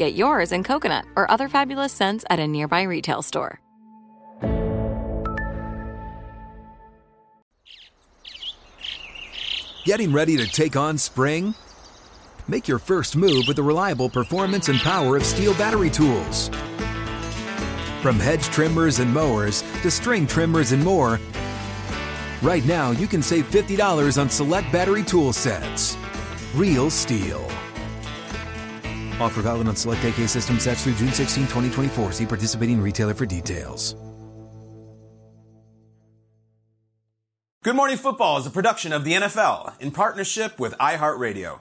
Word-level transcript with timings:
Get 0.00 0.14
yours 0.14 0.50
in 0.52 0.64
coconut 0.64 1.04
or 1.14 1.30
other 1.30 1.46
fabulous 1.46 1.92
scents 1.92 2.24
at 2.30 2.38
a 2.38 2.48
nearby 2.48 2.84
retail 2.84 3.20
store. 3.20 3.60
Getting 9.84 10.10
ready 10.10 10.38
to 10.38 10.46
take 10.46 10.74
on 10.74 10.96
spring? 10.96 11.54
Make 12.48 12.66
your 12.66 12.78
first 12.78 13.14
move 13.14 13.44
with 13.46 13.56
the 13.56 13.62
reliable 13.62 14.08
performance 14.08 14.70
and 14.70 14.78
power 14.78 15.18
of 15.18 15.22
STIHL 15.22 15.52
battery 15.58 15.90
tools. 15.90 16.48
From 18.00 18.18
hedge 18.18 18.44
trimmers 18.44 19.00
and 19.00 19.12
mowers 19.12 19.60
to 19.82 19.90
string 19.90 20.26
trimmers 20.26 20.72
and 20.72 20.82
more, 20.82 21.20
right 22.40 22.64
now 22.64 22.92
you 22.92 23.06
can 23.06 23.20
save 23.20 23.50
$50 23.50 24.18
on 24.18 24.30
select 24.30 24.72
battery 24.72 25.02
tool 25.02 25.34
sets. 25.34 25.98
Real 26.54 26.88
STIHL. 26.88 27.59
Offer 29.20 29.42
valid 29.42 29.68
on 29.68 29.76
select 29.76 30.04
AK 30.04 30.28
system 30.28 30.58
sets 30.58 30.82
through 30.82 30.94
June 30.94 31.12
16, 31.12 31.44
2024. 31.44 32.12
See 32.12 32.26
participating 32.26 32.80
retailer 32.80 33.14
for 33.14 33.26
details. 33.26 33.94
Good 37.62 37.76
Morning 37.76 37.98
Football 37.98 38.38
is 38.38 38.46
a 38.46 38.50
production 38.50 38.90
of 38.90 39.04
the 39.04 39.12
NFL 39.12 39.78
in 39.82 39.90
partnership 39.90 40.58
with 40.58 40.72
iHeartRadio. 40.78 41.60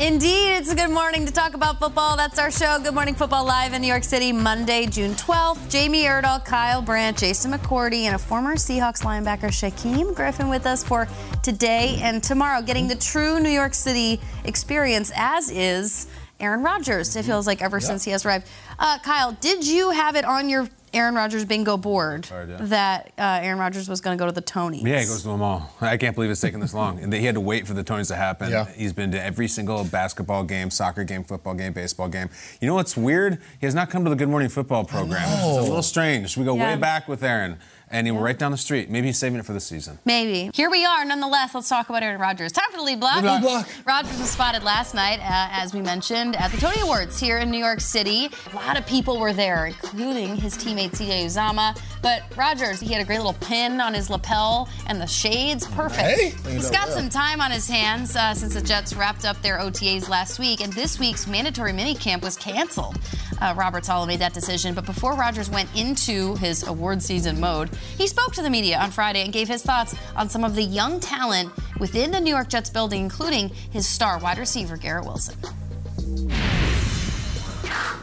Indeed, 0.00 0.58
it's 0.58 0.70
a 0.70 0.76
good 0.76 0.90
morning 0.90 1.26
to 1.26 1.32
talk 1.32 1.54
about 1.54 1.80
football. 1.80 2.16
That's 2.16 2.38
our 2.38 2.52
show. 2.52 2.78
Good 2.80 2.94
Morning 2.94 3.16
Football 3.16 3.44
live 3.44 3.72
in 3.72 3.82
New 3.82 3.88
York 3.88 4.04
City, 4.04 4.32
Monday, 4.32 4.86
June 4.86 5.16
12th. 5.16 5.68
Jamie 5.68 6.04
Erdahl, 6.04 6.44
Kyle 6.44 6.80
Brandt, 6.80 7.18
Jason 7.18 7.50
McCourty, 7.50 8.02
and 8.02 8.14
a 8.14 8.18
former 8.18 8.54
Seahawks 8.54 9.02
linebacker, 9.02 9.48
Shaquem 9.48 10.14
Griffin, 10.14 10.48
with 10.48 10.66
us 10.66 10.84
for 10.84 11.08
today 11.42 11.98
and 12.00 12.22
tomorrow, 12.22 12.62
getting 12.62 12.86
the 12.86 12.94
true 12.94 13.40
New 13.40 13.48
York 13.48 13.74
City 13.74 14.20
experience, 14.44 15.10
as 15.16 15.50
is 15.50 16.06
Aaron 16.38 16.62
Rodgers. 16.62 17.16
It 17.16 17.24
feels 17.24 17.48
like 17.48 17.60
ever 17.60 17.80
since 17.80 18.04
he 18.04 18.12
has 18.12 18.24
arrived. 18.24 18.46
Uh, 18.78 19.00
Kyle, 19.00 19.32
did 19.40 19.66
you 19.66 19.90
have 19.90 20.14
it 20.14 20.24
on 20.24 20.48
your 20.48 20.68
Aaron 20.94 21.14
Rodgers 21.14 21.44
bingo 21.44 21.76
board 21.76 22.24
that 22.24 23.12
uh, 23.18 23.40
Aaron 23.42 23.58
Rodgers 23.58 23.88
was 23.88 24.00
going 24.00 24.16
to 24.16 24.20
go 24.22 24.26
to 24.26 24.32
the 24.32 24.42
Tonys? 24.42 24.82
Yeah, 24.82 25.00
he 25.00 25.06
goes 25.06 25.22
to 25.22 25.28
them 25.28 25.42
all. 25.42 25.72
I 25.80 25.96
can't 25.96 26.14
believe 26.14 26.30
it's 26.30 26.40
taken 26.40 26.60
this 26.60 26.74
long. 26.74 26.98
And 27.00 27.12
he 27.12 27.24
had 27.24 27.34
to 27.34 27.40
wait 27.40 27.66
for 27.66 27.74
the 27.74 27.84
Tonys 27.84 28.08
to 28.08 28.16
happen. 28.16 28.50
Yeah. 28.50 28.66
He's 28.72 28.92
been 28.92 29.10
to 29.12 29.22
every 29.22 29.48
single 29.48 29.84
basketball 29.84 30.44
game, 30.44 30.70
soccer 30.70 31.04
game, 31.04 31.24
football 31.24 31.54
game, 31.54 31.72
baseball 31.72 32.08
game. 32.08 32.28
You 32.60 32.68
know 32.68 32.74
what's 32.74 32.96
weird? 32.96 33.40
He 33.60 33.66
has 33.66 33.74
not 33.74 33.90
come 33.90 34.04
to 34.04 34.10
the 34.10 34.16
Good 34.16 34.28
Morning 34.28 34.48
Football 34.48 34.84
program. 34.84 35.22
It's 35.28 35.42
a 35.42 35.62
little 35.62 35.82
strange. 35.82 36.36
We 36.36 36.44
go 36.44 36.54
Yeah. 36.56 36.74
way 36.74 36.80
back 36.80 37.08
with 37.08 37.22
Aaron, 37.22 37.58
and 37.90 38.06
he 38.06 38.10
were 38.10 38.22
right 38.22 38.38
down 38.38 38.50
the 38.52 38.58
street. 38.58 38.90
Maybe 38.90 39.08
he's 39.08 39.18
saving 39.18 39.38
it 39.38 39.46
for 39.46 39.52
the 39.52 39.60
season. 39.60 39.98
Maybe. 40.04 40.50
Here 40.54 40.70
we 40.70 40.84
are, 40.84 41.04
nonetheless. 41.04 41.54
Let's 41.54 41.68
talk 41.68 41.88
about 41.88 42.02
Aaron 42.02 42.20
Rodgers. 42.20 42.52
Time 42.52 42.70
for 42.70 42.78
the 42.78 42.82
lead 42.82 43.00
block. 43.00 43.22
Lead 43.22 43.42
block. 43.42 43.68
Rodgers 43.86 44.18
was 44.18 44.30
spotted 44.30 44.62
last 44.62 44.94
night, 44.94 45.20
uh, 45.20 45.48
as 45.52 45.74
we 45.74 45.80
mentioned, 45.80 46.36
at 46.36 46.50
the 46.50 46.56
Tony 46.58 46.80
Awards 46.80 47.18
here 47.18 47.38
in 47.38 47.50
New 47.50 47.58
York 47.58 47.80
City. 47.80 48.28
A 48.52 48.56
lot 48.56 48.78
of 48.78 48.86
people 48.86 49.18
were 49.18 49.32
there, 49.32 49.66
including 49.66 50.36
his 50.36 50.56
teammate 50.56 50.90
CJ 50.90 51.26
Uzomah. 51.26 51.78
But 52.02 52.22
Rodgers, 52.36 52.80
he 52.80 52.92
had 52.92 53.02
a 53.02 53.04
great 53.04 53.18
little 53.18 53.32
pin 53.34 53.80
on 53.80 53.94
his 53.94 54.10
lapel 54.10 54.68
and 54.86 55.00
the 55.00 55.06
shades. 55.06 55.66
Perfect. 55.66 56.00
Hey. 56.00 56.34
He's 56.52 56.70
got 56.70 56.88
some 56.88 57.08
time 57.08 57.40
on 57.40 57.50
his 57.50 57.68
hands 57.68 58.14
uh, 58.16 58.34
since 58.34 58.54
the 58.54 58.60
Jets 58.60 58.94
wrapped 58.94 59.24
up 59.24 59.40
their 59.42 59.58
OTAs 59.58 60.08
last 60.08 60.38
week, 60.38 60.60
and 60.60 60.72
this 60.72 60.98
week's 60.98 61.26
mandatory 61.26 61.72
minicamp 61.72 62.22
was 62.22 62.36
canceled. 62.36 62.98
Uh, 63.40 63.54
Robert 63.56 63.84
Saleh 63.84 64.06
made 64.06 64.20
that 64.20 64.34
decision, 64.34 64.74
but 64.74 64.84
before 64.84 65.14
Rodgers 65.14 65.50
went 65.50 65.68
into 65.76 66.34
his 66.36 66.66
award 66.66 67.02
season 67.02 67.40
mode, 67.40 67.70
he 67.96 68.06
spoke 68.06 68.32
to 68.34 68.42
the 68.42 68.50
media 68.50 68.78
on 68.78 68.90
Friday 68.90 69.22
and 69.22 69.32
gave 69.32 69.48
his 69.48 69.62
thoughts 69.62 69.94
on 70.16 70.28
some 70.28 70.44
of 70.44 70.54
the 70.54 70.62
young 70.62 71.00
talent 71.00 71.52
within 71.78 72.10
the 72.10 72.20
New 72.20 72.30
York 72.30 72.48
Jets 72.48 72.70
building, 72.70 73.02
including 73.02 73.48
his 73.48 73.86
star 73.86 74.18
wide 74.18 74.38
receiver 74.38 74.76
Garrett 74.76 75.04
Wilson. 75.04 75.34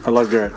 I 0.04 0.10
love 0.10 0.30
Garrett. 0.30 0.52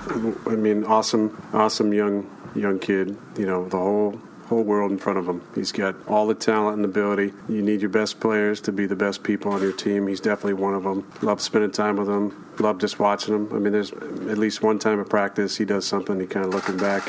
I 0.47 0.55
mean, 0.55 0.83
awesome, 0.83 1.41
awesome 1.53 1.93
young 1.93 2.29
young 2.55 2.79
kid. 2.79 3.17
You 3.37 3.45
know, 3.45 3.67
the 3.67 3.77
whole 3.77 4.19
whole 4.49 4.63
world 4.63 4.91
in 4.91 4.97
front 4.97 5.19
of 5.19 5.27
him. 5.27 5.41
He's 5.53 5.71
got 5.71 5.95
all 6.07 6.27
the 6.27 6.33
talent 6.33 6.77
and 6.77 6.85
ability. 6.85 7.33
You 7.47 7.61
need 7.61 7.81
your 7.81 7.89
best 7.89 8.19
players 8.19 8.59
to 8.61 8.71
be 8.71 8.87
the 8.87 8.95
best 8.95 9.23
people 9.23 9.51
on 9.51 9.61
your 9.61 9.71
team. 9.71 10.07
He's 10.07 10.19
definitely 10.19 10.53
one 10.53 10.73
of 10.73 10.83
them. 10.83 11.09
Love 11.21 11.39
spending 11.39 11.71
time 11.71 11.97
with 11.97 12.09
him. 12.09 12.45
Love 12.59 12.79
just 12.79 12.99
watching 12.99 13.35
him. 13.35 13.53
I 13.53 13.59
mean, 13.59 13.73
there's 13.73 13.93
at 13.93 14.37
least 14.37 14.63
one 14.63 14.79
time 14.79 14.99
at 14.99 15.07
practice 15.07 15.57
he 15.57 15.65
does 15.65 15.85
something. 15.85 16.19
He 16.19 16.25
kind 16.25 16.45
of 16.45 16.53
looking 16.53 16.77
back 16.77 17.07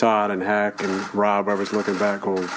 Todd 0.00 0.30
and 0.30 0.42
Hack 0.42 0.82
and 0.82 1.14
Rob. 1.14 1.50
I 1.50 1.54
was 1.54 1.74
looking 1.74 1.98
back, 1.98 2.22
going, 2.22 2.48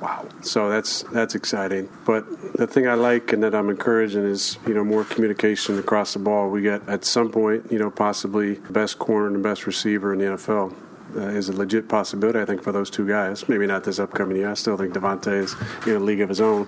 wow. 0.00 0.28
So 0.42 0.68
that's 0.68 1.02
that's 1.04 1.34
exciting. 1.34 1.88
But 2.06 2.24
the 2.54 2.68
thing 2.68 2.86
I 2.86 2.94
like 2.94 3.32
and 3.32 3.42
that 3.42 3.52
I'm 3.52 3.68
encouraging 3.68 4.22
is 4.22 4.58
you 4.64 4.74
know 4.74 4.84
more 4.84 5.02
communication 5.02 5.76
across 5.76 6.12
the 6.12 6.20
ball. 6.20 6.50
We 6.50 6.62
get 6.62 6.88
at 6.88 7.04
some 7.04 7.32
point 7.32 7.72
you 7.72 7.80
know 7.80 7.90
possibly 7.90 8.54
the 8.54 8.72
best 8.72 9.00
corner 9.00 9.26
and 9.26 9.34
the 9.34 9.40
best 9.40 9.66
receiver 9.66 10.12
in 10.12 10.20
the 10.20 10.26
NFL. 10.26 10.76
Uh, 11.16 11.28
is 11.28 11.48
a 11.48 11.52
legit 11.52 11.88
possibility, 11.88 12.40
I 12.40 12.44
think, 12.44 12.60
for 12.64 12.72
those 12.72 12.90
two 12.90 13.06
guys. 13.06 13.48
Maybe 13.48 13.68
not 13.68 13.84
this 13.84 14.00
upcoming 14.00 14.36
year. 14.36 14.50
I 14.50 14.54
still 14.54 14.76
think 14.76 14.94
Davante 14.94 15.32
is 15.32 15.54
in 15.86 15.94
a 15.94 16.00
league 16.00 16.20
of 16.20 16.28
his 16.28 16.40
own. 16.40 16.66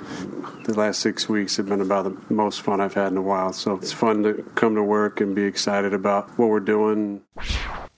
The 0.62 0.74
last 0.74 1.00
six 1.00 1.28
weeks 1.28 1.56
have 1.56 1.66
been 1.66 1.80
about 1.80 2.04
the 2.04 2.32
most 2.32 2.62
fun 2.62 2.80
I've 2.80 2.94
had 2.94 3.10
in 3.10 3.16
a 3.16 3.22
while. 3.22 3.52
So 3.52 3.74
it's 3.74 3.92
fun 3.92 4.22
to 4.22 4.44
come 4.54 4.76
to 4.76 4.84
work 4.84 5.20
and 5.20 5.34
be 5.34 5.42
excited 5.42 5.92
about 5.92 6.28
what 6.38 6.48
we're 6.48 6.60
doing. 6.60 7.22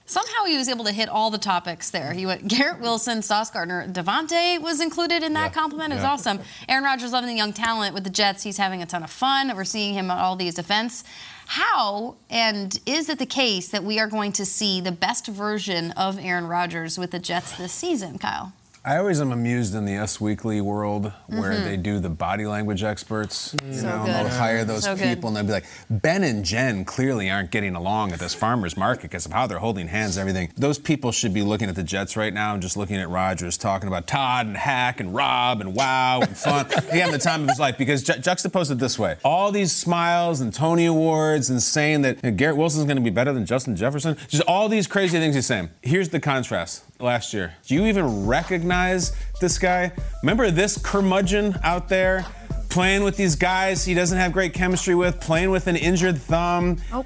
Somehow 0.09 0.45
he 0.45 0.57
was 0.57 0.67
able 0.67 0.85
to 0.85 0.91
hit 0.91 1.07
all 1.07 1.29
the 1.29 1.37
topics 1.37 1.91
there. 1.91 2.13
He 2.13 2.25
went 2.25 2.47
Garrett 2.47 2.81
Wilson, 2.81 3.21
Sauce 3.21 3.51
Gardner, 3.51 3.87
Davante 3.87 4.59
was 4.59 4.81
included 4.81 5.21
in 5.21 5.33
that 5.33 5.53
compliment. 5.53 5.93
It 5.93 5.97
was 5.97 6.03
awesome. 6.03 6.39
Aaron 6.67 6.83
Rodgers 6.83 7.11
loving 7.11 7.29
the 7.29 7.35
young 7.35 7.53
talent 7.53 7.93
with 7.93 8.05
the 8.05 8.09
Jets. 8.09 8.41
He's 8.41 8.57
having 8.57 8.81
a 8.81 8.87
ton 8.87 9.03
of 9.03 9.11
fun. 9.11 9.55
We're 9.55 9.65
seeing 9.65 9.93
him 9.93 10.09
at 10.09 10.17
all 10.17 10.35
these 10.35 10.57
events. 10.57 11.03
How 11.45 12.15
and 12.27 12.79
is 12.87 13.07
it 13.07 13.19
the 13.19 13.27
case 13.27 13.67
that 13.69 13.83
we 13.83 13.99
are 13.99 14.07
going 14.07 14.31
to 14.33 14.47
see 14.47 14.81
the 14.81 14.91
best 14.91 15.27
version 15.27 15.91
of 15.91 16.17
Aaron 16.17 16.47
Rodgers 16.47 16.97
with 16.97 17.11
the 17.11 17.19
Jets 17.19 17.55
this 17.55 17.71
season, 17.71 18.17
Kyle? 18.17 18.53
I 18.85 18.97
always 18.97 19.19
am 19.19 19.33
amused 19.33 19.75
in 19.75 19.83
the 19.83 19.97
Us 19.97 20.21
Weekly 20.21 20.61
world 20.61 21.11
where 21.27 21.59
they 21.59 21.75
do 21.75 21.99
the 21.99 22.09
body 22.09 22.45
language 22.45 22.81
experts. 22.81 23.53
You 23.53 23.59
Mm-hmm. 23.71 23.79
So 23.79 23.87
know, 23.97 24.05
good. 24.05 24.15
they'll 24.15 24.29
hire 24.29 24.63
those 24.63 24.83
So 24.85 24.95
good. 24.95 25.03
people 25.03 25.27
and 25.27 25.35
they'll 25.37 25.43
be 25.43 25.51
like, 25.51 25.65
Ben 25.89 26.23
and 26.23 26.45
Jen 26.45 26.85
clearly 26.85 27.29
aren't 27.29 27.51
getting 27.51 27.75
along 27.75 28.13
at 28.13 28.19
this 28.19 28.33
farmer's 28.33 28.77
market 28.77 29.03
because 29.03 29.25
of 29.25 29.33
how 29.33 29.47
they're 29.47 29.59
holding 29.59 29.87
hands 29.89 30.15
and 30.15 30.21
everything. 30.21 30.51
Those 30.57 30.79
people 30.79 31.11
should 31.11 31.33
be 31.33 31.41
looking 31.41 31.67
at 31.67 31.75
the 31.75 31.83
Jets 31.83 32.15
right 32.15 32.33
now 32.33 32.53
and 32.53 32.61
just 32.61 32.77
looking 32.77 32.95
at 32.95 33.09
Rodgers 33.09 33.57
talking 33.57 33.87
about 33.89 34.07
Todd 34.07 34.47
and 34.47 34.55
Hack 34.55 35.01
and 35.01 35.13
Rob 35.13 35.59
and 35.59 35.75
wow 35.75 36.21
and 36.21 36.35
fun. 36.37 36.65
he 36.91 36.99
having 36.99 37.11
the 37.11 37.19
time 37.19 37.43
of 37.43 37.49
his 37.49 37.59
life 37.59 37.77
because 37.77 38.01
ju- 38.01 38.17
juxtaposed 38.17 38.71
it 38.71 38.79
this 38.79 38.97
way. 38.97 39.17
All 39.25 39.51
these 39.51 39.73
smiles 39.73 40.39
and 40.39 40.53
Tony 40.53 40.85
Awards 40.85 41.49
and 41.49 41.61
saying 41.61 42.01
that 42.03 42.23
you 42.23 42.31
know, 42.31 42.37
Garrett 42.37 42.55
Wilson's 42.57 42.85
going 42.85 42.97
to 42.97 43.03
be 43.03 43.09
better 43.09 43.33
than 43.33 43.45
Justin 43.45 43.75
Jefferson. 43.75 44.15
Just 44.29 44.43
all 44.47 44.69
these 44.69 44.87
crazy 44.87 45.19
things 45.19 45.35
he's 45.35 45.45
saying. 45.45 45.69
Here's 45.81 46.09
the 46.09 46.19
contrast 46.21 46.85
last 46.99 47.33
year. 47.33 47.53
Do 47.65 47.75
you 47.75 47.85
even 47.85 48.27
recognize 48.27 49.13
this 49.39 49.57
guy? 49.57 49.91
Remember 50.21 50.51
this 50.51 50.77
curmudgeon 50.77 51.57
out 51.63 51.89
there 51.89 52.25
playing 52.69 53.03
with 53.03 53.17
these 53.17 53.35
guys 53.35 53.83
he 53.83 53.93
doesn't 53.93 54.17
have 54.17 54.31
great 54.31 54.53
chemistry 54.53 54.95
with, 54.95 55.19
playing 55.19 55.49
with 55.49 55.67
an 55.67 55.75
injured 55.75 56.17
thumb. 56.17 56.77
Oh. 56.93 57.05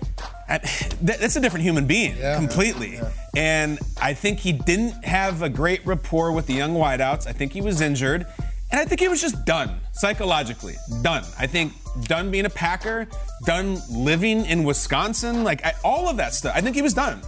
That's 1.02 1.36
a 1.36 1.40
different 1.40 1.64
human 1.64 1.88
being, 1.88 2.18
yeah, 2.18 2.36
completely. 2.36 2.96
Yeah. 2.96 3.10
And 3.36 3.80
I 4.00 4.14
think 4.14 4.40
he 4.40 4.52
didn't 4.52 5.04
have 5.04 5.42
a 5.42 5.50
great 5.50 5.86
rapport 5.86 6.32
with 6.32 6.48
the 6.48 6.54
young 6.54 6.76
wideouts. 6.76 7.28
I 7.28 7.32
think 7.32 7.54
he 7.54 7.62
was 7.62 7.82
injured. 7.82 8.28
And 8.72 8.80
I 8.80 8.86
think 8.86 9.00
he 9.00 9.08
was 9.08 9.22
just 9.22 9.46
done 9.46 9.80
psychologically. 9.94 10.76
Done. 11.02 11.24
I 11.40 11.48
think 11.48 11.74
done 12.04 12.30
being 12.30 12.46
a 12.46 12.50
Packer, 12.50 13.08
done 13.46 13.80
living 13.90 14.46
in 14.46 14.64
Wisconsin, 14.64 15.44
like 15.44 15.66
I, 15.66 15.74
all 15.84 16.10
of 16.10 16.18
that 16.18 16.34
stuff. 16.34 16.54
I 16.56 16.62
think 16.62 16.76
he 16.76 16.82
was 16.82 16.94
done. 16.94 17.22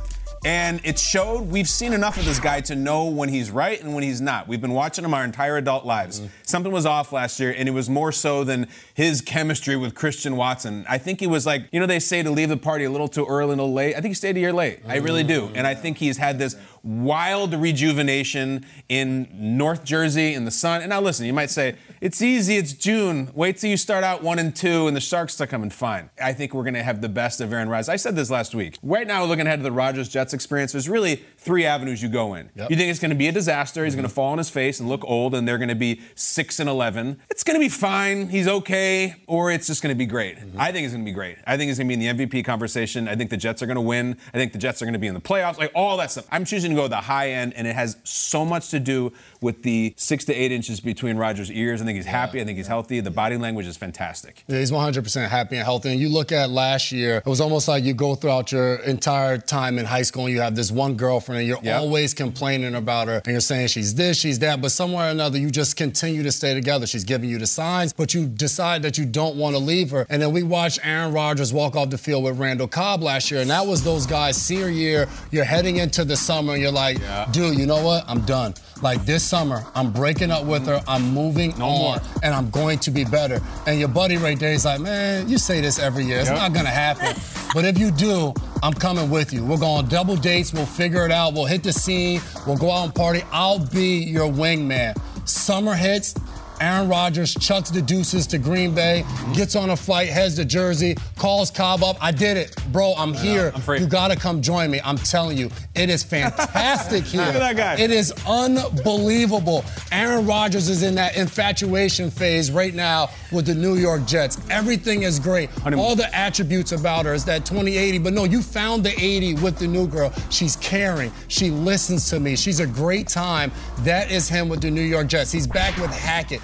And 0.46 0.80
it 0.84 1.00
showed 1.00 1.50
we've 1.50 1.68
seen 1.68 1.92
enough 1.92 2.18
of 2.18 2.26
this 2.26 2.40
guy 2.40 2.62
to 2.62 2.76
know 2.76 3.06
when 3.06 3.30
he's 3.30 3.50
right 3.50 3.82
and 3.82 3.96
when 3.96 4.04
he's 4.04 4.22
not. 4.22 4.48
We've 4.48 4.62
been 4.62 4.74
watching 4.74 5.04
him 5.04 5.12
our 5.12 5.24
entire 5.24 5.58
adult 5.58 5.86
lives. 5.86 6.20
Mm-hmm. 6.20 6.30
Something 6.44 6.72
was 6.72 6.86
off 6.86 7.12
last 7.12 7.40
year, 7.40 7.54
and 7.58 7.68
it 7.68 7.72
was 7.72 7.90
more 7.90 8.12
so 8.12 8.44
than 8.44 8.68
his 8.94 9.22
chemistry 9.22 9.76
with 9.76 9.96
Christian 9.96 10.38
Watson. 10.38 10.86
I 10.88 11.00
think 11.00 11.20
he 11.20 11.26
was 11.26 11.48
like, 11.48 11.64
you 11.72 11.80
know, 11.80 11.88
they 11.88 12.00
say 12.00 12.22
to 12.22 12.30
leave 12.30 12.50
the 12.50 12.58
party 12.58 12.86
a 12.86 12.92
little 12.92 13.08
too 13.08 13.26
early 13.26 13.54
and 13.54 13.60
a 13.60 13.64
little 13.64 13.74
late. 13.74 13.96
I 13.96 14.02
think 14.02 14.12
he 14.12 14.14
stayed 14.14 14.38
a 14.38 14.40
year 14.40 14.54
late. 14.54 14.82
Mm-hmm. 14.82 14.92
I 14.92 14.98
really 14.98 15.24
do. 15.24 15.50
And 15.56 15.66
I 15.66 15.74
think 15.74 15.98
he's 15.98 16.18
had 16.18 16.38
this 16.38 16.56
wild 16.86 17.54
rejuvenation 17.56 18.64
in 18.88 19.28
North 19.34 19.84
Jersey 19.84 20.36
in 20.36 20.46
the 20.46 20.52
sun. 20.52 20.82
And 20.82 20.90
now 20.92 21.02
listen, 21.02 21.26
you 21.26 21.34
might 21.34 21.50
say, 21.50 21.76
it's 22.00 22.22
easy, 22.22 22.58
it's 22.58 22.74
June. 22.74 23.32
Wait 23.34 23.58
till 23.58 23.72
you 23.72 23.78
start 23.78 24.04
out 24.04 24.22
one 24.22 24.38
and 24.38 24.56
two 24.56 24.88
and 24.88 24.96
the 24.96 25.02
Sharks 25.02 25.34
start 25.34 25.50
coming 25.50 25.72
fine. 25.72 26.12
I 26.22 26.34
think 26.34 26.54
we're 26.54 26.64
gonna 26.64 26.84
have 26.84 27.02
the 27.02 27.10
best 27.10 27.42
of 27.42 27.52
Aaron 27.52 27.68
Rodgers. 27.68 27.90
I 27.90 27.96
said 27.96 28.16
this 28.16 28.30
last 28.30 28.54
week. 28.54 28.78
Right 28.84 29.08
now, 29.08 29.26
looking 29.26 29.48
ahead 29.48 29.60
to 29.60 29.64
the 29.64 29.72
Rodgers 29.72 30.08
Jets 30.08 30.34
experience, 30.34 30.72
there's 30.72 30.88
really 30.88 31.24
three 31.46 31.66
avenues 31.66 32.02
you 32.02 32.10
go 32.10 32.34
in. 32.34 32.50
Yep. 32.56 32.72
You 32.72 32.76
think 32.76 32.90
it's 32.90 33.00
gonna 33.00 33.16
be 33.16 33.28
a 33.28 33.32
disaster, 33.32 33.86
he's 33.86 33.94
mm-hmm. 33.94 34.02
gonna 34.02 34.10
fall 34.10 34.32
on 34.32 34.40
his 34.40 34.50
face 34.50 34.80
and 34.80 34.90
look 34.90 35.06
old, 35.06 35.36
and 35.36 35.48
they're 35.48 35.60
gonna 35.60 35.76
be 35.76 36.02
six 36.16 36.60
and 36.60 36.68
eleven. 36.68 37.22
It's 37.30 37.44
gonna 37.44 37.60
be 37.60 37.70
fine, 37.70 38.28
he's 38.30 38.48
okay, 38.48 39.16
or 39.28 39.52
it's 39.52 39.68
just 39.68 39.82
gonna 39.82 39.96
be 39.96 40.08
great. 40.08 40.38
Mm-hmm. 40.38 40.60
I 40.60 40.72
think 40.72 40.86
it's 40.86 40.94
gonna 40.94 41.06
be 41.06 41.12
great. 41.12 41.38
I 41.46 41.56
think 41.56 41.70
he's 41.70 41.78
gonna 41.78 41.88
be 41.88 41.94
in 41.94 42.18
the 42.18 42.26
MVP 42.26 42.44
conversation. 42.44 43.08
I 43.08 43.16
think 43.16 43.30
the 43.30 43.38
Jets 43.38 43.62
are 43.62 43.68
gonna 43.68 43.82
win. 43.82 44.18
I 44.34 44.38
think 44.38 44.54
the 44.54 44.58
Jets 44.58 44.82
are 44.82 44.86
gonna 44.86 45.00
be 45.00 45.08
in 45.08 45.14
the 45.14 45.22
playoffs, 45.22 45.60
like 45.60 45.72
all 45.76 45.98
that 45.98 46.12
stuff. 46.12 46.26
I'm 46.32 46.46
choosing 46.46 46.72
to 46.72 46.76
go 46.76 46.88
the 46.88 46.96
high 46.98 47.30
end, 47.32 47.54
and 47.54 47.68
it 47.68 47.76
has 47.76 47.98
so 48.04 48.44
much 48.44 48.70
to 48.70 48.80
do 48.80 49.14
with 49.40 49.62
the 49.62 49.94
six 49.98 50.26
to 50.26 50.34
eight 50.34 50.52
inches 50.52 50.80
between 50.80 51.16
Rodgers' 51.16 51.52
ears. 51.52 51.82
I 51.82 51.86
think 51.86 51.98
he's 51.98 52.06
happy. 52.06 52.42
I 52.42 52.44
think 52.44 52.58
he's 52.58 52.68
healthy. 52.68 53.00
The 53.00 53.12
body 53.12 53.38
language 53.38 53.68
is 53.68 53.78
fantastic. 53.78 54.44
Yeah, 54.48 54.60
he's 54.60 54.72
100% 54.72 55.30
happy 55.30 55.58
and 55.58 55.64
healthy. 55.64 55.92
And 55.92 56.00
you 56.00 56.10
look 56.10 56.32
at 56.32 56.50
last 56.50 56.92
year, 56.92 57.18
it 57.18 57.26
was 57.28 57.40
almost 57.40 57.68
like 57.68 57.84
you 57.84 57.94
go 57.94 58.16
throughout 58.16 58.52
your 58.52 58.78
entire 58.78 59.38
time 59.38 59.78
in 59.78 59.86
high 59.86 60.02
school 60.02 60.26
and 60.26 60.34
you 60.34 60.42
have 60.42 60.56
this 60.56 60.72
one 60.72 60.96
girlfriend 60.96 61.35
and 61.36 61.48
you're 61.48 61.60
yep. 61.64 61.80
always 61.80 62.14
complaining 62.14 62.76
about 62.76 63.08
her 63.08 63.22
and 63.26 63.28
you're 63.28 63.42
saying 63.42 63.68
she's 63.68 63.96
this, 63.96 64.18
she's 64.18 64.40
that, 64.40 64.62
but 64.62 64.72
somewhere 64.72 65.08
or 65.08 65.12
another 65.12 65.38
you 65.38 65.50
just 65.50 65.76
continue 65.76 66.24
to 66.24 66.32
stay 66.32 66.54
together. 66.54 66.88
She's 66.88 67.04
giving 67.04 67.30
you 67.30 67.38
the 67.38 67.48
signs, 67.48 67.94
but 67.94 68.14
you 68.14 68.26
decide 68.26 68.84
that 68.84 68.98
you 68.98 69.06
don't 69.06 69.36
want 69.36 69.56
to 69.56 69.60
leave 69.60 69.92
her. 69.92 70.06
And 70.10 70.22
then 70.22 70.32
we 70.32 70.44
watched 70.44 70.80
Aaron 70.84 71.14
Rodgers 71.14 71.54
walk 71.54 71.76
off 71.76 71.90
the 71.90 71.98
field 71.98 72.24
with 72.24 72.38
Randall 72.38 72.68
Cobb 72.68 73.02
last 73.02 73.32
year, 73.32 73.42
and 73.42 73.50
that 73.50 73.66
was 73.66 73.84
those 73.84 74.06
guys 74.06 74.38
senior 74.38 74.70
year. 74.70 75.08
You're 75.32 75.46
heading 75.46 75.78
into 75.78 76.06
the 76.06 76.16
summer 76.16 76.54
and 76.54 76.62
you're 76.62 76.72
like, 76.72 77.00
yeah. 77.00 77.28
dude, 77.32 77.58
you 77.58 77.66
know 77.66 77.84
what? 77.84 78.06
I'm 78.08 78.22
done. 78.22 78.54
Like 78.82 79.06
this 79.06 79.24
summer, 79.24 79.66
I'm 79.74 79.92
breaking 79.92 80.32
up 80.32 80.46
with 80.46 80.66
her. 80.68 80.82
I'm 80.88 81.14
moving 81.14 81.58
no 81.58 81.66
on, 81.66 81.72
more. 81.72 81.98
and 82.24 82.34
I'm 82.34 82.50
going 82.50 82.80
to 82.80 82.92
be 82.92 83.06
better. 83.06 83.42
And 83.66 83.80
your 83.80 83.88
buddy 83.88 84.18
right 84.18 84.38
there 84.38 84.52
is 84.52 84.66
like, 84.66 84.82
man, 84.82 85.30
you 85.30 85.38
say 85.38 85.62
this 85.62 85.80
every 85.80 86.04
year. 86.04 86.20
It's 86.20 86.30
yep. 86.30 86.38
not 86.38 86.54
gonna 86.54 86.70
happen. 86.70 87.16
but 87.54 87.64
if 87.66 87.78
you 87.78 87.92
do, 87.92 88.34
I'm 88.62 88.74
coming 88.74 89.10
with 89.10 89.32
you. 89.32 89.46
We're 89.46 89.58
going 89.58 89.86
on 89.86 89.90
double 89.90 90.16
dates. 90.16 90.54
We'll 90.54 90.66
figure 90.66 91.06
it 91.06 91.12
out. 91.12 91.25
We'll 91.33 91.45
hit 91.45 91.63
the 91.63 91.74
scene. 91.74 92.22
We'll 92.45 92.57
go 92.57 92.72
out 92.72 92.86
and 92.86 92.95
party. 92.95 93.24
I'll 93.31 93.60
be 93.60 93.98
your 93.98 94.31
wingman. 94.31 94.98
Summer 95.27 95.74
hits. 95.74 96.13
Aaron 96.62 96.88
Rodgers 96.90 97.34
chucks 97.36 97.69
the 97.69 97.81
deuces 97.81 98.28
to 98.28 98.38
Green 98.38 98.74
Bay, 98.74 99.06
gets 99.34 99.56
on 99.56 99.69
a 99.72 99.75
flight, 99.75 100.10
heads 100.10 100.36
to 100.36 100.46
Jersey, 100.46 100.96
calls 101.18 101.52
Cobb 101.52 101.84
up. 101.84 101.98
I 102.02 102.12
did 102.12 102.38
it, 102.38 102.56
bro. 102.72 102.94
I'm 102.98 103.13
here. 103.13 103.52
I'm. 103.56 103.75
You 103.80 103.88
gotta 103.88 104.16
come 104.16 104.42
join 104.42 104.72
me. 104.72 104.80
I'm 104.84 104.98
telling 104.98 105.38
you, 105.38 105.50
it 105.75 105.90
is 105.90 106.04
fantastic 106.04 107.04
here. 107.06 107.22
Look 107.25 107.36
at 107.36 107.40
that 107.40 107.57
guy. 107.57 107.84
It 107.84 107.92
is 107.92 108.13
unbelievable. 108.28 109.63
Aaron 109.92 110.25
Rodgers 110.25 110.69
is 110.69 110.84
in 110.84 110.96
that 110.96 111.18
infatuation 111.18 112.10
phase 112.12 112.52
right 112.52 112.74
now 112.74 113.10
with 113.31 113.46
the 113.46 113.56
New 113.56 113.75
York 113.75 114.06
Jets. 114.06 114.38
Everything 114.50 115.04
is 115.04 115.19
great. 115.19 115.50
All 115.75 115.96
the 115.96 116.13
attributes 116.16 116.72
about 116.72 117.06
her 117.06 117.13
is 117.13 117.25
that 117.25 117.46
2080. 117.46 118.00
But 118.00 118.13
no, 118.13 118.24
you 118.24 118.42
found 118.42 118.84
the 118.84 118.92
80 119.00 119.36
with 119.36 119.58
the 119.58 119.68
new 119.68 119.88
girl. 119.88 120.13
She's 120.30 120.56
caring. 120.58 121.12
She 121.28 121.50
listens 121.50 122.10
to 122.10 122.19
me. 122.19 122.36
She's 122.36 122.60
a 122.60 122.68
great 122.68 123.08
time. 123.08 123.51
That 123.80 124.12
is 124.12 124.30
him 124.30 124.50
with 124.50 124.62
the 124.62 124.72
New 124.72 124.81
York 124.81 125.08
Jets. 125.08 125.31
He's 125.31 125.48
back 125.48 125.75
with 125.78 125.92
Hackett. 125.92 126.42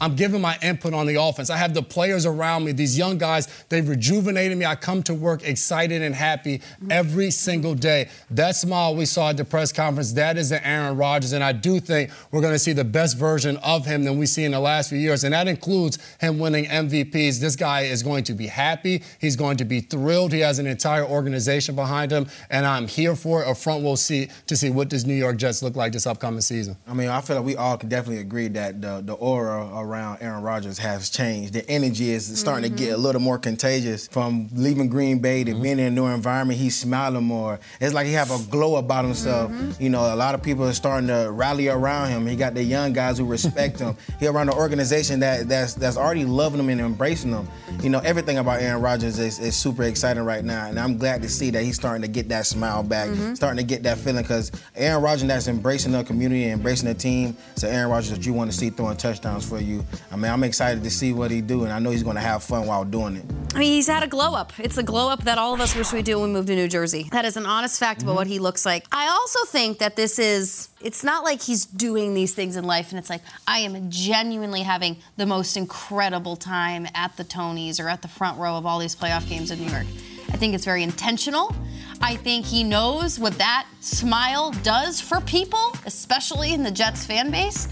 I'm 0.00 0.14
giving 0.14 0.40
my 0.40 0.56
input 0.62 0.94
on 0.94 1.06
the 1.06 1.16
offense. 1.20 1.50
I 1.50 1.56
have 1.56 1.74
the 1.74 1.82
players 1.82 2.24
around 2.26 2.64
me, 2.64 2.72
these 2.72 2.96
young 2.96 3.18
guys, 3.18 3.48
they've 3.68 3.88
rejuvenated 3.88 4.56
me. 4.56 4.64
I 4.64 4.76
come 4.76 5.02
to 5.04 5.14
work 5.14 5.42
excited 5.42 6.02
and 6.02 6.14
happy 6.14 6.62
every 6.90 7.30
single 7.30 7.74
day. 7.74 8.08
That 8.30 8.54
smile 8.54 8.94
we 8.94 9.06
saw 9.06 9.30
at 9.30 9.36
the 9.36 9.44
press 9.44 9.72
conference, 9.72 10.12
that 10.12 10.36
is 10.36 10.50
the 10.50 10.66
Aaron 10.66 10.96
Rodgers. 10.96 11.32
And 11.32 11.42
I 11.42 11.52
do 11.52 11.80
think 11.80 12.10
we're 12.30 12.40
going 12.40 12.52
to 12.52 12.58
see 12.58 12.72
the 12.72 12.84
best 12.84 13.16
version 13.16 13.56
of 13.58 13.86
him 13.86 14.04
than 14.04 14.18
we 14.18 14.26
see 14.26 14.44
in 14.44 14.52
the 14.52 14.60
last 14.60 14.90
few 14.90 14.98
years. 14.98 15.24
And 15.24 15.34
that 15.34 15.48
includes 15.48 15.98
him 16.20 16.38
winning 16.38 16.66
MVPs. 16.66 17.40
This 17.40 17.56
guy 17.56 17.82
is 17.82 18.02
going 18.02 18.24
to 18.24 18.34
be 18.34 18.46
happy. 18.46 19.02
He's 19.20 19.36
going 19.36 19.56
to 19.56 19.64
be 19.64 19.80
thrilled. 19.80 20.32
He 20.32 20.40
has 20.40 20.58
an 20.58 20.66
entire 20.66 21.04
organization 21.04 21.74
behind 21.74 22.12
him. 22.12 22.28
And 22.50 22.66
I'm 22.66 22.86
here 22.86 23.16
for 23.16 23.42
it, 23.42 23.50
a 23.50 23.54
front 23.54 23.84
row 23.84 23.96
seat 23.96 24.30
to 24.46 24.56
see 24.56 24.70
what 24.70 24.90
this 24.90 25.04
New 25.04 25.14
York 25.14 25.36
Jets 25.36 25.62
look 25.62 25.76
like 25.76 25.92
this 25.92 26.06
upcoming 26.06 26.40
season. 26.40 26.76
I 26.86 26.94
mean, 26.94 27.08
I 27.08 27.20
feel 27.20 27.36
like 27.36 27.44
we 27.44 27.56
all 27.56 27.76
can 27.76 27.88
definitely 27.88 28.20
agree 28.20 28.48
that 28.48 28.80
the, 28.80 29.00
the 29.04 29.14
aura 29.14 29.66
around 29.88 30.18
Aaron 30.20 30.42
Rodgers 30.42 30.78
has 30.78 31.10
changed. 31.10 31.54
The 31.54 31.68
energy 31.68 32.10
is 32.10 32.38
starting 32.38 32.70
mm-hmm. 32.70 32.76
to 32.76 32.82
get 32.82 32.90
a 32.90 32.94
mm-hmm. 32.94 33.02
little 33.02 33.20
more 33.20 33.38
contagious. 33.38 34.06
From 34.08 34.48
leaving 34.52 34.88
Green 34.88 35.18
Bay 35.18 35.44
to 35.44 35.52
mm-hmm. 35.52 35.62
being 35.62 35.78
in 35.78 35.86
a 35.86 35.90
new 35.90 36.06
environment, 36.06 36.58
he's 36.58 36.76
smiling 36.76 37.24
more. 37.24 37.58
It's 37.80 37.94
like 37.94 38.06
he 38.06 38.12
have 38.12 38.30
a 38.30 38.38
glow 38.50 38.76
about 38.76 39.04
himself. 39.04 39.50
Mm-hmm. 39.50 39.82
You 39.82 39.90
know, 39.90 40.14
a 40.14 40.16
lot 40.16 40.34
of 40.34 40.42
people 40.42 40.64
are 40.66 40.72
starting 40.72 41.08
to 41.08 41.30
rally 41.32 41.68
around 41.68 42.10
him. 42.10 42.26
He 42.26 42.36
got 42.36 42.54
the 42.54 42.62
young 42.62 42.92
guys 42.92 43.18
who 43.18 43.24
respect 43.24 43.78
him. 43.78 43.96
He 44.18 44.26
around 44.26 44.48
an 44.48 44.56
organization 44.56 45.20
that 45.20 45.48
that's 45.48 45.74
that's 45.74 45.96
already 45.96 46.24
loving 46.24 46.58
him 46.58 46.70
and 46.70 46.80
embracing 46.80 47.30
him. 47.30 47.48
You 47.82 47.90
know, 47.90 48.00
everything 48.00 48.38
about 48.38 48.60
Aaron 48.60 48.82
Rodgers 48.82 49.18
is, 49.18 49.38
is 49.38 49.56
super 49.56 49.84
exciting 49.84 50.24
right 50.24 50.44
now, 50.44 50.66
and 50.66 50.78
I'm 50.78 50.98
glad 50.98 51.22
to 51.22 51.28
see 51.28 51.50
that 51.50 51.62
he's 51.62 51.76
starting 51.76 52.02
to 52.02 52.08
get 52.08 52.28
that 52.30 52.46
smile 52.46 52.82
back, 52.82 53.08
mm-hmm. 53.08 53.34
starting 53.34 53.58
to 53.58 53.62
get 53.62 53.84
that 53.84 53.98
feeling 53.98 54.22
because 54.22 54.50
Aaron 54.74 55.02
Rodgers 55.02 55.28
that's 55.28 55.46
embracing 55.46 55.92
the 55.92 56.02
community 56.02 56.44
and 56.44 56.54
embracing 56.54 56.88
the 56.88 56.94
team. 56.94 57.36
So 57.54 57.68
Aaron 57.68 57.90
Rodgers 57.90 58.10
that 58.10 58.26
you 58.26 58.32
want 58.32 58.50
to 58.50 58.56
see 58.56 58.70
throwing 58.70 58.96
touchdowns 58.96 59.48
for 59.48 59.60
you. 59.60 59.77
I 60.10 60.16
mean, 60.16 60.30
I'm 60.30 60.44
excited 60.44 60.82
to 60.84 60.90
see 60.90 61.12
what 61.12 61.30
he 61.30 61.40
do, 61.40 61.64
and 61.64 61.72
I 61.72 61.78
know 61.78 61.90
he's 61.90 62.02
going 62.02 62.16
to 62.16 62.22
have 62.22 62.42
fun 62.42 62.66
while 62.66 62.84
doing 62.84 63.16
it. 63.16 63.24
I 63.54 63.58
mean, 63.58 63.72
he's 63.72 63.86
had 63.86 64.02
a 64.02 64.06
glow 64.06 64.34
up. 64.34 64.52
It's 64.58 64.78
a 64.78 64.82
glow 64.82 65.08
up 65.08 65.24
that 65.24 65.38
all 65.38 65.54
of 65.54 65.60
us 65.60 65.74
wish 65.74 65.92
we 65.92 66.02
do 66.02 66.18
when 66.18 66.30
we 66.30 66.34
moved 66.34 66.48
to 66.48 66.54
New 66.54 66.68
Jersey. 66.68 67.08
That 67.12 67.24
is 67.24 67.36
an 67.36 67.46
honest 67.46 67.78
fact 67.78 68.02
about 68.02 68.10
mm-hmm. 68.10 68.16
what 68.16 68.26
he 68.26 68.38
looks 68.38 68.64
like. 68.66 68.84
I 68.92 69.08
also 69.08 69.44
think 69.46 69.78
that 69.78 69.96
this 69.96 70.18
is. 70.18 70.68
It's 70.80 71.02
not 71.02 71.24
like 71.24 71.42
he's 71.42 71.66
doing 71.66 72.14
these 72.14 72.34
things 72.34 72.56
in 72.56 72.64
life, 72.64 72.90
and 72.90 72.98
it's 72.98 73.10
like 73.10 73.22
I 73.46 73.58
am 73.60 73.90
genuinely 73.90 74.62
having 74.62 74.98
the 75.16 75.26
most 75.26 75.56
incredible 75.56 76.36
time 76.36 76.86
at 76.94 77.16
the 77.16 77.24
Tonys 77.24 77.82
or 77.82 77.88
at 77.88 78.02
the 78.02 78.08
front 78.08 78.38
row 78.38 78.56
of 78.56 78.66
all 78.66 78.78
these 78.78 78.94
playoff 78.94 79.28
games 79.28 79.50
in 79.50 79.58
New 79.60 79.70
York. 79.70 79.86
I 80.30 80.36
think 80.36 80.54
it's 80.54 80.64
very 80.64 80.82
intentional. 80.82 81.54
I 82.00 82.16
think 82.16 82.44
he 82.44 82.62
knows 82.62 83.18
what 83.18 83.38
that 83.38 83.66
smile 83.80 84.52
does 84.62 85.00
for 85.00 85.20
people, 85.20 85.74
especially 85.86 86.52
in 86.52 86.62
the 86.62 86.70
Jets 86.70 87.04
fan 87.04 87.30
base. 87.30 87.68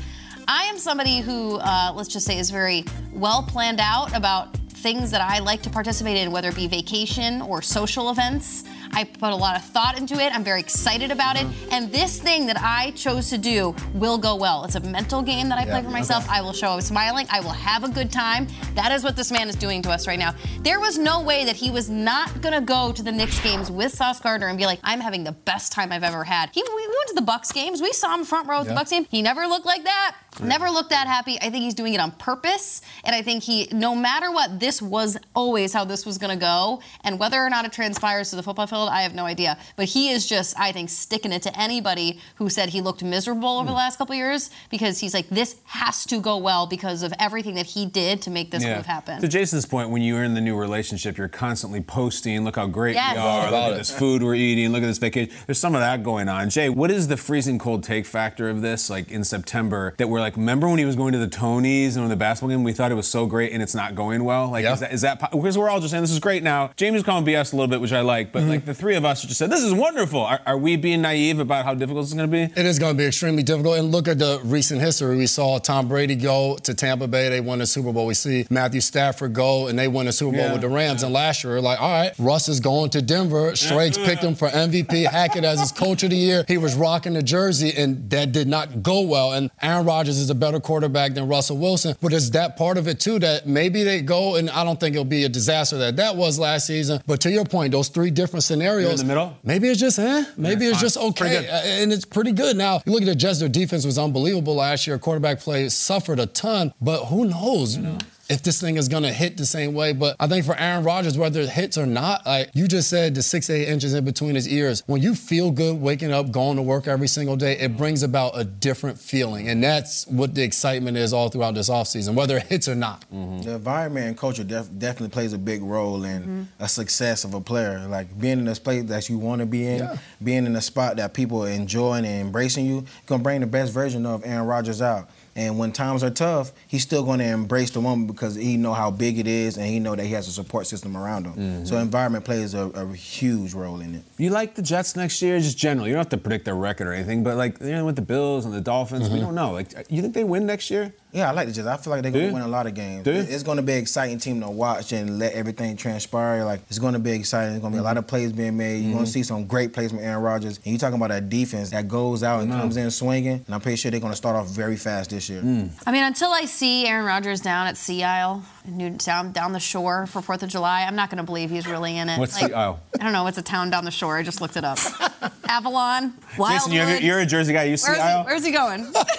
I 0.48 0.64
am 0.64 0.78
somebody 0.78 1.20
who, 1.20 1.56
uh, 1.56 1.92
let's 1.94 2.08
just 2.08 2.24
say, 2.24 2.38
is 2.38 2.50
very 2.50 2.84
well 3.12 3.42
planned 3.42 3.80
out 3.80 4.16
about 4.16 4.56
things 4.56 5.10
that 5.10 5.20
I 5.20 5.40
like 5.40 5.62
to 5.62 5.70
participate 5.70 6.16
in, 6.16 6.30
whether 6.30 6.50
it 6.50 6.54
be 6.54 6.68
vacation 6.68 7.42
or 7.42 7.62
social 7.62 8.10
events. 8.10 8.62
I 8.96 9.04
put 9.04 9.30
a 9.30 9.36
lot 9.36 9.56
of 9.56 9.62
thought 9.62 9.98
into 9.98 10.14
it. 10.14 10.34
I'm 10.34 10.42
very 10.42 10.58
excited 10.58 11.10
about 11.10 11.36
it. 11.36 11.46
Mm-hmm. 11.46 11.68
And 11.72 11.92
this 11.92 12.18
thing 12.18 12.46
that 12.46 12.56
I 12.58 12.92
chose 12.92 13.28
to 13.28 13.36
do 13.36 13.76
will 13.92 14.16
go 14.16 14.34
well. 14.36 14.64
It's 14.64 14.74
a 14.74 14.80
mental 14.80 15.20
game 15.20 15.50
that 15.50 15.58
I 15.58 15.66
yeah, 15.66 15.72
play 15.72 15.82
for 15.82 15.90
myself. 15.90 16.24
Okay. 16.24 16.38
I 16.38 16.40
will 16.40 16.54
show 16.54 16.68
up 16.68 16.80
smiling. 16.80 17.26
I 17.30 17.40
will 17.40 17.50
have 17.50 17.84
a 17.84 17.90
good 17.90 18.10
time. 18.10 18.46
That 18.74 18.92
is 18.92 19.04
what 19.04 19.14
this 19.14 19.30
man 19.30 19.50
is 19.50 19.54
doing 19.54 19.82
to 19.82 19.90
us 19.90 20.06
right 20.06 20.18
now. 20.18 20.34
There 20.60 20.80
was 20.80 20.96
no 20.96 21.20
way 21.22 21.44
that 21.44 21.56
he 21.56 21.70
was 21.70 21.90
not 21.90 22.40
going 22.40 22.54
to 22.54 22.62
go 22.62 22.90
to 22.90 23.02
the 23.02 23.12
Knicks 23.12 23.38
games 23.40 23.70
with 23.70 23.92
Sauce 23.92 24.18
Gardner 24.18 24.48
and 24.48 24.56
be 24.56 24.64
like, 24.64 24.80
I'm 24.82 25.00
having 25.00 25.24
the 25.24 25.32
best 25.32 25.72
time 25.72 25.92
I've 25.92 26.02
ever 26.02 26.24
had. 26.24 26.48
He, 26.54 26.62
we 26.62 26.86
went 26.86 27.08
to 27.08 27.14
the 27.16 27.22
Bucks 27.22 27.52
games. 27.52 27.82
We 27.82 27.92
saw 27.92 28.14
him 28.14 28.24
front 28.24 28.48
row 28.48 28.60
at 28.60 28.64
yeah. 28.64 28.70
the 28.70 28.74
Bucks 28.76 28.90
game. 28.90 29.06
He 29.10 29.20
never 29.20 29.46
looked 29.46 29.66
like 29.66 29.84
that. 29.84 30.16
Never 30.40 30.70
looked 30.70 30.90
that 30.90 31.06
happy. 31.06 31.38
I 31.40 31.50
think 31.50 31.64
he's 31.64 31.74
doing 31.74 31.94
it 31.94 32.00
on 32.00 32.12
purpose. 32.12 32.82
And 33.04 33.14
I 33.14 33.20
think 33.20 33.42
he, 33.42 33.68
no 33.72 33.94
matter 33.94 34.30
what, 34.30 34.58
this 34.58 34.80
was 34.80 35.18
always 35.34 35.72
how 35.72 35.84
this 35.84 36.06
was 36.06 36.18
going 36.18 36.36
to 36.38 36.40
go. 36.40 36.80
And 37.04 37.18
whether 37.18 37.40
or 37.40 37.50
not 37.50 37.66
it 37.66 37.72
transpires 37.72 38.30
to 38.30 38.36
the 38.36 38.42
football 38.42 38.66
field 38.66 38.85
field, 38.86 38.96
I 38.96 39.02
have 39.02 39.14
no 39.14 39.24
idea. 39.24 39.58
But 39.76 39.86
he 39.86 40.10
is 40.10 40.26
just, 40.26 40.58
I 40.58 40.72
think, 40.72 40.88
sticking 40.90 41.32
it 41.32 41.42
to 41.42 41.58
anybody 41.60 42.20
who 42.36 42.48
said 42.48 42.70
he 42.70 42.80
looked 42.80 43.02
miserable 43.02 43.48
over 43.58 43.66
the 43.66 43.72
Hmm. 43.72 43.76
last 43.78 43.98
couple 43.98 44.12
of 44.14 44.18
years 44.18 44.50
because 44.70 44.98
he's 45.00 45.14
like, 45.14 45.28
this 45.28 45.56
has 45.66 46.04
to 46.06 46.20
go 46.20 46.36
well 46.36 46.66
because 46.66 47.02
of 47.02 47.12
everything 47.18 47.54
that 47.56 47.66
he 47.66 47.86
did 47.86 48.22
to 48.22 48.30
make 48.30 48.50
this 48.50 48.64
move 48.64 48.86
happen. 48.86 49.20
To 49.20 49.28
Jason's 49.28 49.66
point, 49.66 49.90
when 49.90 50.02
you're 50.02 50.24
in 50.24 50.34
the 50.34 50.40
new 50.40 50.56
relationship, 50.56 51.16
you're 51.18 51.28
constantly 51.28 51.80
posting, 51.80 52.44
look 52.44 52.56
how 52.56 52.66
great 52.66 52.94
Yes. 52.94 53.14
we 53.16 53.20
are, 53.22 53.44
look 53.50 53.72
at 53.72 53.78
this 53.78 53.90
food 53.90 54.22
we're 54.22 54.34
eating, 54.34 54.70
look 54.72 54.82
at 54.82 54.86
this 54.86 54.98
vacation. 54.98 55.34
There's 55.46 55.58
some 55.58 55.74
of 55.74 55.80
that 55.80 56.02
going 56.02 56.28
on. 56.28 56.50
Jay, 56.50 56.68
what 56.68 56.90
is 56.90 57.08
the 57.08 57.16
freezing 57.16 57.58
cold 57.58 57.82
take 57.82 58.06
factor 58.06 58.48
of 58.48 58.62
this, 58.62 58.88
like 58.90 59.10
in 59.10 59.24
September, 59.24 59.94
that 59.98 60.08
we're 60.08 60.20
like, 60.20 60.36
remember 60.36 60.68
when 60.68 60.78
he 60.78 60.84
was 60.84 60.96
going 60.96 61.12
to 61.12 61.18
the 61.18 61.26
Tonys 61.28 61.94
and 61.94 62.00
on 62.04 62.08
the 62.08 62.16
basketball 62.16 62.50
game, 62.50 62.64
we 62.64 62.72
thought 62.72 62.90
it 62.92 62.94
was 62.96 63.08
so 63.08 63.26
great 63.26 63.52
and 63.52 63.62
it's 63.62 63.74
not 63.74 63.94
going 63.94 64.24
well? 64.24 64.50
Like, 64.50 64.64
Yeah. 64.64 64.74
is 64.74 64.80
that, 64.80 64.92
is 64.92 65.00
that, 65.02 65.18
po- 65.20 65.36
because 65.36 65.56
we're 65.58 65.68
all 65.68 65.80
just 65.80 65.90
saying 65.90 66.02
this 66.02 66.10
is 66.10 66.18
great 66.18 66.42
now. 66.42 66.70
Jamie's 66.76 67.02
calling 67.02 67.24
BS 67.24 67.52
a 67.52 67.56
little 67.56 67.68
bit, 67.68 67.80
which 67.80 67.92
I 67.92 68.00
like, 68.00 68.32
but 68.32 68.42
like 68.44 68.64
the 68.66 68.74
three 68.74 68.96
of 68.96 69.04
us 69.04 69.22
just 69.22 69.38
said, 69.38 69.48
this 69.48 69.62
is 69.62 69.72
wonderful. 69.72 70.20
Are, 70.20 70.40
are 70.44 70.58
we 70.58 70.76
being 70.76 71.00
naive 71.00 71.38
about 71.38 71.64
how 71.64 71.72
difficult 71.74 72.02
this 72.04 72.08
is 72.10 72.14
going 72.14 72.30
to 72.30 72.32
be? 72.32 72.60
It 72.60 72.66
is 72.66 72.78
going 72.78 72.94
to 72.94 72.98
be 72.98 73.06
extremely 73.06 73.44
difficult. 73.44 73.78
And 73.78 73.92
look 73.92 74.08
at 74.08 74.18
the 74.18 74.40
recent 74.44 74.80
history. 74.80 75.16
We 75.16 75.28
saw 75.28 75.58
Tom 75.58 75.86
Brady 75.88 76.16
go 76.16 76.56
to 76.64 76.74
Tampa 76.74 77.06
Bay. 77.06 77.28
They 77.28 77.40
won 77.40 77.60
the 77.60 77.66
Super 77.66 77.92
Bowl. 77.92 78.06
We 78.06 78.14
see 78.14 78.44
Matthew 78.50 78.80
Stafford 78.80 79.32
go 79.32 79.68
and 79.68 79.78
they 79.78 79.86
won 79.86 80.06
the 80.06 80.12
Super 80.12 80.32
Bowl 80.36 80.46
Yeah, 80.46 80.52
with 80.52 80.62
the 80.62 80.68
Rams. 80.68 81.04
And 81.04 81.12
last 81.12 81.44
year, 81.44 81.54
we're 81.54 81.60
like, 81.60 81.80
all 81.80 81.90
right, 81.90 82.12
Russ 82.18 82.48
is 82.48 82.58
going 82.58 82.90
to 82.90 83.02
Denver. 83.02 83.54
Schrags 83.54 83.96
picked 83.96 84.22
him 84.22 84.34
for 84.34 84.48
MVP. 84.48 85.06
Hackett 85.06 85.44
as 85.44 85.60
his 85.60 85.70
coach 85.70 86.02
of 86.02 86.10
the 86.10 86.16
year. 86.16 86.44
He 86.48 86.58
was 86.58 86.74
rocking 86.74 87.12
the 87.12 87.22
jersey, 87.22 87.72
and 87.76 88.10
that 88.10 88.32
did 88.32 88.48
not 88.48 88.82
go 88.82 89.02
well. 89.02 89.32
And 89.32 89.50
Aaron 89.62 89.86
Rodgers 89.86 90.18
is 90.18 90.28
a 90.28 90.34
better 90.34 90.58
quarterback 90.58 91.14
than 91.14 91.28
Russell 91.28 91.58
Wilson. 91.58 91.94
But 92.02 92.12
it's 92.12 92.30
that 92.30 92.56
part 92.56 92.78
of 92.78 92.88
it, 92.88 92.98
too, 92.98 93.20
that 93.20 93.46
maybe 93.46 93.84
they 93.84 94.02
go, 94.02 94.34
and 94.36 94.50
I 94.50 94.64
don't 94.64 94.80
think 94.80 94.94
it'll 94.94 95.04
be 95.04 95.24
a 95.24 95.28
disaster 95.28 95.78
that 95.78 95.96
that 95.96 96.16
was 96.16 96.38
last 96.38 96.66
season. 96.66 97.00
But 97.06 97.20
to 97.20 97.30
your 97.30 97.44
point, 97.44 97.70
those 97.72 97.88
three 97.88 98.10
different 98.10 98.42
scenarios. 98.60 99.00
the 99.00 99.04
middle? 99.06 99.36
Maybe 99.44 99.68
it's 99.68 99.80
just, 99.80 99.98
eh? 99.98 100.24
Maybe 100.36 100.64
Yeah, 100.64 100.70
it's 100.70 100.78
fine. 100.78 100.84
just 100.84 100.96
okay. 100.96 101.46
And 101.82 101.92
it's 101.92 102.04
pretty 102.04 102.32
good. 102.32 102.56
Now, 102.56 102.80
you 102.86 102.92
look 102.92 103.02
at 103.02 103.06
the 103.06 103.14
Jets, 103.14 103.38
their 103.38 103.48
defense 103.48 103.84
was 103.84 103.98
unbelievable 103.98 104.54
last 104.54 104.86
year. 104.86 104.98
Quarterback 104.98 105.40
play 105.40 105.68
suffered 105.68 106.18
a 106.20 106.26
ton, 106.26 106.72
but 106.80 107.06
who 107.06 107.26
knows? 107.26 107.78
If 108.28 108.42
this 108.42 108.60
thing 108.60 108.76
is 108.76 108.88
gonna 108.88 109.12
hit 109.12 109.36
the 109.36 109.46
same 109.46 109.72
way, 109.74 109.92
but 109.92 110.16
I 110.18 110.26
think 110.26 110.44
for 110.44 110.56
Aaron 110.58 110.84
Rodgers, 110.84 111.16
whether 111.16 111.40
it 111.40 111.48
hits 111.48 111.78
or 111.78 111.86
not, 111.86 112.26
like 112.26 112.50
you 112.54 112.66
just 112.66 112.90
said, 112.90 113.14
the 113.14 113.22
six 113.22 113.48
eight 113.50 113.68
inches 113.68 113.94
in 113.94 114.04
between 114.04 114.34
his 114.34 114.48
ears. 114.48 114.82
When 114.86 115.00
you 115.00 115.14
feel 115.14 115.50
good 115.50 115.80
waking 115.80 116.12
up, 116.12 116.30
going 116.30 116.56
to 116.56 116.62
work 116.62 116.88
every 116.88 117.08
single 117.08 117.36
day, 117.36 117.58
it 117.58 117.76
brings 117.76 118.02
about 118.02 118.32
a 118.34 118.44
different 118.44 118.98
feeling, 118.98 119.48
and 119.48 119.62
that's 119.62 120.06
what 120.08 120.34
the 120.34 120.42
excitement 120.42 120.96
is 120.96 121.12
all 121.12 121.28
throughout 121.28 121.54
this 121.54 121.70
offseason, 121.70 122.14
whether 122.14 122.36
it 122.36 122.44
hits 122.44 122.68
or 122.68 122.74
not. 122.74 123.02
Mm-hmm. 123.12 123.42
The 123.42 123.54
environment 123.54 124.06
and 124.06 124.18
culture 124.18 124.44
def- 124.44 124.70
definitely 124.78 125.10
plays 125.10 125.32
a 125.32 125.38
big 125.38 125.62
role 125.62 126.04
in 126.04 126.22
mm-hmm. 126.22 126.42
a 126.58 126.68
success 126.68 127.24
of 127.24 127.34
a 127.34 127.40
player. 127.40 127.86
Like 127.88 128.18
being 128.18 128.38
in 128.38 128.48
a 128.48 128.54
place 128.54 128.84
that 128.84 129.08
you 129.08 129.18
want 129.18 129.40
to 129.40 129.46
be 129.46 129.66
in, 129.66 129.78
Yeah. 129.78 129.96
being 130.22 130.46
in 130.46 130.56
a 130.56 130.60
spot 130.60 130.96
that 130.96 131.14
people 131.14 131.44
are 131.44 131.50
enjoying 131.50 132.04
and 132.04 132.26
embracing 132.26 132.66
you, 132.66 132.84
gonna 133.06 133.22
bring 133.22 133.40
the 133.40 133.46
best 133.46 133.72
version 133.72 134.04
of 134.06 134.24
Aaron 134.24 134.46
Rodgers 134.46 134.82
out. 134.82 135.08
And 135.36 135.58
when 135.58 135.70
times 135.70 136.02
are 136.02 136.10
tough, 136.10 136.52
he's 136.66 136.82
still 136.82 137.04
going 137.04 137.18
to 137.18 137.26
embrace 137.26 137.70
the 137.70 137.80
moment 137.82 138.08
because 138.08 138.34
he 138.34 138.56
know 138.56 138.72
how 138.72 138.90
big 138.90 139.18
it 139.18 139.26
is 139.26 139.58
and 139.58 139.66
he 139.66 139.78
know 139.78 139.94
that 139.94 140.04
he 140.04 140.12
has 140.12 140.26
a 140.26 140.32
support 140.32 140.66
system 140.66 140.96
around 140.96 141.26
him. 141.26 141.66
So 141.66 141.74
mm-hmm. 141.74 141.82
environment 141.82 142.24
plays 142.24 142.54
a, 142.54 142.68
a 142.70 142.92
huge 142.94 143.52
role 143.52 143.80
in 143.80 143.94
it. 143.94 144.02
You 144.16 144.30
like 144.30 144.54
the 144.54 144.62
Jets 144.62 144.96
next 144.96 145.20
year, 145.20 145.38
just 145.38 145.58
generally. 145.58 145.90
You 145.90 145.94
don't 145.94 146.00
have 146.00 146.08
to 146.10 146.16
predict 146.16 146.46
their 146.46 146.56
record 146.56 146.86
or 146.86 146.94
anything, 146.94 147.22
but 147.22 147.36
like 147.36 147.60
you 147.60 147.72
know, 147.72 147.84
with 147.84 147.96
the 147.96 148.02
Bills 148.02 148.46
and 148.46 148.54
the 148.54 148.62
Dolphins, 148.62 149.10
we 149.10 149.16
mm-hmm. 149.16 149.26
don't 149.26 149.34
know. 149.34 149.52
Like, 149.52 149.72
you 149.90 150.00
think 150.00 150.14
they 150.14 150.24
win 150.24 150.46
next 150.46 150.70
year? 150.70 150.94
Yeah, 151.16 151.30
I 151.30 151.32
like 151.32 151.46
the 151.46 151.54
Jets. 151.54 151.66
I 151.66 151.78
feel 151.78 151.92
like 151.92 152.02
they're 152.02 152.12
going 152.12 152.24
you? 152.24 152.30
to 152.30 152.34
win 152.34 152.42
a 152.42 152.48
lot 152.48 152.66
of 152.66 152.74
games. 152.74 153.04
Do? 153.04 153.10
It's 153.10 153.42
going 153.42 153.56
to 153.56 153.62
be 153.62 153.72
an 153.72 153.78
exciting 153.78 154.18
team 154.18 154.42
to 154.42 154.50
watch 154.50 154.92
and 154.92 155.18
let 155.18 155.32
everything 155.32 155.74
transpire. 155.74 156.44
Like 156.44 156.60
it's 156.68 156.78
going 156.78 156.92
to 156.92 156.98
be 156.98 157.12
exciting. 157.12 157.52
There's 157.52 157.62
going 157.62 157.72
to 157.72 157.76
be 157.76 157.80
a 157.80 157.82
lot 157.82 157.92
mm-hmm. 157.92 158.00
of 158.00 158.06
plays 158.06 158.32
being 158.32 158.58
made. 158.58 158.80
You're 158.80 158.92
going 158.92 159.04
to 159.06 159.10
mm-hmm. 159.10 159.12
see 159.12 159.22
some 159.22 159.46
great 159.46 159.72
plays 159.72 159.90
from 159.90 160.00
Aaron 160.00 160.22
Rodgers. 160.22 160.58
And 160.58 160.66
you're 160.66 160.78
talking 160.78 160.96
about 160.96 161.08
that 161.08 161.30
defense 161.30 161.70
that 161.70 161.88
goes 161.88 162.22
out 162.22 162.42
and 162.42 162.52
comes 162.52 162.76
in 162.76 162.90
swinging. 162.90 163.42
And 163.46 163.54
I'm 163.54 163.62
pretty 163.62 163.76
sure 163.76 163.90
they're 163.90 163.98
going 163.98 164.12
to 164.12 164.16
start 164.16 164.36
off 164.36 164.48
very 164.48 164.76
fast 164.76 165.08
this 165.08 165.30
year. 165.30 165.40
Mm. 165.40 165.70
I 165.86 165.92
mean, 165.92 166.04
until 166.04 166.32
I 166.32 166.44
see 166.44 166.86
Aaron 166.86 167.06
Rodgers 167.06 167.40
down 167.40 167.66
at 167.66 167.78
Sea 167.78 168.04
Isle, 168.04 168.44
in 168.66 168.76
New, 168.76 168.90
down 168.90 169.32
down 169.32 169.52
the 169.52 169.60
shore 169.60 170.06
for 170.06 170.20
Fourth 170.20 170.42
of 170.42 170.50
July, 170.50 170.82
I'm 170.82 170.96
not 170.96 171.08
going 171.08 171.18
to 171.18 171.24
believe 171.24 171.48
he's 171.48 171.66
really 171.66 171.96
in 171.96 172.10
it. 172.10 172.18
What's 172.18 172.38
Sea 172.38 172.52
Isle? 172.52 172.78
I 173.00 173.04
don't 173.04 173.12
know. 173.12 173.26
It's 173.26 173.38
a 173.38 173.42
town 173.42 173.70
down 173.70 173.84
the 173.84 173.90
shore. 173.90 174.18
I 174.18 174.22
just 174.22 174.42
looked 174.42 174.56
it 174.56 174.64
up. 174.64 174.78
Avalon, 175.48 176.12
Wildwood. 176.36 176.72
Jason, 176.72 176.72
you're, 176.72 176.96
you're 176.96 177.20
a 177.20 177.26
Jersey 177.26 177.52
guy. 177.52 177.64
You 177.64 177.76
see 177.76 177.90
Where's 177.90 178.02
he, 178.02 178.22
where's 178.24 178.44
he 178.44 178.50
going? 178.50 178.92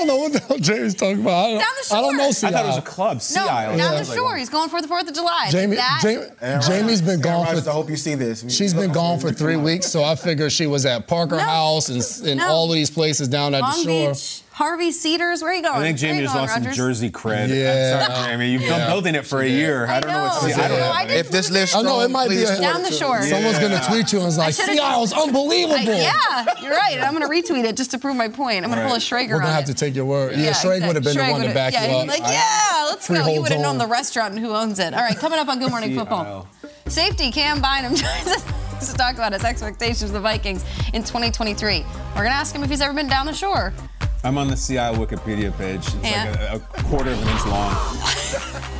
I 0.00 0.06
don't 0.06 0.08
know 0.08 0.16
what 0.16 0.32
the 0.32 0.40
hell 0.40 0.58
Jamie's 0.58 0.94
talking 0.94 1.20
about. 1.20 1.32
I 1.32 1.50
don't, 1.50 1.58
Down 1.58 1.68
the 1.88 1.94
I 1.94 2.00
don't 2.00 2.16
know. 2.16 2.22
shore. 2.24 2.32
Sea 2.32 2.46
I 2.46 2.50
thought 2.52 2.64
it 2.64 2.68
was 2.68 2.78
a 2.78 2.82
club, 2.82 3.22
Sea 3.22 3.34
no, 3.40 3.46
Isle. 3.48 3.76
down 3.76 3.80
I 3.88 3.92
the 3.92 3.98
was 4.00 4.14
shore. 4.14 4.36
He's 4.36 4.48
going 4.48 4.68
for 4.70 4.80
the 4.80 4.88
Fourth 4.88 5.08
of 5.08 5.14
July. 5.14 5.48
Jamie, 5.50 5.76
that, 5.76 6.00
Jamie 6.02 6.26
Jamie's 6.66 7.02
been 7.02 7.20
gone 7.20 7.32
Aaron 7.32 7.46
for 7.46 7.52
Rodgers, 7.52 7.68
I 7.68 7.72
hope 7.72 7.90
you 7.90 7.96
see 7.96 8.14
this. 8.14 8.44
She's 8.52 8.72
been 8.74 8.92
gone 8.92 9.18
for 9.18 9.30
three 9.32 9.56
weeks, 9.56 9.86
so 9.86 10.02
I 10.02 10.14
figured 10.14 10.52
she 10.52 10.66
was 10.66 10.86
at 10.86 11.06
Parker 11.06 11.36
No. 11.36 11.42
House 11.42 11.88
and, 11.88 12.28
and 12.28 12.38
No. 12.38 12.48
all 12.48 12.68
of 12.70 12.74
these 12.74 12.90
places 12.90 13.28
down 13.28 13.54
at 13.54 13.60
Long 13.60 13.84
the 13.84 14.14
shore. 14.14 14.14
Beach, 14.60 14.66
Harvey 14.66 14.92
Cedars. 14.92 15.42
Where 15.42 15.50
are 15.50 15.54
you 15.54 15.62
going? 15.62 15.76
I 15.76 15.80
think 15.80 15.98
Jamie 15.98 16.18
you 16.18 16.22
just 16.24 16.34
going, 16.34 16.48
lost 16.48 16.62
some 16.64 16.72
Jersey 16.72 17.10
cred. 17.10 17.48
Yeah. 17.48 18.04
I'm 18.08 18.14
sorry, 18.14 18.30
Jamie. 18.32 18.50
You've 18.52 18.62
Yeah. 18.62 18.78
been 18.78 18.86
building 18.88 19.14
it 19.14 19.26
for 19.26 19.40
a 19.40 19.48
year. 19.48 19.86
I, 19.86 19.96
I 19.96 20.00
don't 20.00 20.10
know 20.12 20.22
what 20.24 20.42
know. 20.42 20.48
Sea 20.48 20.60
I 20.60 20.64
Isle 20.64 20.68
know. 20.78 20.92
I 20.94 21.02
If 21.04 21.30
this 21.30 21.50
list 21.50 21.76
I 21.76 21.82
know, 21.82 22.00
it 22.00 22.10
might 22.10 22.28
be 22.28 22.42
a- 22.42 22.46
forward 22.46 22.60
Down 22.62 22.82
the 22.82 22.88
to- 22.90 22.94
shore. 22.94 23.22
Someone's 23.22 23.58
gonna 23.58 23.82
tweet 23.88 24.12
you 24.12 24.18
and 24.20 24.28
it's 24.28 24.38
like, 24.38 24.54
should've- 24.54 24.70
"See, 24.72 24.78
I 24.78 24.96
was 24.98 25.12
unbelievable." 25.12 25.76
I- 25.76 25.82
yeah, 25.82 26.44
you're 26.62 26.72
right. 26.72 26.98
I'm 27.00 27.14
going 27.16 27.22
to 27.22 27.28
retweet 27.52 27.64
it 27.64 27.76
just 27.76 27.90
to 27.92 27.98
prove 27.98 28.16
my 28.16 28.28
point. 28.28 28.64
I'm 28.64 28.70
going 28.70 28.82
to 28.82 28.86
pull 28.88 28.96
a 28.96 29.00
Schrager 29.00 29.30
We're 29.30 29.34
on 29.36 29.40
gonna 29.42 29.52
have 29.54 29.64
it. 29.64 29.66
to 29.68 29.74
take 29.74 29.94
your 29.94 30.04
word. 30.04 30.36
Yeah, 30.36 30.50
Shrek 30.50 30.76
exactly. 30.78 30.86
would 30.88 30.96
have 30.96 31.04
been 31.04 31.16
the 31.16 31.32
one 31.32 31.40
to 31.42 31.54
back 31.54 31.72
yeah, 31.72 31.86
you 31.86 31.96
up. 31.96 32.02
be 32.04 32.08
Like, 32.10 32.22
yeah, 32.22 32.84
let's 32.88 33.08
go. 33.08 33.14
Freehold 33.14 33.34
You 33.34 33.42
would 33.42 33.52
have 33.52 33.60
known 33.60 33.78
the 33.78 33.86
restaurant 33.86 34.34
and 34.34 34.44
who 34.44 34.50
owns 34.54 34.78
it. 34.78 34.92
All 34.94 35.00
right, 35.00 35.16
coming 35.16 35.38
up 35.38 35.48
on 35.48 35.58
Good 35.58 35.70
Morning 35.70 35.94
Football. 35.98 36.46
Safety 36.86 37.30
Cam 37.30 37.60
Bynum 37.62 37.94
joins 37.94 38.26
us 38.26 38.90
to 38.92 38.94
talk 38.96 39.14
about 39.14 39.32
his 39.32 39.44
expectations 39.44 40.02
of 40.04 40.12
the 40.12 40.20
Vikings 40.20 40.64
in 40.92 41.02
2023. 41.02 41.84
We're 42.10 42.14
going 42.14 42.26
to 42.26 42.32
ask 42.32 42.54
him 42.54 42.62
if 42.64 42.70
he's 42.70 42.80
ever 42.80 42.92
been 42.92 43.08
down 43.08 43.26
the 43.26 43.32
shore. 43.34 43.72
I'm 44.22 44.36
on 44.36 44.48
the 44.48 44.56
Sea 44.56 44.78
Isle 44.78 44.96
Wikipedia 44.96 45.56
page. 45.56 45.78
It's 45.86 45.94
Yeah. 46.02 46.30
like 46.30 46.62
a, 46.62 46.80
a 46.80 46.82
quarter 46.84 47.10
of 47.10 47.22
an 47.22 47.28
inch 47.28 47.46
long. 47.46 47.74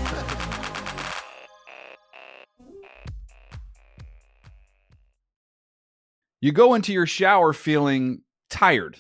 You 6.41 6.53
go 6.53 6.75
into 6.75 6.93
your 6.93 7.07
shower 7.07 7.53
feeling 7.53 8.23
tired, 8.49 8.99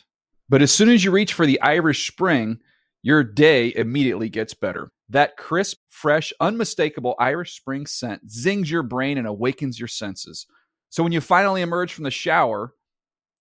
but 0.49 0.62
as 0.62 0.73
soon 0.73 0.90
as 0.90 1.02
you 1.04 1.11
reach 1.11 1.32
for 1.32 1.47
the 1.47 1.61
Irish 1.62 2.11
Spring, 2.11 2.59
your 3.02 3.25
day 3.25 3.73
immediately 3.75 4.28
gets 4.28 4.52
better. 4.52 4.90
That 5.09 5.37
crisp, 5.37 5.78
fresh, 5.88 6.32
unmistakable 6.38 7.14
Irish 7.18 7.56
Spring 7.56 7.87
scent 7.87 8.30
zings 8.30 8.70
your 8.70 8.82
brain 8.82 9.16
and 9.18 9.26
awakens 9.26 9.78
your 9.78 9.88
senses. 9.88 10.47
So 10.90 11.02
when 11.02 11.12
you 11.12 11.20
finally 11.20 11.62
emerge 11.62 11.92
from 11.94 12.04
the 12.04 12.11
shower, 12.11 12.75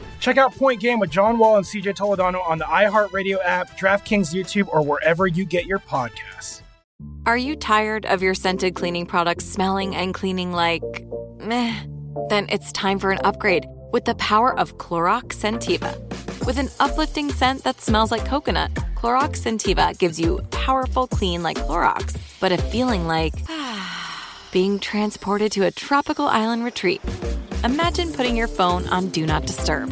Check 0.21 0.37
out 0.37 0.55
Point 0.55 0.79
Game 0.79 0.99
with 0.99 1.09
John 1.09 1.39
Wall 1.39 1.57
and 1.57 1.65
CJ 1.65 1.95
Toledano 1.95 2.47
on 2.47 2.59
the 2.59 2.65
iHeartRadio 2.65 3.39
app, 3.43 3.75
DraftKings 3.77 4.31
YouTube, 4.31 4.67
or 4.71 4.83
wherever 4.83 5.25
you 5.25 5.45
get 5.45 5.65
your 5.65 5.79
podcasts. 5.79 6.61
Are 7.25 7.37
you 7.37 7.55
tired 7.55 8.05
of 8.05 8.21
your 8.21 8.35
scented 8.35 8.75
cleaning 8.75 9.07
products 9.07 9.45
smelling 9.45 9.95
and 9.95 10.13
cleaning 10.13 10.53
like 10.53 10.83
meh? 11.39 11.75
Then 12.29 12.45
it's 12.49 12.71
time 12.71 12.99
for 12.99 13.09
an 13.09 13.17
upgrade 13.23 13.65
with 13.91 14.05
the 14.05 14.13
power 14.15 14.57
of 14.59 14.77
Clorox 14.77 15.33
Sentiva. 15.33 15.97
With 16.45 16.59
an 16.59 16.69
uplifting 16.79 17.31
scent 17.31 17.63
that 17.63 17.81
smells 17.81 18.11
like 18.11 18.23
coconut, 18.23 18.71
Clorox 18.95 19.41
Sentiva 19.41 19.97
gives 19.97 20.19
you 20.19 20.39
powerful 20.51 21.07
clean 21.07 21.41
like 21.41 21.57
Clorox, 21.57 22.15
but 22.39 22.51
a 22.51 22.57
feeling 22.59 23.07
like 23.07 23.33
being 24.51 24.77
transported 24.77 25.51
to 25.53 25.65
a 25.65 25.71
tropical 25.71 26.27
island 26.27 26.63
retreat. 26.63 27.01
Imagine 27.63 28.11
putting 28.11 28.35
your 28.35 28.47
phone 28.47 28.87
on 28.87 29.09
Do 29.09 29.25
Not 29.27 29.45
Disturb, 29.45 29.91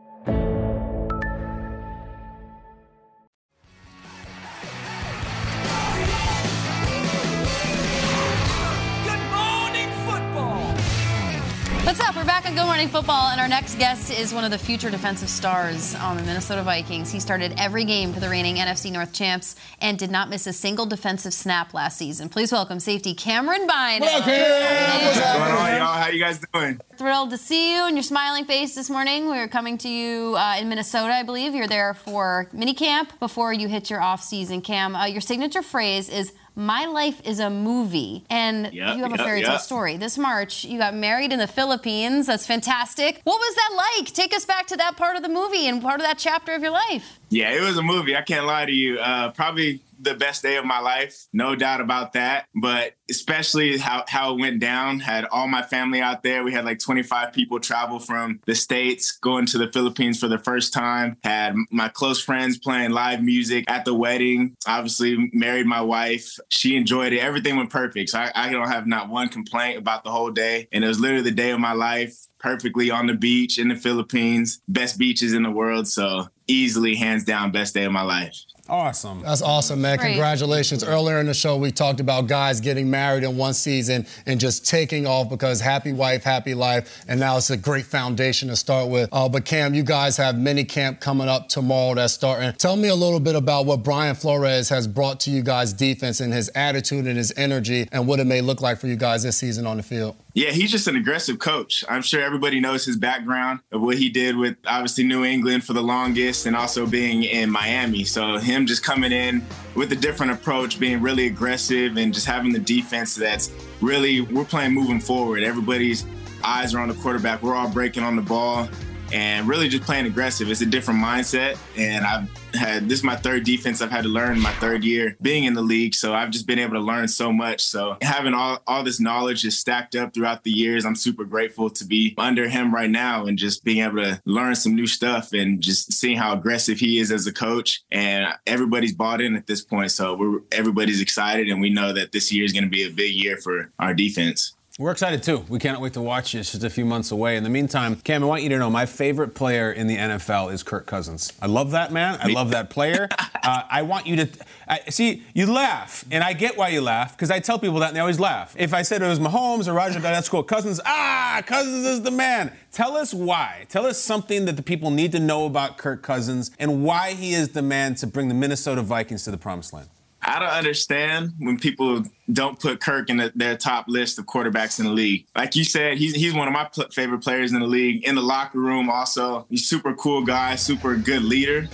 Up? 12.51 12.57
On 12.57 12.57
Good 12.57 12.65
Morning 12.65 12.87
Football, 12.89 13.29
and 13.29 13.39
our 13.39 13.47
next 13.47 13.77
guest 13.77 14.11
is 14.11 14.33
one 14.33 14.43
of 14.43 14.51
the 14.51 14.57
future 14.57 14.89
defensive 14.89 15.29
stars 15.29 15.95
on 15.95 16.17
the 16.17 16.23
Minnesota 16.23 16.63
Vikings. 16.63 17.11
He 17.11 17.19
started 17.19 17.53
every 17.57 17.85
game 17.85 18.11
for 18.13 18.19
the 18.19 18.27
reigning 18.27 18.55
NFC 18.55 18.91
North 18.91 19.13
champs 19.13 19.55
and 19.79 19.97
did 19.97 20.11
not 20.11 20.29
miss 20.29 20.47
a 20.47 20.53
single 20.53 20.85
defensive 20.85 21.33
snap 21.33 21.73
last 21.73 21.97
season. 21.97 22.29
Please 22.29 22.51
welcome 22.51 22.79
safety 22.79 23.13
Camryn 23.13 23.67
Bynum. 23.67 24.01
What's 24.09 24.25
going 24.25 25.51
on, 25.51 25.77
y'all? 25.77 25.93
How 25.93 26.09
you 26.09 26.19
guys 26.19 26.41
doing? 26.53 26.79
Thrilled 26.97 27.29
to 27.29 27.37
see 27.37 27.75
you 27.75 27.85
and 27.85 27.95
your 27.95 28.03
smiling 28.03 28.45
face 28.45 28.75
this 28.75 28.89
morning. 28.89 29.29
We 29.29 29.37
are 29.37 29.47
coming 29.47 29.77
to 29.79 29.89
you 29.89 30.35
uh, 30.35 30.57
in 30.59 30.67
Minnesota, 30.67 31.13
I 31.13 31.23
believe. 31.23 31.55
You're 31.55 31.67
there 31.67 31.93
for 31.93 32.49
minicamp 32.53 33.17
before 33.19 33.53
you 33.53 33.67
hit 33.67 33.89
your 33.89 34.01
off-season. 34.01 34.61
Cam, 34.61 34.95
uh, 34.95 35.05
your 35.05 35.21
signature 35.21 35.61
phrase 35.61 36.09
is 36.09 36.33
my 36.55 36.85
life 36.85 37.21
is 37.23 37.39
a 37.39 37.49
movie. 37.49 38.23
And 38.29 38.73
Yep, 38.73 38.97
you 38.97 39.03
have 39.03 39.13
a 39.13 39.17
fairy 39.17 39.41
tale 39.41 39.53
yep. 39.53 39.61
story. 39.61 39.97
This 39.97 40.17
March, 40.17 40.65
you 40.65 40.77
got 40.77 40.93
married 40.93 41.31
in 41.31 41.39
the 41.39 41.47
Philippines. 41.47 42.27
That's 42.27 42.45
fantastic. 42.45 43.21
What 43.23 43.39
was 43.39 43.55
that 43.55 43.97
like? 43.97 44.13
Take 44.13 44.35
us 44.35 44.45
back 44.45 44.67
to 44.67 44.77
that 44.77 44.97
part 44.97 45.15
of 45.15 45.23
the 45.23 45.29
movie 45.29 45.67
and 45.67 45.81
part 45.81 45.99
of 45.99 46.05
that 46.05 46.17
chapter 46.17 46.53
of 46.53 46.61
your 46.61 46.71
life. 46.71 47.19
Yeah, 47.29 47.51
it 47.51 47.61
was 47.61 47.77
a 47.77 47.81
movie. 47.81 48.15
I 48.15 48.21
can't 48.21 48.45
lie 48.45 48.65
to 48.65 48.71
you. 48.71 48.99
Uh, 48.99 49.31
probably 49.31 49.81
the 50.01 50.15
best 50.15 50.41
day 50.41 50.57
of 50.57 50.65
my 50.65 50.79
life, 50.79 51.27
no 51.33 51.55
doubt 51.55 51.81
about 51.81 52.13
that. 52.13 52.47
But 52.55 52.93
especially 53.09 53.77
how, 53.77 54.05
how 54.07 54.33
it 54.33 54.39
went 54.39 54.59
down. 54.59 54.99
Had 54.99 55.25
all 55.25 55.47
my 55.47 55.61
family 55.61 56.01
out 56.01 56.23
there. 56.23 56.43
We 56.43 56.53
had 56.53 56.65
like 56.65 56.79
25 56.79 57.33
people 57.33 57.59
travel 57.59 57.99
from 57.99 58.39
the 58.45 58.55
States 58.55 59.11
going 59.11 59.45
to 59.47 59.57
the 59.57 59.71
Philippines 59.71 60.19
for 60.19 60.27
the 60.27 60.39
first 60.39 60.73
time. 60.73 61.17
Had 61.23 61.55
my 61.69 61.89
close 61.89 62.23
friends 62.23 62.57
playing 62.57 62.91
live 62.91 63.21
music 63.21 63.65
at 63.67 63.85
the 63.85 63.93
wedding. 63.93 64.55
Obviously, 64.65 65.29
married 65.33 65.67
my 65.67 65.81
wife. 65.81 66.39
She 66.49 66.75
enjoyed 66.75 67.13
it. 67.13 67.19
Everything 67.19 67.57
went 67.57 67.69
perfect. 67.69 68.09
So 68.09 68.19
I, 68.19 68.31
I 68.33 68.51
don't 68.51 68.69
have 68.69 68.87
not 68.87 69.09
one 69.09 69.29
complaint 69.29 69.77
about 69.77 70.03
the 70.03 70.11
whole 70.11 70.31
day. 70.31 70.67
And 70.71 70.83
it 70.83 70.87
was 70.87 70.99
literally 70.99 71.23
the 71.23 71.31
day 71.31 71.51
of 71.51 71.59
my 71.59 71.73
life 71.73 72.15
perfectly 72.39 72.89
on 72.89 73.05
the 73.05 73.13
beach 73.13 73.59
in 73.59 73.67
the 73.67 73.75
Philippines, 73.75 74.61
best 74.67 74.97
beaches 74.97 75.33
in 75.33 75.43
the 75.43 75.51
world. 75.51 75.87
So 75.87 76.27
easily, 76.47 76.95
hands 76.95 77.23
down, 77.23 77.51
best 77.51 77.73
day 77.73 77.85
of 77.85 77.91
my 77.91 78.01
life. 78.01 78.35
Awesome. 78.71 79.21
That's 79.21 79.41
awesome, 79.41 79.81
man. 79.81 79.97
Great. 79.97 80.11
Congratulations. 80.11 80.81
Earlier 80.81 81.19
in 81.19 81.25
the 81.25 81.33
show, 81.33 81.57
we 81.57 81.71
talked 81.71 81.99
about 81.99 82.27
guys 82.27 82.61
getting 82.61 82.89
married 82.89 83.25
in 83.25 83.35
one 83.35 83.53
season 83.53 84.07
and 84.25 84.39
just 84.39 84.65
taking 84.65 85.05
off 85.05 85.29
because 85.29 85.59
happy 85.59 85.91
wife, 85.91 86.23
happy 86.23 86.53
life. 86.53 87.03
And 87.09 87.19
now 87.19 87.35
it's 87.35 87.49
a 87.49 87.57
great 87.57 87.85
foundation 87.85 88.47
to 88.47 88.55
start 88.55 88.89
with. 88.89 89.09
Uh, 89.11 89.27
but 89.27 89.43
Cam, 89.43 89.73
you 89.73 89.83
guys 89.83 90.15
have 90.15 90.37
mini 90.37 90.63
camp 90.63 91.01
coming 91.01 91.27
up 91.27 91.49
tomorrow 91.49 91.95
that's 91.95 92.13
starting. 92.13 92.53
Tell 92.53 92.77
me 92.77 92.87
a 92.87 92.95
little 92.95 93.19
bit 93.19 93.35
about 93.35 93.65
what 93.65 93.83
Brian 93.83 94.15
Flores 94.15 94.69
has 94.69 94.87
brought 94.87 95.19
to 95.21 95.31
you 95.31 95.43
guys 95.43 95.73
defense 95.73 96.21
and 96.21 96.31
his 96.31 96.49
attitude 96.55 97.07
and 97.07 97.17
his 97.17 97.33
energy 97.35 97.89
and 97.91 98.07
what 98.07 98.21
it 98.21 98.25
may 98.25 98.39
look 98.39 98.61
like 98.61 98.79
for 98.79 98.87
you 98.87 98.95
guys 98.95 99.23
this 99.23 99.35
season 99.35 99.67
on 99.67 99.75
the 99.75 99.83
field. 99.83 100.15
Yeah, 100.33 100.51
he's 100.51 100.71
just 100.71 100.87
an 100.87 100.95
aggressive 100.95 101.39
coach. 101.39 101.83
I'm 101.89 102.01
sure 102.01 102.21
everybody 102.21 102.61
knows 102.61 102.85
his 102.85 102.95
background 102.95 103.59
of 103.73 103.81
what 103.81 103.97
he 103.97 104.07
did 104.07 104.37
with 104.37 104.55
obviously 104.65 105.03
New 105.03 105.25
England 105.25 105.65
for 105.65 105.73
the 105.73 105.81
longest 105.81 106.45
and 106.45 106.55
also 106.55 106.85
being 106.85 107.23
in 107.23 107.49
Miami. 107.49 108.05
So 108.05 108.37
him 108.37 108.60
just 108.67 108.83
coming 108.83 109.11
in 109.11 109.45
with 109.75 109.91
a 109.91 109.95
different 109.95 110.31
approach, 110.31 110.79
being 110.79 111.01
really 111.01 111.27
aggressive 111.27 111.97
and 111.97 112.13
just 112.13 112.25
having 112.25 112.53
the 112.53 112.59
defense 112.59 113.15
that's 113.15 113.51
really 113.81 114.21
we're 114.21 114.45
playing 114.45 114.73
moving 114.73 114.99
forward. 114.99 115.43
Everybody's 115.43 116.05
eyes 116.43 116.73
are 116.73 116.79
on 116.79 116.87
the 116.87 116.95
quarterback. 116.95 117.41
We're 117.41 117.55
all 117.55 117.69
breaking 117.69 118.03
on 118.03 118.15
the 118.15 118.21
ball 118.21 118.67
and 119.13 119.47
really 119.47 119.69
just 119.69 119.83
playing 119.83 120.05
aggressive. 120.05 120.49
It's 120.49 120.61
a 120.61 120.65
different 120.65 121.01
mindset. 121.01 121.57
And 121.77 122.05
I've 122.05 122.29
had 122.53 122.89
this 122.89 122.99
is 122.99 123.03
my 123.03 123.15
third 123.15 123.43
defense 123.43 123.81
I've 123.81 123.91
had 123.91 124.03
to 124.03 124.09
learn 124.09 124.39
my 124.39 124.51
third 124.53 124.83
year 124.83 125.15
being 125.21 125.45
in 125.45 125.53
the 125.53 125.61
league. 125.61 125.93
So 125.95 126.13
I've 126.13 126.31
just 126.31 126.47
been 126.47 126.59
able 126.59 126.73
to 126.73 126.79
learn 126.79 127.07
so 127.07 127.31
much. 127.31 127.61
So 127.61 127.97
having 128.01 128.33
all, 128.33 128.61
all 128.67 128.83
this 128.83 128.99
knowledge 128.99 129.41
just 129.43 129.59
stacked 129.59 129.95
up 129.95 130.13
throughout 130.13 130.43
the 130.43 130.51
years, 130.51 130.85
I'm 130.85 130.95
super 130.95 131.23
grateful 131.23 131.69
to 131.69 131.85
be 131.85 132.13
under 132.17 132.47
him 132.47 132.73
right 132.73 132.89
now 132.89 133.25
and 133.25 133.37
just 133.37 133.63
being 133.63 133.83
able 133.83 133.97
to 133.97 134.21
learn 134.25 134.55
some 134.55 134.75
new 134.75 134.87
stuff 134.87 135.33
and 135.33 135.61
just 135.61 135.93
seeing 135.93 136.17
how 136.17 136.33
aggressive 136.33 136.79
he 136.79 136.99
is 136.99 137.11
as 137.11 137.27
a 137.27 137.33
coach. 137.33 137.83
And 137.91 138.33
everybody's 138.45 138.93
bought 138.93 139.21
in 139.21 139.35
at 139.35 139.47
this 139.47 139.61
point. 139.61 139.91
So 139.91 140.15
we're 140.15 140.39
everybody's 140.51 141.01
excited 141.01 141.49
and 141.49 141.61
we 141.61 141.69
know 141.69 141.93
that 141.93 142.11
this 142.11 142.31
year 142.31 142.45
is 142.45 142.53
going 142.53 142.63
to 142.63 142.69
be 142.69 142.83
a 142.83 142.89
big 142.89 143.13
year 143.13 143.37
for 143.37 143.71
our 143.79 143.93
defense. 143.93 144.53
We're 144.81 144.89
excited 144.89 145.21
too. 145.21 145.45
We 145.47 145.59
cannot 145.59 145.79
wait 145.79 145.93
to 145.93 146.01
watch 146.01 146.33
it. 146.33 146.39
It's 146.39 146.53
just 146.53 146.63
a 146.63 146.69
few 146.69 146.85
months 146.85 147.11
away. 147.11 147.37
In 147.37 147.43
the 147.43 147.51
meantime, 147.51 147.97
Cam, 147.97 148.23
I 148.23 148.25
want 148.25 148.41
you 148.41 148.49
to 148.49 148.57
know 148.57 148.67
my 148.67 148.87
favorite 148.87 149.35
player 149.35 149.71
in 149.71 149.85
the 149.85 149.95
NFL 149.95 150.51
is 150.51 150.63
Kirk 150.63 150.87
Cousins. 150.87 151.33
I 151.39 151.45
love 151.45 151.69
that 151.69 151.91
man. 151.91 152.17
I 152.19 152.29
love 152.29 152.49
that 152.51 152.71
player. 152.71 153.07
Uh, 153.43 153.63
I 153.71 153.81
want 153.81 154.05
you 154.05 154.17
to 154.17 154.29
I, 154.67 154.81
see. 154.89 155.23
You 155.33 155.51
laugh, 155.51 156.05
and 156.11 156.23
I 156.23 156.33
get 156.33 156.57
why 156.57 156.67
you 156.67 156.79
laugh 156.79 157.17
because 157.17 157.31
I 157.31 157.39
tell 157.39 157.57
people 157.57 157.79
that 157.79 157.87
and 157.87 157.95
they 157.95 157.99
always 157.99 158.19
laugh. 158.19 158.55
If 158.55 158.71
I 158.71 158.83
said 158.83 159.01
it 159.01 159.07
was 159.07 159.17
Mahomes 159.17 159.67
or 159.67 159.73
Roger, 159.73 159.99
that's 159.99 160.29
cool. 160.29 160.43
Cousins, 160.43 160.79
ah, 160.85 161.41
Cousins 161.43 161.83
is 161.87 162.03
the 162.03 162.11
man. 162.11 162.51
Tell 162.71 162.95
us 162.95 163.15
why. 163.15 163.65
Tell 163.67 163.87
us 163.87 163.97
something 163.97 164.45
that 164.45 164.57
the 164.57 164.61
people 164.61 164.91
need 164.91 165.11
to 165.13 165.19
know 165.19 165.47
about 165.47 165.79
Kirk 165.79 166.03
Cousins 166.03 166.51
and 166.59 166.83
why 166.83 167.13
he 167.13 167.33
is 167.33 167.49
the 167.49 167.63
man 167.63 167.95
to 167.95 168.05
bring 168.05 168.27
the 168.27 168.35
Minnesota 168.35 168.83
Vikings 168.83 169.23
to 169.23 169.31
the 169.31 169.39
promised 169.39 169.73
land. 169.73 169.87
I 170.23 170.39
don't 170.39 170.49
understand 170.49 171.33
when 171.39 171.57
people 171.57 172.03
don't 172.31 172.59
put 172.59 172.79
Kirk 172.79 173.09
in 173.09 173.17
the, 173.17 173.31
their 173.35 173.57
top 173.57 173.85
list 173.87 174.19
of 174.19 174.25
quarterbacks 174.25 174.79
in 174.79 174.85
the 174.85 174.91
league. 174.91 175.25
Like 175.35 175.55
you 175.55 175.63
said, 175.63 175.97
he's 175.97 176.15
he's 176.15 176.33
one 176.33 176.47
of 176.47 176.53
my 176.53 176.65
pl- 176.65 176.89
favorite 176.91 177.23
players 177.23 177.53
in 177.53 177.59
the 177.59 177.65
league. 177.65 178.03
In 178.05 178.15
the 178.15 178.21
locker 178.21 178.59
room, 178.59 178.89
also, 178.89 179.45
he's 179.49 179.67
super 179.67 179.93
cool 179.95 180.23
guy, 180.23 180.55
super 180.55 180.95
good 180.95 181.23
leader. 181.23 181.67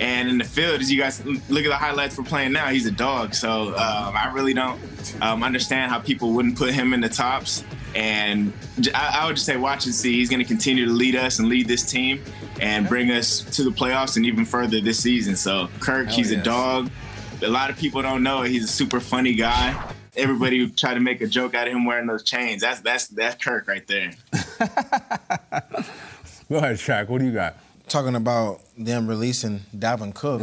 And 0.00 0.28
in 0.28 0.38
the 0.38 0.44
field, 0.44 0.80
as 0.80 0.90
you 0.90 1.00
guys 1.00 1.24
look 1.24 1.64
at 1.64 1.68
the 1.68 1.76
highlights 1.76 2.16
for 2.16 2.24
playing 2.24 2.52
now, 2.52 2.68
he's 2.68 2.86
a 2.86 2.90
dog. 2.90 3.34
So 3.34 3.68
um, 3.68 4.16
I 4.16 4.32
really 4.34 4.54
don't 4.54 4.80
um, 5.20 5.44
understand 5.44 5.92
how 5.92 6.00
people 6.00 6.32
wouldn't 6.32 6.56
put 6.56 6.72
him 6.72 6.92
in 6.92 7.00
the 7.00 7.08
tops. 7.08 7.62
And 7.94 8.52
I 8.94 9.26
would 9.26 9.36
just 9.36 9.46
say, 9.46 9.56
watch 9.56 9.84
and 9.84 9.94
see. 9.94 10.14
He's 10.14 10.30
going 10.30 10.40
to 10.40 10.48
continue 10.48 10.86
to 10.86 10.92
lead 10.92 11.14
us 11.14 11.38
and 11.38 11.48
lead 11.48 11.68
this 11.68 11.88
team 11.88 12.24
and 12.60 12.88
bring 12.88 13.10
us 13.10 13.42
to 13.56 13.64
the 13.64 13.70
playoffs 13.70 14.16
and 14.16 14.24
even 14.24 14.44
further 14.44 14.80
this 14.80 14.98
season. 14.98 15.36
So 15.36 15.68
Kirk, 15.78 16.06
Hell 16.06 16.16
he's 16.16 16.32
a 16.32 16.42
dog. 16.42 16.90
A 17.42 17.48
lot 17.48 17.70
of 17.70 17.76
people 17.78 18.02
don't 18.02 18.22
know 18.22 18.42
he's 18.42 18.64
a 18.64 18.68
super 18.68 19.00
funny 19.00 19.34
guy. 19.34 19.92
Everybody 20.16 20.68
try 20.70 20.94
to 20.94 21.00
make 21.00 21.20
a 21.22 21.26
joke 21.26 21.54
out 21.54 21.66
of 21.66 21.72
him 21.72 21.84
wearing 21.86 22.06
those 22.06 22.22
chains. 22.22 22.60
That's 22.62 22.80
that's 22.80 23.08
that's 23.08 23.42
Kirk 23.42 23.66
right 23.66 23.86
there. 23.86 24.12
Go 26.48 26.58
ahead, 26.58 26.76
Shaq. 26.76 27.08
What 27.08 27.18
do 27.20 27.24
you 27.24 27.32
got? 27.32 27.56
Talking 27.88 28.14
about 28.14 28.60
them 28.76 29.06
releasing 29.06 29.60
Dalvin 29.76 30.14
Cook, 30.14 30.40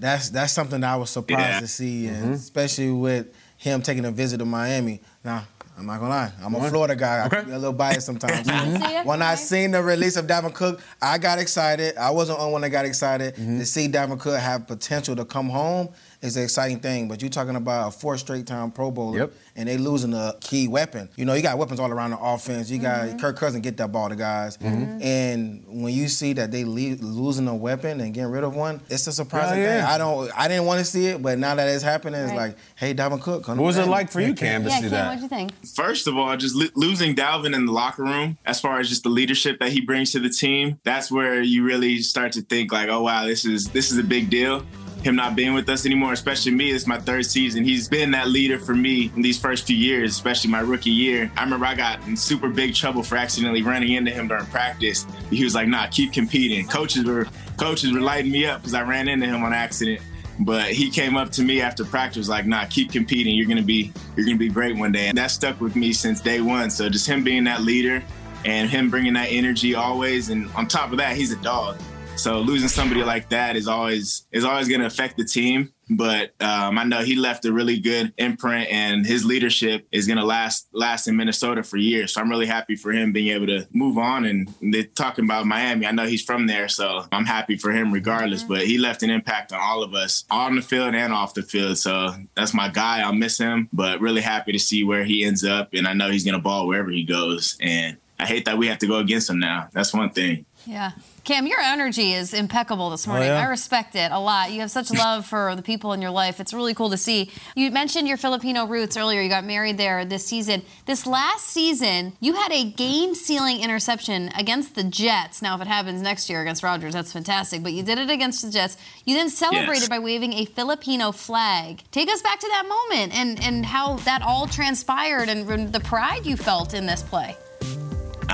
that's 0.00 0.30
that's 0.30 0.52
something 0.52 0.80
that 0.80 0.90
I 0.92 0.96
was 0.96 1.10
surprised 1.10 1.40
Yeah. 1.40 1.60
to 1.60 1.68
see, 1.68 2.04
Mm-hmm. 2.06 2.32
especially 2.32 2.90
with 2.92 3.26
him 3.56 3.82
taking 3.82 4.04
a 4.04 4.10
visit 4.10 4.38
to 4.38 4.44
Miami. 4.44 5.00
Now, 5.24 5.44
I'm 5.76 5.86
not 5.86 5.98
gonna 5.98 6.10
lie, 6.10 6.32
I'm 6.42 6.54
a 6.54 6.68
Florida 6.70 6.94
guy. 6.94 7.22
I 7.22 7.26
Okay. 7.26 7.36
can 7.38 7.46
be 7.46 7.52
a 7.52 7.58
little 7.58 7.72
biased 7.72 8.06
sometimes. 8.06 8.46
Mhm. 8.48 9.04
when 9.06 9.22
I 9.22 9.34
seen 9.34 9.72
the 9.72 9.82
release 9.82 10.16
of 10.16 10.26
Dalvin 10.26 10.54
Cook, 10.54 10.80
I 11.02 11.18
got 11.18 11.38
excited. 11.40 11.96
I 11.96 12.10
wasn't 12.10 12.38
on 12.38 12.52
when 12.52 12.62
I 12.62 12.68
got 12.68 12.84
excited 12.84 13.34
Mm-hmm. 13.34 13.58
to 13.58 13.66
see 13.66 13.88
Dalvin 13.88 14.20
Cook 14.20 14.38
have 14.38 14.66
potential 14.68 15.16
to 15.16 15.24
come 15.24 15.48
home. 15.48 15.88
Is 16.24 16.38
an 16.38 16.42
exciting 16.44 16.80
thing, 16.80 17.06
but 17.06 17.20
you're 17.20 17.28
talking 17.30 17.54
about 17.54 17.88
a 17.88 17.90
four 17.90 18.16
straight 18.16 18.46
time 18.46 18.70
Pro 18.70 18.90
Bowler, 18.90 19.18
Yep. 19.18 19.32
and 19.56 19.68
they 19.68 19.76
losing 19.76 20.14
a 20.14 20.32
key 20.40 20.68
weapon. 20.68 21.10
You 21.16 21.26
know, 21.26 21.34
you 21.34 21.42
got 21.42 21.58
weapons 21.58 21.78
all 21.78 21.90
around 21.92 22.12
the 22.12 22.18
offense. 22.18 22.70
You 22.70 22.78
got 22.78 23.20
Kirk 23.20 23.36
Cousins 23.36 23.62
get 23.62 23.76
that 23.76 23.92
ball 23.92 24.08
to 24.08 24.16
guys, 24.16 24.56
Mm-hmm. 24.56 25.02
and 25.02 25.64
when 25.68 25.92
you 25.92 26.08
see 26.08 26.32
that 26.32 26.50
they 26.50 26.64
le- 26.64 26.96
losing 27.02 27.46
a 27.46 27.54
weapon 27.54 28.00
and 28.00 28.14
getting 28.14 28.30
rid 28.30 28.42
of 28.42 28.56
one, 28.56 28.80
it's 28.88 29.06
a 29.06 29.12
surprising 29.12 29.58
Hell 29.58 29.66
yeah. 29.66 29.84
thing. 29.84 29.94
I 29.94 29.98
don't, 29.98 30.30
I 30.34 30.48
didn't 30.48 30.64
want 30.64 30.78
to 30.78 30.86
see 30.86 31.08
it, 31.08 31.20
but 31.20 31.38
now 31.38 31.54
that 31.56 31.68
it's 31.68 31.84
happening, 31.84 32.22
it's 32.22 32.32
like, 32.32 32.56
hey, 32.76 32.94
Dalvin 32.94 33.20
Cook, 33.20 33.44
come 33.44 33.58
What 33.58 33.66
was 33.66 33.76
it 33.76 33.86
like 33.86 34.10
for 34.10 34.22
you, 34.22 34.32
Cam, 34.32 34.62
to 34.64 34.70
Yeah, 34.70 34.76
see 34.76 34.80
Cam, 34.82 34.90
that? 34.92 35.06
what'd 35.08 35.22
you 35.22 35.28
think? 35.28 35.52
First 35.74 36.06
of 36.06 36.16
all, 36.16 36.34
just 36.38 36.54
lo- 36.56 36.68
losing 36.74 37.14
Dalvin 37.14 37.54
in 37.54 37.66
the 37.66 37.72
locker 37.72 38.02
room, 38.02 38.38
as 38.46 38.62
far 38.62 38.80
as 38.80 38.88
just 38.88 39.02
the 39.02 39.10
leadership 39.10 39.58
that 39.60 39.72
he 39.72 39.82
brings 39.82 40.12
to 40.12 40.20
the 40.20 40.30
team, 40.30 40.80
that's 40.84 41.10
where 41.12 41.42
you 41.42 41.64
really 41.64 41.98
start 41.98 42.32
to 42.32 42.40
think 42.40 42.72
like, 42.72 42.88
oh 42.88 43.02
wow, 43.02 43.26
this 43.26 43.44
is 43.44 43.66
this 43.68 43.92
is 43.92 43.98
a 43.98 44.02
big 44.02 44.30
deal. 44.30 44.64
Him 45.04 45.16
not 45.16 45.36
being 45.36 45.54
with 45.54 45.68
us 45.68 45.84
anymore, 45.86 46.12
especially 46.12 46.52
me. 46.52 46.70
It's 46.70 46.86
my 46.86 46.98
third 46.98 47.26
season. 47.26 47.62
He's 47.64 47.88
been 47.88 48.10
that 48.12 48.28
leader 48.28 48.58
for 48.58 48.74
me 48.74 49.12
in 49.14 49.22
these 49.22 49.38
first 49.38 49.66
few 49.66 49.76
years, 49.76 50.10
especially 50.10 50.50
my 50.50 50.60
rookie 50.60 50.90
year. 50.90 51.30
I 51.36 51.44
remember 51.44 51.66
I 51.66 51.74
got 51.74 52.06
in 52.06 52.16
super 52.16 52.48
big 52.48 52.74
trouble 52.74 53.02
for 53.02 53.16
accidentally 53.16 53.62
running 53.62 53.92
into 53.92 54.10
him 54.10 54.28
during 54.28 54.46
practice. 54.46 55.06
He 55.30 55.44
was 55.44 55.54
like, 55.54 55.68
"Nah, 55.68 55.86
keep 55.88 56.12
competing." 56.12 56.66
Coaches 56.66 57.04
were 57.04 57.26
coaches 57.56 57.92
were 57.92 58.00
lighting 58.00 58.32
me 58.32 58.46
up 58.46 58.60
because 58.60 58.74
I 58.74 58.82
ran 58.82 59.08
into 59.08 59.26
him 59.26 59.44
on 59.44 59.52
accident. 59.52 60.00
But 60.40 60.72
he 60.72 60.90
came 60.90 61.16
up 61.16 61.30
to 61.32 61.42
me 61.42 61.60
after 61.60 61.84
practice, 61.84 62.28
like, 62.28 62.46
"Nah, 62.46 62.64
keep 62.64 62.90
competing. 62.90 63.36
You're 63.36 63.46
gonna 63.46 63.62
be 63.62 63.92
you're 64.16 64.26
gonna 64.26 64.38
be 64.38 64.48
great 64.48 64.76
one 64.76 64.90
day." 64.90 65.08
And 65.08 65.18
that 65.18 65.30
stuck 65.30 65.60
with 65.60 65.76
me 65.76 65.92
since 65.92 66.20
day 66.20 66.40
one. 66.40 66.70
So 66.70 66.88
just 66.88 67.06
him 67.06 67.22
being 67.22 67.44
that 67.44 67.62
leader 67.62 68.02
and 68.44 68.68
him 68.68 68.90
bringing 68.90 69.14
that 69.14 69.28
energy 69.30 69.74
always, 69.74 70.30
and 70.30 70.50
on 70.54 70.66
top 70.66 70.92
of 70.92 70.98
that, 70.98 71.16
he's 71.16 71.30
a 71.30 71.36
dog. 71.36 71.76
So 72.16 72.40
losing 72.40 72.68
somebody 72.68 73.02
like 73.02 73.28
that 73.30 73.56
is 73.56 73.68
always 73.68 74.26
is 74.32 74.44
always 74.44 74.68
going 74.68 74.80
to 74.80 74.86
affect 74.86 75.16
the 75.16 75.24
team. 75.24 75.72
But 75.90 76.30
um, 76.40 76.78
I 76.78 76.84
know 76.84 77.00
he 77.02 77.14
left 77.16 77.44
a 77.44 77.52
really 77.52 77.78
good 77.78 78.14
imprint, 78.16 78.70
and 78.70 79.04
his 79.04 79.24
leadership 79.24 79.86
is 79.92 80.06
going 80.06 80.16
to 80.16 80.24
last 80.24 80.68
last 80.72 81.06
in 81.06 81.16
Minnesota 81.16 81.62
for 81.62 81.76
years. 81.76 82.14
So 82.14 82.22
I'm 82.22 82.30
really 82.30 82.46
happy 82.46 82.76
for 82.76 82.92
him 82.92 83.12
being 83.12 83.34
able 83.34 83.46
to 83.48 83.68
move 83.72 83.98
on. 83.98 84.24
And 84.24 84.48
they're 84.62 84.84
talking 84.84 85.24
about 85.26 85.46
Miami. 85.46 85.86
I 85.86 85.92
know 85.92 86.06
he's 86.06 86.24
from 86.24 86.46
there, 86.46 86.68
so 86.68 87.04
I'm 87.12 87.26
happy 87.26 87.56
for 87.56 87.70
him 87.70 87.92
regardless. 87.92 88.42
But 88.42 88.66
he 88.66 88.78
left 88.78 89.02
an 89.02 89.10
impact 89.10 89.52
on 89.52 89.60
all 89.60 89.82
of 89.82 89.94
us 89.94 90.24
on 90.30 90.56
the 90.56 90.62
field 90.62 90.94
and 90.94 91.12
off 91.12 91.34
the 91.34 91.42
field. 91.42 91.76
So 91.76 92.14
that's 92.34 92.54
my 92.54 92.68
guy. 92.68 93.00
I'll 93.00 93.12
miss 93.12 93.36
him, 93.36 93.68
but 93.72 94.00
really 94.00 94.22
happy 94.22 94.52
to 94.52 94.58
see 94.58 94.84
where 94.84 95.04
he 95.04 95.24
ends 95.24 95.44
up. 95.44 95.74
And 95.74 95.86
I 95.86 95.92
know 95.92 96.10
he's 96.10 96.24
going 96.24 96.36
to 96.36 96.42
ball 96.42 96.66
wherever 96.66 96.90
he 96.90 97.04
goes. 97.04 97.58
And 97.60 97.98
I 98.18 98.26
hate 98.26 98.46
that 98.46 98.56
we 98.56 98.68
have 98.68 98.78
to 98.78 98.86
go 98.86 98.96
against 98.98 99.28
him 99.28 99.38
now. 99.38 99.68
That's 99.72 99.92
one 99.92 100.10
thing. 100.10 100.46
Yeah. 100.66 100.92
Cam, 101.24 101.46
your 101.46 101.58
energy 101.60 102.12
is 102.12 102.34
impeccable 102.34 102.90
this 102.90 103.06
oh, 103.06 103.10
morning. 103.10 103.28
yeah? 103.28 103.40
I 103.40 103.44
respect 103.46 103.94
it 103.94 104.12
a 104.12 104.18
lot. 104.18 104.52
You 104.52 104.60
have 104.60 104.70
such 104.70 104.90
love 104.90 105.24
for 105.24 105.56
the 105.56 105.62
people 105.62 105.94
in 105.94 106.02
your 106.02 106.10
life. 106.10 106.38
It's 106.38 106.52
really 106.52 106.74
cool 106.74 106.90
to 106.90 106.98
see. 106.98 107.30
You 107.56 107.70
mentioned 107.70 108.06
your 108.06 108.18
Filipino 108.18 108.66
roots 108.66 108.96
earlier. 108.98 109.22
You 109.22 109.30
got 109.30 109.44
married 109.44 109.78
there 109.78 110.04
this 110.04 110.26
season. 110.26 110.62
This 110.84 111.06
last 111.06 111.46
season, 111.46 112.12
you 112.20 112.34
had 112.34 112.52
a 112.52 112.64
game 112.64 113.14
sealing 113.14 113.62
interception 113.62 114.30
against 114.36 114.74
the 114.74 114.84
Jets. 114.84 115.40
Now, 115.40 115.54
if 115.54 115.62
it 115.62 115.66
happens 115.66 116.02
next 116.02 116.28
year 116.28 116.42
against 116.42 116.62
Rodgers, 116.62 116.92
that's 116.92 117.12
fantastic. 117.12 117.62
But 117.62 117.72
you 117.72 117.82
did 117.82 117.98
it 117.98 118.10
against 118.10 118.44
the 118.44 118.50
Jets. 118.50 118.76
You 119.06 119.16
then 119.16 119.30
celebrated 119.30 119.64
Yes. 119.82 119.88
by 119.88 119.98
waving 119.98 120.34
a 120.34 120.44
Filipino 120.44 121.10
flag. 121.10 121.82
Take 121.90 122.10
us 122.10 122.20
back 122.20 122.38
to 122.40 122.48
that 122.48 122.64
moment 122.68 123.14
and, 123.18 123.42
and 123.42 123.64
how 123.64 123.96
that 123.98 124.20
all 124.20 124.46
transpired 124.46 125.30
and 125.30 125.72
the 125.72 125.80
pride 125.80 126.26
you 126.26 126.36
felt 126.36 126.74
in 126.74 126.84
this 126.84 127.02
play. 127.02 127.34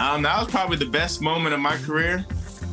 Um, 0.01 0.23
that 0.23 0.39
was 0.39 0.49
probably 0.49 0.79
the 0.79 0.87
best 0.87 1.21
moment 1.21 1.53
of 1.53 1.61
my 1.61 1.77
career. 1.77 2.25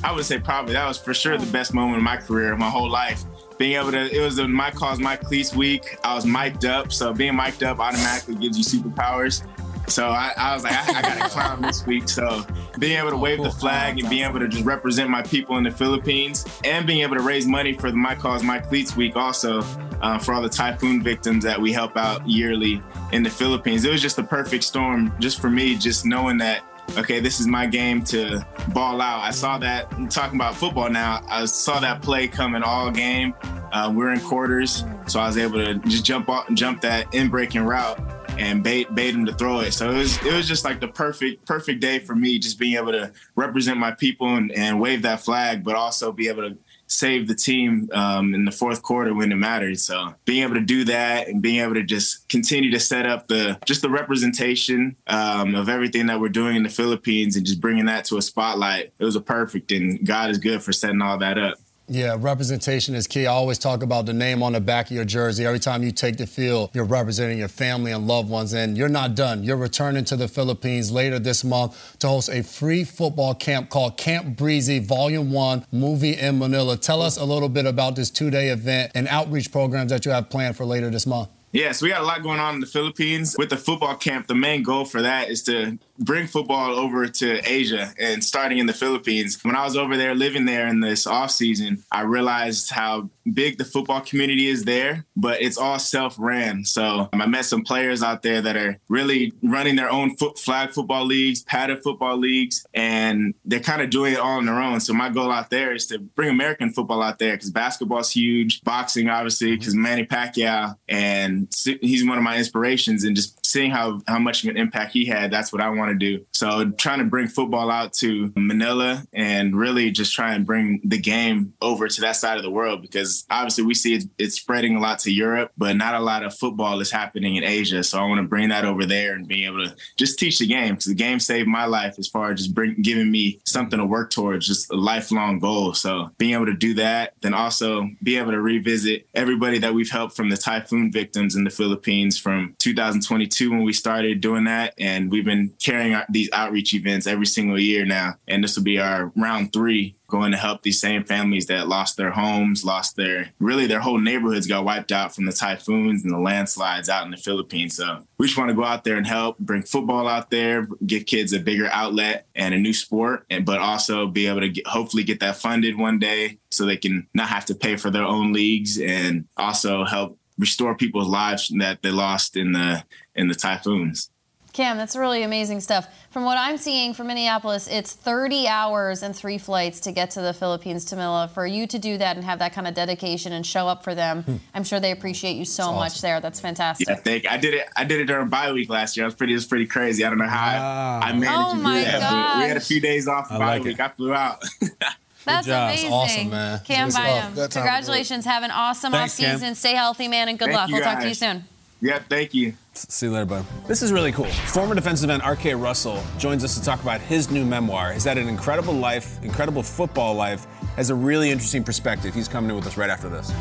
I 0.02 0.14
would 0.14 0.24
say 0.24 0.40
probably 0.40 0.74
that 0.74 0.88
was 0.88 0.98
for 0.98 1.14
sure 1.14 1.38
the 1.38 1.52
best 1.52 1.74
moment 1.74 1.98
of 1.98 2.04
my 2.04 2.16
career, 2.16 2.56
my 2.56 2.70
whole 2.70 2.90
life. 2.90 3.24
Being 3.58 3.74
able 3.74 3.92
to, 3.92 4.10
it 4.10 4.22
was 4.22 4.40
a 4.40 4.48
my 4.48 4.72
cause, 4.72 4.98
my 4.98 5.18
cleats 5.18 5.54
week. 5.54 5.98
I 6.06 6.16
was 6.16 6.26
mic'd 6.26 6.64
up, 6.64 6.94
so 6.94 7.14
being 7.14 7.36
mic'd 7.36 7.64
up 7.64 7.80
automatically 7.80 8.36
gives 8.36 8.58
you 8.58 8.80
superpowers. 8.80 9.46
So 9.90 10.08
I, 10.08 10.32
I 10.38 10.54
was 10.54 10.64
like, 10.64 10.74
I, 10.74 11.00
I 11.00 11.02
got 11.02 11.24
to 11.24 11.30
clown 11.30 11.62
this 11.62 11.86
week. 11.86 12.08
So 12.08 12.46
being 12.80 12.98
able 12.98 13.10
to 13.10 13.18
wave 13.18 13.44
the 13.44 13.52
flag 13.52 14.00
and 14.00 14.10
being 14.10 14.24
able 14.24 14.40
to 14.40 14.48
just 14.48 14.64
represent 14.64 15.10
my 15.10 15.22
people 15.22 15.58
in 15.58 15.64
the 15.64 15.72
Philippines 15.72 16.46
and 16.64 16.88
being 16.88 17.02
able 17.02 17.16
to 17.18 17.24
raise 17.24 17.46
money 17.46 17.74
for 17.74 17.92
the 17.92 17.98
My 17.98 18.16
Cause, 18.16 18.42
My 18.42 18.60
Cleats 18.60 18.96
week 18.96 19.18
also 19.18 19.64
uh, 20.02 20.18
for 20.18 20.34
all 20.34 20.42
the 20.42 20.50
typhoon 20.50 21.04
victims 21.04 21.44
that 21.44 21.60
we 21.60 21.74
help 21.74 21.98
out 21.98 22.26
yearly 22.28 22.82
in 23.12 23.24
the 23.24 23.30
Philippines. 23.30 23.84
It 23.84 23.92
was 23.92 24.02
just 24.02 24.16
the 24.16 24.24
perfect 24.24 24.64
storm 24.64 25.12
just 25.20 25.42
for 25.42 25.50
me, 25.50 25.76
just 25.76 26.06
knowing 26.06 26.38
that 26.38 26.64
okay, 26.96 27.20
this 27.20 27.40
is 27.40 27.48
my 27.48 27.66
game 27.66 28.04
to 28.06 28.46
ball 28.74 29.02
out. 29.02 29.22
I 29.22 29.32
saw 29.32 29.58
that, 29.60 29.92
I'm 29.94 30.08
talking 30.08 30.38
about 30.38 30.56
football 30.56 30.90
now, 30.90 31.24
I 31.28 31.46
saw 31.46 31.80
that 31.80 32.02
play 32.02 32.28
coming 32.28 32.64
all 32.64 32.92
game. 32.92 33.34
Uh, 33.72 33.92
we're 33.94 34.12
in 34.14 34.20
quarters, 34.22 34.86
so 35.08 35.20
I 35.20 35.28
was 35.28 35.38
able 35.38 35.64
to 35.64 35.76
just 35.80 36.06
jump 36.06 36.30
off, 36.30 36.48
and 36.48 36.58
jump 36.58 36.82
that 36.82 37.14
in 37.14 37.28
breaking 37.30 37.64
route 37.64 38.00
and 38.40 38.64
bait 38.64 38.94
bait 38.96 39.14
him 39.14 39.26
to 39.26 39.34
throw 39.34 39.60
it. 39.60 39.74
So 39.74 39.92
it 39.92 39.98
was 39.98 40.26
it 40.26 40.34
was 40.34 40.48
just 40.48 40.64
like 40.64 40.80
the 40.80 40.88
perfect 40.88 41.46
perfect 41.46 41.82
day 41.82 42.00
for 42.00 42.16
me, 42.16 42.40
just 42.40 42.60
being 42.60 42.76
able 42.76 42.92
to 42.92 43.12
represent 43.36 43.78
my 43.78 43.92
people 43.92 44.36
and, 44.36 44.52
and 44.54 44.80
wave 44.80 45.02
that 45.02 45.22
flag, 45.22 45.64
but 45.64 45.76
also 45.76 46.12
be 46.12 46.28
able 46.28 46.50
to 46.50 46.58
save 46.88 47.28
the 47.28 47.36
team 47.36 47.90
um, 47.94 48.34
in 48.34 48.46
the 48.46 48.52
fourth 48.52 48.82
quarter 48.82 49.14
when 49.14 49.32
it 49.32 49.36
mattered. 49.36 49.80
So 49.80 50.16
being 50.26 50.44
able 50.44 50.56
to 50.56 50.62
do 50.62 50.86
that 50.86 51.28
and 51.28 51.42
being 51.42 51.62
able 51.62 51.76
to 51.76 51.84
just 51.84 52.28
continue 52.30 52.72
to 52.72 52.80
set 52.80 53.06
up 53.06 53.28
the 53.28 53.60
just 53.66 53.82
the 53.82 53.90
representation 53.90 54.96
um, 55.08 55.56
of 55.56 55.70
everything 55.70 56.08
that 56.08 56.20
we're 56.20 56.30
doing 56.30 56.56
in 56.56 56.64
the 56.64 56.70
Philippines 56.70 57.36
and 57.36 57.46
just 57.46 57.62
bringing 57.62 57.86
that 57.86 58.06
to 58.06 58.18
a 58.18 58.22
spotlight, 58.22 58.94
it 58.98 59.06
was 59.06 59.16
a 59.16 59.22
perfect. 59.22 59.72
And 59.72 60.06
God 60.06 60.30
is 60.30 60.38
good 60.38 60.64
for 60.64 60.72
setting 60.72 61.02
all 61.02 61.18
that 61.20 61.38
up. 61.38 61.58
Yeah, 61.90 62.18
representation 62.20 62.96
is 62.96 63.08
key. 63.08 63.28
I 63.28 63.32
always 63.32 63.58
talk 63.58 63.82
about 63.82 64.06
the 64.06 64.14
name 64.14 64.44
on 64.44 64.52
the 64.52 64.60
back 64.60 64.88
of 64.88 64.92
your 64.92 65.06
jersey. 65.06 65.46
Every 65.46 65.60
time 65.60 65.84
you 65.84 65.92
take 65.92 66.18
the 66.18 66.28
field, 66.28 66.70
you're 66.74 66.84
representing 66.84 67.40
your 67.40 67.48
family 67.48 67.94
and 67.94 68.06
loved 68.06 68.30
ones. 68.30 68.52
And 68.52 68.78
you're 68.78 68.90
not 68.90 69.16
done. 69.16 69.46
You're 69.46 69.56
returning 69.56 70.04
to 70.06 70.18
the 70.18 70.28
Philippines 70.28 70.92
later 70.92 71.18
this 71.18 71.46
month 71.46 71.98
to 72.00 72.10
host 72.10 72.28
a 72.28 72.44
free 72.44 72.84
football 72.84 73.34
camp 73.34 73.70
called 73.70 73.96
Camp 73.96 74.36
Breezy 74.36 74.80
Volume 74.80 75.32
1 75.32 75.66
Movie 75.72 76.18
in 76.18 76.40
Manila. 76.40 76.76
Tell 76.76 77.02
us 77.02 77.16
a 77.16 77.24
little 77.24 77.48
bit 77.48 77.66
about 77.66 77.96
this 77.96 78.10
two 78.10 78.30
day 78.30 78.50
event 78.50 78.92
and 78.94 79.08
outreach 79.08 79.50
programs 79.50 79.90
that 79.92 80.06
you 80.06 80.12
have 80.12 80.30
planned 80.30 80.58
for 80.58 80.66
later 80.66 80.90
this 80.90 81.08
month. 81.08 81.30
Yeah, 81.54 81.72
so 81.72 81.86
we 81.86 81.90
got 81.90 82.02
a 82.02 82.06
lot 82.06 82.22
going 82.22 82.40
on 82.40 82.56
in 82.56 82.60
the 82.60 82.68
Philippines. 82.68 83.36
With 83.38 83.50
the 83.50 83.58
football 83.58 83.96
camp, 83.96 84.28
the 84.28 84.36
main 84.36 84.62
goal 84.62 84.84
for 84.84 85.02
that 85.02 85.30
is 85.30 85.42
to 85.44 85.80
bring 86.00 86.28
football 86.28 86.78
over 86.78 87.08
to 87.08 87.40
Asia 87.50 87.94
and 88.00 88.24
starting 88.24 88.58
in 88.58 88.66
the 88.66 88.74
Philippines. 88.74 89.40
When 89.44 89.56
I 89.56 89.64
was 89.64 89.76
over 89.76 89.98
there 89.98 90.16
living 90.16 90.46
there 90.46 90.68
in 90.68 90.80
this 90.80 91.08
off 91.08 91.32
season, 91.32 91.84
I 91.92 92.02
realized 92.02 92.72
how 92.72 93.10
big 93.34 93.58
the 93.58 93.66
football 93.66 94.02
community 94.02 94.48
is 94.48 94.64
there, 94.64 95.06
but 95.16 95.42
it's 95.42 95.58
all 95.58 95.80
self-ran. 95.80 96.64
So 96.66 97.10
um, 97.12 97.22
I 97.22 97.26
met 97.26 97.46
some 97.46 97.64
players 97.64 98.02
out 98.02 98.22
there 98.22 98.42
that 98.42 98.56
are 98.56 98.80
really 98.88 99.34
running 99.44 99.76
their 99.76 99.90
own 99.90 100.16
foot, 100.16 100.40
flag 100.40 100.72
football 100.72 101.06
leagues, 101.06 101.44
padded 101.44 101.84
football 101.84 102.18
leagues, 102.18 102.66
and 102.74 103.34
they're 103.44 103.60
kind 103.60 103.82
of 103.82 103.90
doing 103.90 104.14
it 104.14 104.20
all 104.20 104.38
on 104.38 104.46
their 104.46 104.62
own. 104.62 104.80
So 104.80 104.94
my 104.94 105.10
goal 105.10 105.32
out 105.32 105.50
there 105.50 105.74
is 105.74 105.88
to 105.88 106.00
bring 106.00 106.30
American 106.30 106.72
football 106.72 107.02
out 107.02 107.20
there 107.20 107.36
because 107.36 107.52
basketball's 107.52 108.12
huge, 108.12 108.62
boxing 108.62 109.10
obviously 109.10 109.50
mm-hmm. 109.50 109.60
because 109.60 109.76
Manny 109.76 110.06
Pacquiao, 110.06 110.76
and 110.88 111.54
he's 111.82 112.06
one 112.06 112.18
of 112.18 112.24
my 112.24 112.38
inspirations. 112.38 113.04
And 113.04 113.16
just 113.16 113.37
seeing 113.48 113.72
how 113.72 114.02
how 114.08 114.20
much 114.20 114.44
of 114.44 114.50
an 114.50 114.58
impact 114.58 114.92
he 114.92 115.06
had, 115.06 115.32
that's 115.32 115.54
what 115.54 115.62
I 115.62 115.70
want 115.70 115.92
to 115.92 115.96
do. 115.96 116.26
So 116.34 116.70
trying 116.72 117.00
to 117.00 117.06
bring 117.06 117.28
football 117.28 117.72
out 117.72 117.94
to 117.94 118.32
Manila 118.36 119.04
and 119.14 119.56
really 119.56 119.90
just 119.92 120.14
try 120.14 120.34
and 120.34 120.46
bring 120.46 120.82
the 120.84 120.98
game 120.98 121.54
over 121.62 121.88
to 121.88 122.02
that 122.02 122.18
side 122.18 122.38
of 122.38 122.44
the 122.44 122.52
world 122.52 122.82
because 122.82 123.26
obviously 123.30 123.64
we 123.64 123.74
see 123.74 123.96
it's, 123.96 124.06
it's 124.18 124.36
spreading 124.36 124.76
a 124.76 124.80
lot 124.80 125.00
to 125.00 125.12
Europe, 125.12 125.52
but 125.58 125.76
not 125.76 125.96
a 125.96 126.00
lot 126.00 126.24
of 126.24 126.38
football 126.38 126.80
is 126.82 126.92
happening 126.92 127.36
in 127.38 127.44
Asia. 127.44 127.84
So 127.84 128.00
I 128.00 128.06
want 128.06 128.20
to 128.20 128.28
bring 128.28 128.50
that 128.50 128.66
over 128.66 128.86
there 128.86 129.14
and 129.14 129.28
being 129.28 129.46
able 129.46 129.66
to 129.66 129.76
just 129.96 130.20
teach 130.20 130.40
the 130.40 130.48
game 130.48 130.76
because 130.76 130.86
the 130.86 130.96
game 130.96 131.20
saved 131.20 131.48
my 131.48 131.66
life 131.66 131.96
as 131.98 132.08
far 132.08 132.32
as 132.32 132.40
just 132.40 132.54
bring, 132.54 132.76
giving 132.82 133.10
me 133.10 133.40
something 133.46 133.80
to 133.80 133.86
work 133.86 134.12
towards, 134.12 134.48
just 134.48 134.72
a 134.72 134.76
lifelong 134.76 135.40
goal. 135.40 135.74
So 135.74 136.10
being 136.18 136.34
able 136.34 136.48
to 136.48 136.54
do 136.54 136.74
that, 136.76 137.14
then 137.22 137.34
also 137.34 137.90
be 138.04 138.18
able 138.18 138.32
to 138.32 138.42
revisit 138.42 139.08
everybody 139.14 139.60
that 139.60 139.74
we've 139.74 139.90
helped 139.90 140.16
from 140.16 140.30
the 140.30 140.38
typhoon 140.38 140.92
victims 140.92 141.36
in 141.36 141.44
the 141.44 141.50
Philippines 141.50 142.20
from 142.20 142.56
2022 142.60 143.37
when 143.46 143.64
we 143.64 143.74
started 143.74 144.22
doing 144.22 144.46
that. 144.46 144.74
And 144.80 145.12
we've 145.12 145.26
been 145.26 145.54
carrying 145.62 145.94
out 145.94 146.12
these 146.12 146.30
outreach 146.34 146.74
events 146.74 147.06
every 147.06 147.28
single 147.28 147.60
year 147.60 147.86
now. 147.86 148.16
And 148.28 148.44
this 148.44 148.56
will 148.56 148.64
be 148.64 148.80
our 148.80 149.12
round 149.16 149.54
three 149.54 149.96
going 150.08 150.32
to 150.32 150.38
help 150.38 150.64
these 150.64 150.80
same 150.80 151.04
families 151.04 151.48
that 151.48 151.68
lost 151.68 151.98
their 151.98 152.12
homes, 152.12 152.64
lost 152.64 152.96
their 152.96 153.30
really 153.40 153.68
their 153.68 153.82
whole 153.82 154.00
neighborhoods 154.00 154.48
got 154.48 154.64
wiped 154.64 154.92
out 154.92 155.14
from 155.14 155.26
the 155.26 155.34
typhoons 155.34 156.04
and 156.04 156.14
the 156.14 156.18
landslides 156.18 156.90
out 156.90 157.06
in 157.06 157.12
the 157.12 157.18
Philippines. 157.18 157.76
So 157.76 158.04
we 158.18 158.28
just 158.28 158.38
want 158.38 158.50
to 158.50 158.56
go 158.56 158.64
out 158.64 158.84
there 158.84 158.96
and 158.96 159.06
help 159.06 159.38
bring 159.38 159.64
football 159.64 160.08
out 160.08 160.32
there, 160.32 160.68
give 160.86 161.06
kids 161.06 161.34
a 161.34 161.40
bigger 161.40 161.68
outlet 161.68 162.26
and 162.36 162.54
a 162.54 162.58
new 162.58 162.74
sport, 162.74 163.26
and 163.30 163.46
but 163.46 163.60
also 163.60 164.08
be 164.08 164.28
able 164.28 164.42
to 164.42 164.50
get, 164.50 164.66
hopefully 164.66 165.04
get 165.04 165.20
that 165.20 165.36
funded 165.36 165.78
one 165.78 166.00
day 166.00 166.40
so 166.52 166.66
they 166.66 166.78
can 166.78 167.08
not 167.14 167.28
have 167.28 167.46
to 167.46 167.56
pay 167.56 167.76
for 167.76 167.92
their 167.92 168.06
own 168.06 168.32
leagues 168.32 168.80
and 168.80 169.26
also 169.36 169.84
help 169.84 170.17
restore 170.38 170.76
people's 170.76 171.08
lives 171.08 171.52
that 171.60 171.82
they 171.82 171.92
lost 171.92 172.38
in 172.38 172.52
the 172.52 172.84
in 173.16 173.28
the 173.28 173.36
typhoons. 173.36 174.10
Cam, 174.58 174.78
that's 174.78 174.96
really 174.96 175.22
amazing 175.22 175.62
stuff. 175.62 175.88
From 176.10 176.24
what 176.24 176.36
I'm 176.36 176.58
seeing 176.58 176.96
from 176.96 177.08
Minneapolis, 177.08 177.68
it's 177.68 177.94
30 177.94 178.48
hours 178.48 179.04
and 179.04 179.16
three 179.16 179.38
flights 179.38 179.80
to 179.82 179.92
get 179.92 180.10
to 180.12 180.22
the 180.22 180.34
Philippines, 180.34 180.84
Tamila. 180.84 181.30
For 181.30 181.46
you 181.46 181.68
to 181.68 181.78
do 181.78 182.00
that 182.00 182.16
and 182.16 182.26
have 182.26 182.40
that 182.40 182.54
kind 182.54 182.68
of 182.68 182.74
dedication 182.74 183.34
and 183.34 183.46
show 183.46 183.68
up 183.68 183.84
for 183.84 183.94
them, 183.94 184.24
hmm. 184.24 184.38
I'm 184.56 184.64
sure 184.64 184.80
they 184.80 184.90
appreciate 184.90 185.36
you 185.36 185.46
so 185.46 185.74
much 185.74 186.02
there. 186.02 186.20
That's 186.22 186.40
fantastic. 186.40 186.88
Yeah, 186.88 186.96
I 186.96 186.98
think 186.98 187.30
I 187.30 187.38
did 187.38 187.54
it. 187.54 187.68
I 187.76 187.84
did 187.84 188.00
it 188.00 188.06
during 188.06 188.30
bye 188.30 188.52
week 188.52 188.68
last 188.68 188.98
year. 188.98 189.04
It 189.04 189.10
was 189.10 189.16
pretty. 189.16 189.34
It 189.34 189.36
was 189.36 189.46
pretty 189.46 189.68
crazy. 189.68 190.04
I 190.04 190.10
don't 190.10 190.18
know 190.18 190.26
how 190.26 191.04
I, 191.04 191.10
I 191.10 191.14
managed 191.14 191.32
Oh 191.36 191.52
to 191.52 191.58
do 191.58 191.64
my 191.64 191.84
that. 191.84 192.34
but 192.34 192.42
We 192.42 192.48
had 192.48 192.58
a 192.58 192.62
few 192.62 192.82
days 192.82 193.08
off 193.08 193.32
I 193.32 193.38
bye 193.38 193.58
like 193.58 193.64
week. 193.64 193.80
I 193.80 193.90
flew 193.90 194.14
out. 194.14 194.44
That's 195.28 195.48
amazing. 195.48 195.92
Awesome, 195.92 196.30
man. 196.30 196.60
Cam 196.66 196.90
Bynum. 196.90 197.50
Congratulations. 197.50 198.26
Have 198.26 198.44
an 198.44 198.52
awesome 198.52 198.94
offseason. 198.94 199.04
off 199.04 199.10
season. 199.12 199.56
Stay 199.56 199.76
healthy, 199.76 200.08
man, 200.08 200.30
and 200.30 200.40
good 200.40 200.46
Thank 200.46 200.58
luck. 200.58 200.70
We'll 200.70 200.80
guys. 200.82 200.94
talk 200.94 201.02
to 201.02 201.08
you 201.08 201.14
soon. 201.14 201.44
Yeah, 201.80 202.00
thank 202.00 202.34
you. 202.34 202.54
See 202.74 203.06
you 203.06 203.12
later, 203.12 203.26
bud. 203.26 203.46
This 203.68 203.84
is 203.84 203.92
really 203.92 204.12
cool. 204.12 204.26
Former 204.26 204.74
defensive 204.74 205.10
end 205.10 205.22
R.K. 205.22 205.54
Russell 205.56 206.02
joins 206.18 206.44
us 206.44 206.58
to 206.58 206.64
talk 206.64 206.82
about 206.82 207.02
his 207.02 207.30
new 207.30 207.46
memoir. 207.46 207.94
He's 207.94 208.04
had 208.04 208.18
an 208.18 208.28
incredible 208.28 208.74
life, 208.74 209.24
incredible 209.24 209.62
football 209.62 210.16
life, 210.16 210.48
has 210.76 210.90
a 210.90 210.96
really 210.96 211.30
interesting 211.30 211.64
perspective. 211.64 212.16
He's 212.16 212.28
coming 212.28 212.50
in 212.50 212.56
with 212.56 212.66
us 212.66 212.78
right 212.78 212.90
after 212.90 213.10
this. 213.10 213.32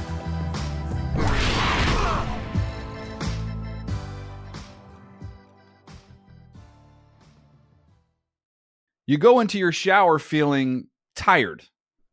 You 9.07 9.19
go 9.19 9.41
into 9.41 9.59
your 9.59 9.73
shower 9.73 10.19
feeling 10.19 10.89
tired 11.15 11.63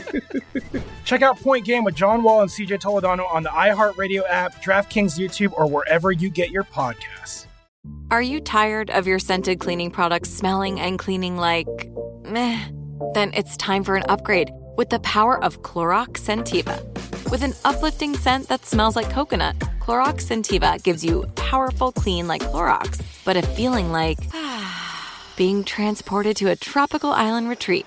Check 1.04 1.22
out 1.22 1.38
Point 1.40 1.64
Game 1.64 1.84
with 1.84 1.94
John 1.94 2.22
Wall 2.22 2.42
and 2.42 2.50
CJ 2.50 2.80
Toledano 2.80 3.28
on 3.32 3.42
the 3.42 3.48
iHeartRadio 3.50 4.22
app, 4.28 4.62
DraftKings 4.62 5.18
YouTube, 5.18 5.52
or 5.52 5.66
wherever 5.66 6.12
you 6.12 6.30
get 6.30 6.50
your 6.50 6.64
podcasts. 6.64 7.46
Are 8.10 8.22
you 8.22 8.40
tired 8.40 8.90
of 8.90 9.06
your 9.06 9.18
scented 9.18 9.60
cleaning 9.60 9.90
products 9.90 10.30
smelling 10.30 10.80
and 10.80 10.98
cleaning 10.98 11.36
like 11.36 11.68
meh? 12.24 12.60
Then 13.14 13.32
it's 13.34 13.56
time 13.56 13.84
for 13.84 13.96
an 13.96 14.04
upgrade 14.08 14.50
with 14.76 14.90
the 14.90 15.00
power 15.00 15.42
of 15.42 15.62
Clorox 15.62 16.18
Sentiva. 16.20 16.82
With 17.30 17.42
an 17.42 17.54
uplifting 17.64 18.16
scent 18.16 18.48
that 18.48 18.64
smells 18.64 18.94
like 18.94 19.10
coconut, 19.10 19.58
Clorox 19.80 20.26
Sentiva 20.26 20.82
gives 20.82 21.04
you 21.04 21.24
powerful 21.34 21.92
clean 21.92 22.28
like 22.28 22.42
Clorox, 22.42 23.02
but 23.24 23.36
a 23.36 23.42
feeling 23.42 23.90
like 23.90 24.18
being 25.36 25.64
transported 25.64 26.36
to 26.36 26.50
a 26.50 26.56
tropical 26.56 27.10
island 27.10 27.48
retreat. 27.48 27.86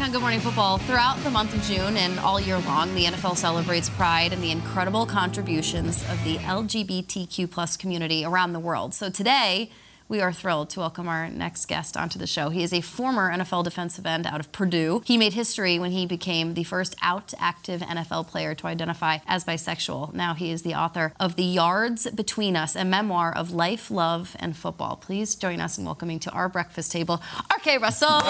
Back 0.00 0.06
on 0.06 0.12
Good 0.12 0.22
Morning 0.22 0.40
Football. 0.40 0.78
Throughout 0.78 1.22
the 1.24 1.30
month 1.30 1.52
of 1.52 1.62
June 1.64 1.98
and 1.98 2.18
all 2.20 2.40
year 2.40 2.58
long, 2.60 2.94
the 2.94 3.04
NFL 3.04 3.36
celebrates 3.36 3.90
pride 3.90 4.32
and 4.32 4.42
the 4.42 4.50
incredible 4.50 5.04
contributions 5.04 6.02
of 6.08 6.24
the 6.24 6.38
LGBTQ 6.38 7.50
plus 7.50 7.76
community 7.76 8.24
around 8.24 8.54
the 8.54 8.60
world. 8.60 8.94
So 8.94 9.10
today, 9.10 9.70
we 10.10 10.20
are 10.20 10.32
thrilled 10.32 10.68
to 10.68 10.80
welcome 10.80 11.06
our 11.06 11.30
next 11.30 11.66
guest 11.66 11.96
onto 11.96 12.18
the 12.18 12.26
show. 12.26 12.50
He 12.50 12.64
is 12.64 12.72
a 12.72 12.80
former 12.80 13.32
NFL 13.32 13.62
defensive 13.62 14.04
end 14.04 14.26
out 14.26 14.40
of 14.40 14.50
Purdue. 14.50 15.02
He 15.06 15.16
made 15.16 15.34
history 15.34 15.78
when 15.78 15.92
he 15.92 16.04
became 16.04 16.54
the 16.54 16.64
first 16.64 16.96
out 17.00 17.32
active 17.38 17.80
NFL 17.80 18.26
player 18.26 18.52
to 18.56 18.66
identify 18.66 19.18
as 19.28 19.44
bisexual. 19.44 20.12
Now 20.12 20.34
he 20.34 20.50
is 20.50 20.62
the 20.62 20.74
author 20.74 21.12
of 21.20 21.36
The 21.36 21.44
Yards 21.44 22.10
Between 22.10 22.56
Us, 22.56 22.74
a 22.74 22.84
memoir 22.84 23.32
of 23.32 23.52
life, 23.52 23.88
love, 23.88 24.36
and 24.40 24.56
football. 24.56 24.96
Please 24.96 25.36
join 25.36 25.60
us 25.60 25.78
in 25.78 25.84
welcoming 25.84 26.18
to 26.18 26.30
our 26.32 26.48
breakfast 26.48 26.90
table, 26.90 27.22
RK 27.54 27.80
Russell. 27.80 28.20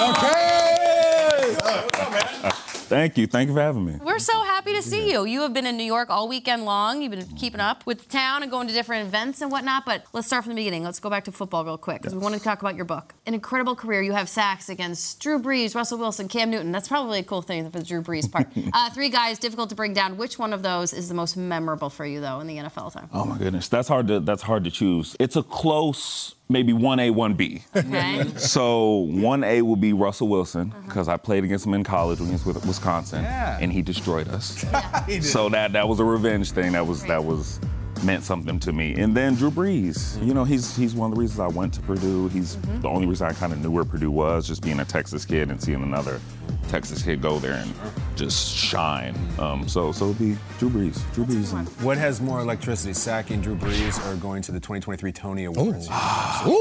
Thank 2.91 3.17
you. 3.17 3.29
Thank 3.29 3.47
you 3.49 3.55
for 3.55 3.61
having 3.61 3.85
me. 3.85 4.01
We're 4.03 4.19
so 4.19 4.43
happy 4.43 4.75
to 4.75 4.83
see 4.83 5.13
you. 5.13 5.25
You 5.25 5.43
have 5.43 5.55
been 5.55 5.65
in 5.65 5.77
New 5.77 5.85
York 5.85 6.11
all 6.11 6.27
weekend 6.27 6.65
long. 6.65 7.03
You've 7.03 7.13
been 7.13 7.25
keeping 7.37 7.61
up 7.61 7.87
with 7.87 8.03
the 8.03 8.09
town 8.09 8.43
and 8.43 8.51
going 8.51 8.67
to 8.67 8.75
different 8.75 9.07
events 9.07 9.41
and 9.41 9.53
whatnot. 9.53 9.87
But 9.87 10.07
let's 10.13 10.27
start 10.27 10.43
from 10.43 10.55
the 10.55 10.57
beginning. 10.57 10.83
Let's 10.83 10.99
go 10.99 11.09
back 11.09 11.23
to 11.27 11.33
football 11.33 11.65
real 11.65 11.79
quick 11.79 12.03
because 12.03 12.17
we 12.17 12.21
want 12.21 12.35
to 12.35 12.41
talk 12.41 12.61
about 12.61 12.75
your 12.75 12.85
book. 12.85 13.15
An 13.27 13.35
incredible 13.35 13.77
career. 13.77 14.03
You 14.03 14.11
have 14.11 14.29
sacks 14.29 14.69
against 14.69 15.21
Drew 15.21 15.41
Brees, 15.41 15.77
Russell 15.77 15.99
Wilson, 15.99 16.27
Cam 16.27 16.51
Newton. 16.51 16.73
That's 16.73 16.89
probably 16.89 17.21
a 17.21 17.23
cool 17.23 17.43
thing 17.43 17.71
for 17.71 17.79
the 17.79 17.85
Drew 17.85 18.03
Brees 18.03 18.29
part. 18.29 18.49
uh, 18.73 18.91
three 18.91 19.09
guys, 19.09 19.39
difficult 19.39 19.69
to 19.71 19.77
bring 19.77 19.95
down. 19.95 20.17
Which 20.17 20.37
one 20.37 20.53
of 20.53 20.65
those 20.65 20.93
is 20.93 21.09
the 21.09 21.15
most 21.15 21.37
memorable 21.37 21.91
for 21.91 22.05
you, 22.05 22.21
though, 22.21 22.41
in 22.41 22.49
the 22.49 22.57
NFL 22.57 22.93
time? 22.93 23.09
Oh 23.13 23.25
my 23.25 23.39
goodness, 23.39 23.69
that's 23.69 23.87
hard 23.87 24.09
to 24.09 24.19
that's 24.19 24.43
hard 24.43 24.65
to 24.65 24.71
choose. 24.73 25.15
It's 25.21 25.37
a 25.37 25.45
close 25.45 26.35
maybe 26.51 26.73
one 26.73 26.99
A, 26.99 27.11
one 27.11 27.35
B. 27.35 27.63
Okay. 27.75 28.25
So 28.37 29.07
one 29.11 29.45
A 29.45 29.63
will 29.63 29.77
be 29.77 29.93
Russell 29.93 30.29
Wilson 30.29 30.73
uh-huh. 30.73 30.83
because 30.87 31.09
I 31.09 31.17
played 31.17 31.45
against 31.45 31.67
him 31.67 31.75
in 31.75 31.85
college 31.85 32.21
against 32.21 32.45
with 32.45 32.65
Wisconsin, 32.67 33.25
and 33.25 33.73
he 33.73 33.83
destroyed 33.83 34.29
us. 34.29 34.65
So 35.23 35.49
that 35.51 35.73
that 35.73 35.89
was 35.89 36.01
a 36.01 36.05
revenge 36.05 36.53
thing. 36.53 36.73
That 36.73 36.87
was 36.87 37.05
that 37.05 37.25
was 37.25 37.61
meant 38.03 38.25
something 38.25 38.59
to 38.61 38.73
me. 38.73 38.95
And 38.95 39.17
then 39.17 39.35
Drew 39.35 39.51
Brees, 39.51 40.17
mm-hmm. 40.17 40.29
you 40.29 40.35
know, 40.35 40.45
he's 40.45 40.77
he's 40.77 40.95
one 40.95 41.11
of 41.11 41.17
the 41.17 41.21
reasons 41.21 41.41
I 41.41 41.49
went 41.49 41.75
to 41.75 41.81
Purdue. 41.81 42.29
He's 42.29 42.57
mm-hmm. 42.57 42.81
the 42.81 42.89
only 42.89 43.07
reason 43.07 43.27
I 43.27 43.33
kind 43.33 43.53
of 43.53 43.61
knew 43.61 43.71
where 43.71 43.85
Purdue 43.85 44.11
was, 44.11 44.47
just 44.47 44.63
being 44.63 44.81
a 44.81 44.85
Texas 44.85 45.25
kid 45.25 45.51
and 45.51 45.63
seeing 45.63 45.83
another 45.83 46.21
Texas 46.71 47.03
kid 47.03 47.21
go 47.21 47.41
there 47.41 47.55
and 47.55 47.75
just 48.15 48.55
shine. 48.55 49.17
Um, 49.41 49.67
so 49.69 49.91
so 49.91 50.11
it'll 50.11 50.15
be 50.25 50.37
Drew 50.61 50.71
Brees, 50.71 51.03
Drew 51.15 51.25
Brees. 51.25 51.53
And, 51.53 51.67
What 51.85 51.99
has 51.99 52.21
more 52.21 52.39
electricity, 52.41 52.93
sacking 52.93 53.41
Drew 53.41 53.57
Brees 53.57 53.99
or 54.09 54.15
going 54.17 54.41
to 54.43 54.53
the 54.53 54.61
2023 54.61 55.11
Tony 55.11 55.45
Awards? 55.47 55.89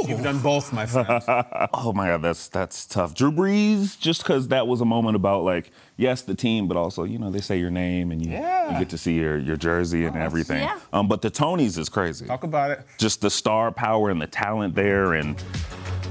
You've 0.07 0.23
done 0.23 0.39
both, 0.39 0.73
my 0.73 0.87
friend. 0.87 1.07
oh 1.73 1.93
my 1.93 2.07
God, 2.07 2.23
that's 2.23 2.47
that's 2.47 2.87
tough. 2.87 3.13
Drew 3.13 3.31
Brees, 3.31 3.99
just 3.99 4.23
because 4.23 4.47
that 4.47 4.65
was 4.67 4.81
a 4.81 4.85
moment 4.85 5.15
about 5.15 5.43
like, 5.43 5.69
yes, 5.95 6.23
the 6.23 6.33
team, 6.33 6.67
but 6.67 6.75
also 6.75 7.03
you 7.03 7.19
know 7.19 7.29
they 7.29 7.41
say 7.41 7.59
your 7.59 7.69
name 7.71 8.11
and 8.11 8.25
you, 8.25 8.31
Yeah. 8.31 8.73
you 8.73 8.79
get 8.79 8.89
to 8.89 8.97
see 8.97 9.13
your 9.13 9.37
your 9.37 9.57
jersey 9.57 10.05
and 10.05 10.15
everything. 10.17 10.63
yeah. 10.63 10.79
Um, 10.91 11.07
but 11.07 11.21
the 11.21 11.29
Tonys 11.29 11.77
is 11.77 11.87
crazy. 11.87 12.25
Talk 12.25 12.43
about 12.43 12.71
it. 12.71 12.81
Just 12.97 13.21
the 13.21 13.29
star 13.29 13.71
power 13.71 14.09
and 14.09 14.19
the 14.19 14.27
talent 14.27 14.73
there, 14.73 15.13
and 15.13 15.35